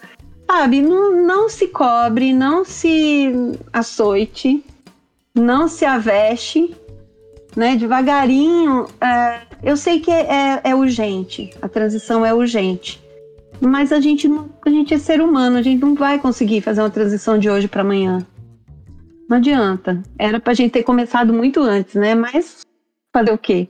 sabe? 0.49 0.81
Não, 0.81 1.15
não 1.23 1.47
se 1.47 1.67
cobre, 1.67 2.33
não 2.33 2.65
se 2.65 3.31
açoite, 3.71 4.65
não 5.35 5.67
se 5.67 5.85
aveste, 5.85 6.75
né? 7.55 7.75
Devagarinho. 7.75 8.87
É, 8.99 9.41
eu 9.61 9.77
sei 9.77 9.99
que 9.99 10.09
é, 10.09 10.59
é, 10.63 10.73
urgente, 10.73 11.51
a 11.61 11.69
transição 11.69 12.25
é 12.25 12.33
urgente, 12.33 12.99
mas 13.61 13.91
a 13.91 13.99
gente 13.99 14.27
não, 14.27 14.49
a 14.65 14.69
gente 14.71 14.91
é 14.91 14.97
ser 14.97 15.21
humano, 15.21 15.57
a 15.57 15.61
gente 15.61 15.81
não 15.81 15.93
vai 15.93 16.17
conseguir 16.17 16.61
fazer 16.61 16.81
uma 16.81 16.89
transição 16.89 17.37
de 17.37 17.47
hoje 17.47 17.67
para 17.67 17.81
amanhã. 17.81 18.25
Não 19.29 19.37
adianta. 19.37 20.01
Era 20.17 20.39
pra 20.39 20.55
gente 20.55 20.71
ter 20.71 20.81
começado 20.81 21.31
muito 21.31 21.61
antes, 21.61 21.93
né? 21.93 22.15
Mas 22.15 22.61
fazer 23.13 23.31
o 23.31 23.37
quê? 23.37 23.67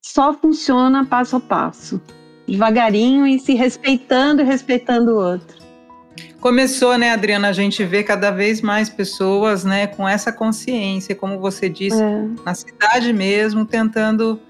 Só 0.00 0.32
funciona 0.32 1.04
passo 1.04 1.34
a 1.34 1.40
passo. 1.40 2.00
Devagarinho 2.46 3.26
e 3.26 3.40
se 3.40 3.54
respeitando 3.54 4.42
e 4.42 4.44
respeitando 4.44 5.10
o 5.10 5.16
outro. 5.16 5.59
Começou, 6.40 6.96
né, 6.96 7.12
Adriana, 7.12 7.48
a 7.48 7.52
gente 7.52 7.84
vê 7.84 8.02
cada 8.02 8.30
vez 8.30 8.62
mais 8.62 8.88
pessoas, 8.88 9.64
né, 9.64 9.86
com 9.86 10.08
essa 10.08 10.32
consciência, 10.32 11.14
como 11.14 11.38
você 11.38 11.68
disse, 11.68 12.02
é. 12.02 12.24
na 12.44 12.54
cidade 12.54 13.12
mesmo, 13.12 13.66
tentando 13.66 14.40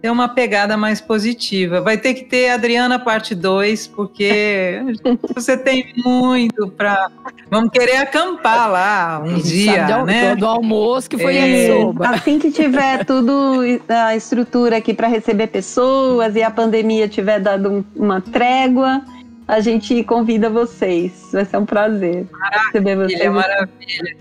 ter 0.00 0.10
uma 0.10 0.28
pegada 0.28 0.76
mais 0.76 1.00
positiva. 1.00 1.80
Vai 1.80 1.98
ter 1.98 2.14
que 2.14 2.24
ter 2.24 2.50
Adriana 2.50 2.98
parte 2.98 3.34
2, 3.34 3.88
porque 3.88 4.80
você 5.34 5.56
tem 5.56 5.92
muito 5.96 6.68
para. 6.68 7.10
Vamos 7.50 7.70
querer 7.70 7.96
acampar 7.96 8.70
lá 8.70 9.22
um 9.24 9.38
dia, 9.38 9.86
do, 9.86 10.04
né? 10.04 10.34
Do, 10.34 10.40
do 10.40 10.46
almoço 10.46 11.08
que 11.08 11.18
foi 11.18 11.36
é. 11.36 11.70
Assim 12.04 12.38
que 12.38 12.50
tiver 12.50 13.04
tudo 13.06 13.60
a 13.88 14.14
estrutura 14.14 14.76
aqui 14.76 14.94
para 14.94 15.08
receber 15.08 15.48
pessoas 15.48 16.36
e 16.36 16.42
a 16.42 16.50
pandemia 16.50 17.08
tiver 17.08 17.40
dado 17.40 17.84
uma 17.96 18.20
trégua, 18.20 19.02
a 19.48 19.60
gente 19.60 20.04
convida 20.04 20.50
vocês. 20.50 21.30
Vai 21.32 21.44
ser 21.46 21.56
um 21.56 21.64
prazer 21.64 22.26
maravilha, 22.30 22.66
receber 22.66 22.96
vocês. 22.96 23.32
Maravilha. 23.32 24.16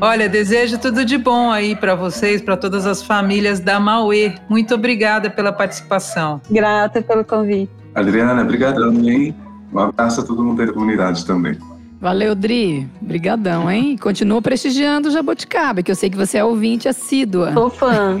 Olha, 0.00 0.28
desejo 0.28 0.78
tudo 0.78 1.04
de 1.04 1.16
bom 1.18 1.52
aí 1.52 1.76
para 1.76 1.94
vocês, 1.94 2.40
para 2.40 2.56
todas 2.56 2.86
as 2.86 3.02
famílias 3.02 3.60
da 3.60 3.78
Mauê. 3.78 4.34
Muito 4.48 4.74
obrigada 4.74 5.30
pela 5.30 5.52
participação. 5.52 6.40
Grata 6.50 7.02
pelo 7.02 7.24
convite. 7.24 7.70
Adriana, 7.94 8.42
obrigadão, 8.42 8.92
hein? 9.08 9.36
Um 9.72 9.78
abraço 9.78 10.22
a 10.22 10.24
todo 10.24 10.42
mundo 10.42 10.60
aí 10.60 10.66
da 10.66 10.72
comunidade 10.72 11.24
também. 11.24 11.56
Valeu, 12.00 12.34
Dri. 12.34 12.88
Obrigadão, 13.00 13.70
hein? 13.70 13.96
Continua 13.96 14.42
prestigiando 14.42 15.08
o 15.08 15.12
Jaboticaba, 15.12 15.82
que 15.82 15.90
eu 15.92 15.94
sei 15.94 16.10
que 16.10 16.16
você 16.16 16.38
é 16.38 16.44
ouvinte 16.44 16.88
assídua. 16.88 17.52
Sou 17.52 17.70
fã. 17.70 18.20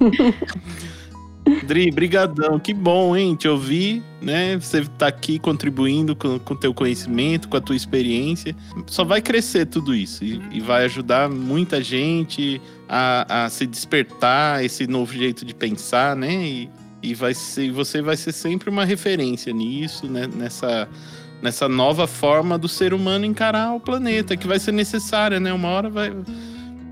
Dri, 1.64 1.90
brigadão. 1.90 2.58
Que 2.58 2.72
bom, 2.72 3.16
hein? 3.16 3.34
Te 3.34 3.48
ouvir, 3.48 4.02
né? 4.20 4.56
Você 4.56 4.84
tá 4.98 5.08
aqui 5.08 5.38
contribuindo 5.38 6.14
com 6.14 6.36
o 6.36 6.56
teu 6.56 6.72
conhecimento, 6.72 7.48
com 7.48 7.56
a 7.56 7.60
tua 7.60 7.76
experiência. 7.76 8.54
Só 8.86 9.04
vai 9.04 9.20
crescer 9.20 9.66
tudo 9.66 9.94
isso 9.94 10.24
e, 10.24 10.40
e 10.52 10.60
vai 10.60 10.84
ajudar 10.84 11.28
muita 11.28 11.82
gente 11.82 12.60
a, 12.88 13.44
a, 13.44 13.50
se 13.50 13.66
despertar 13.66 14.64
esse 14.64 14.86
novo 14.86 15.12
jeito 15.12 15.44
de 15.44 15.54
pensar, 15.54 16.16
né? 16.16 16.32
E, 16.34 16.70
e 17.02 17.14
vai 17.14 17.34
ser, 17.34 17.70
você 17.70 18.02
vai 18.02 18.16
ser 18.16 18.32
sempre 18.32 18.70
uma 18.70 18.84
referência 18.84 19.52
nisso, 19.52 20.06
né? 20.06 20.28
Nessa, 20.34 20.88
nessa 21.42 21.68
nova 21.68 22.06
forma 22.06 22.58
do 22.58 22.68
ser 22.68 22.92
humano 22.92 23.24
encarar 23.24 23.72
o 23.74 23.80
planeta, 23.80 24.36
que 24.36 24.46
vai 24.46 24.58
ser 24.58 24.72
necessária, 24.72 25.40
né? 25.40 25.52
Uma 25.52 25.68
hora 25.68 25.90
vai 25.90 26.12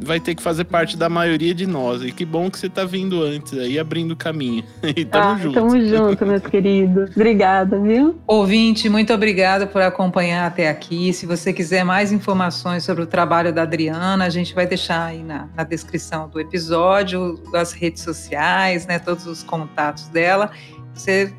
vai 0.00 0.20
ter 0.20 0.34
que 0.34 0.42
fazer 0.42 0.64
parte 0.64 0.96
da 0.96 1.08
maioria 1.08 1.54
de 1.54 1.66
nós. 1.66 2.02
E 2.02 2.12
que 2.12 2.24
bom 2.24 2.50
que 2.50 2.58
você 2.58 2.68
tá 2.68 2.84
vindo 2.84 3.22
antes 3.22 3.52
aí, 3.58 3.78
abrindo 3.78 4.16
caminho. 4.16 4.64
E 4.98 5.04
tamo 5.04 5.24
ah, 5.24 5.38
junto. 5.38 5.54
Tamo 5.54 5.86
junto, 5.86 6.26
meus 6.26 6.42
queridos. 6.48 7.10
Obrigada, 7.10 7.78
viu? 7.78 8.18
Ouvinte, 8.26 8.88
muito 8.88 9.12
obrigada 9.12 9.66
por 9.66 9.82
acompanhar 9.82 10.46
até 10.46 10.68
aqui. 10.68 11.12
Se 11.12 11.26
você 11.26 11.52
quiser 11.52 11.84
mais 11.84 12.10
informações 12.10 12.84
sobre 12.84 13.02
o 13.04 13.06
trabalho 13.06 13.52
da 13.52 13.62
Adriana, 13.62 14.24
a 14.24 14.30
gente 14.30 14.54
vai 14.54 14.66
deixar 14.66 15.06
aí 15.06 15.22
na, 15.22 15.48
na 15.54 15.62
descrição 15.62 16.28
do 16.28 16.40
episódio, 16.40 17.40
as 17.54 17.72
redes 17.72 18.02
sociais, 18.02 18.86
né, 18.86 18.98
todos 18.98 19.26
os 19.26 19.42
contatos 19.42 20.08
dela. 20.08 20.50
Você 20.94 21.32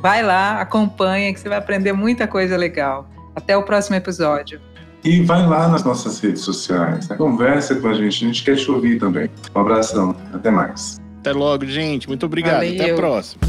vai 0.00 0.22
lá, 0.22 0.60
acompanha, 0.60 1.32
que 1.32 1.40
você 1.40 1.48
vai 1.48 1.58
aprender 1.58 1.92
muita 1.92 2.26
coisa 2.26 2.56
legal. 2.56 3.08
Até 3.34 3.56
o 3.56 3.62
próximo 3.62 3.96
episódio. 3.96 4.60
E 5.04 5.20
vai 5.22 5.44
lá 5.46 5.68
nas 5.68 5.82
nossas 5.82 6.20
redes 6.20 6.42
sociais, 6.42 7.08
né? 7.08 7.16
conversa 7.16 7.74
com 7.74 7.88
a 7.88 7.94
gente, 7.94 8.24
a 8.24 8.28
gente 8.28 8.44
quer 8.44 8.56
te 8.56 8.70
ouvir 8.70 9.00
também. 9.00 9.28
Um 9.54 9.60
abração, 9.60 10.14
até 10.32 10.50
mais. 10.50 11.00
Até 11.18 11.32
logo, 11.32 11.66
gente. 11.66 12.08
Muito 12.08 12.26
obrigado. 12.26 12.54
Valeu. 12.54 12.74
Até 12.74 12.90
a 12.90 12.94
próxima. 12.94 13.42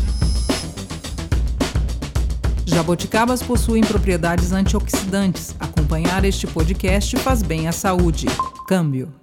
Jaboticabas 2.65 3.43
possuem 3.43 3.83
propriedades 3.83 4.51
antioxidantes. 4.51 5.55
Acompanhar 5.59 6.25
este 6.25 6.47
podcast 6.47 7.15
faz 7.17 7.43
bem 7.43 7.67
à 7.67 7.71
saúde. 7.71 8.25
Câmbio. 8.67 9.22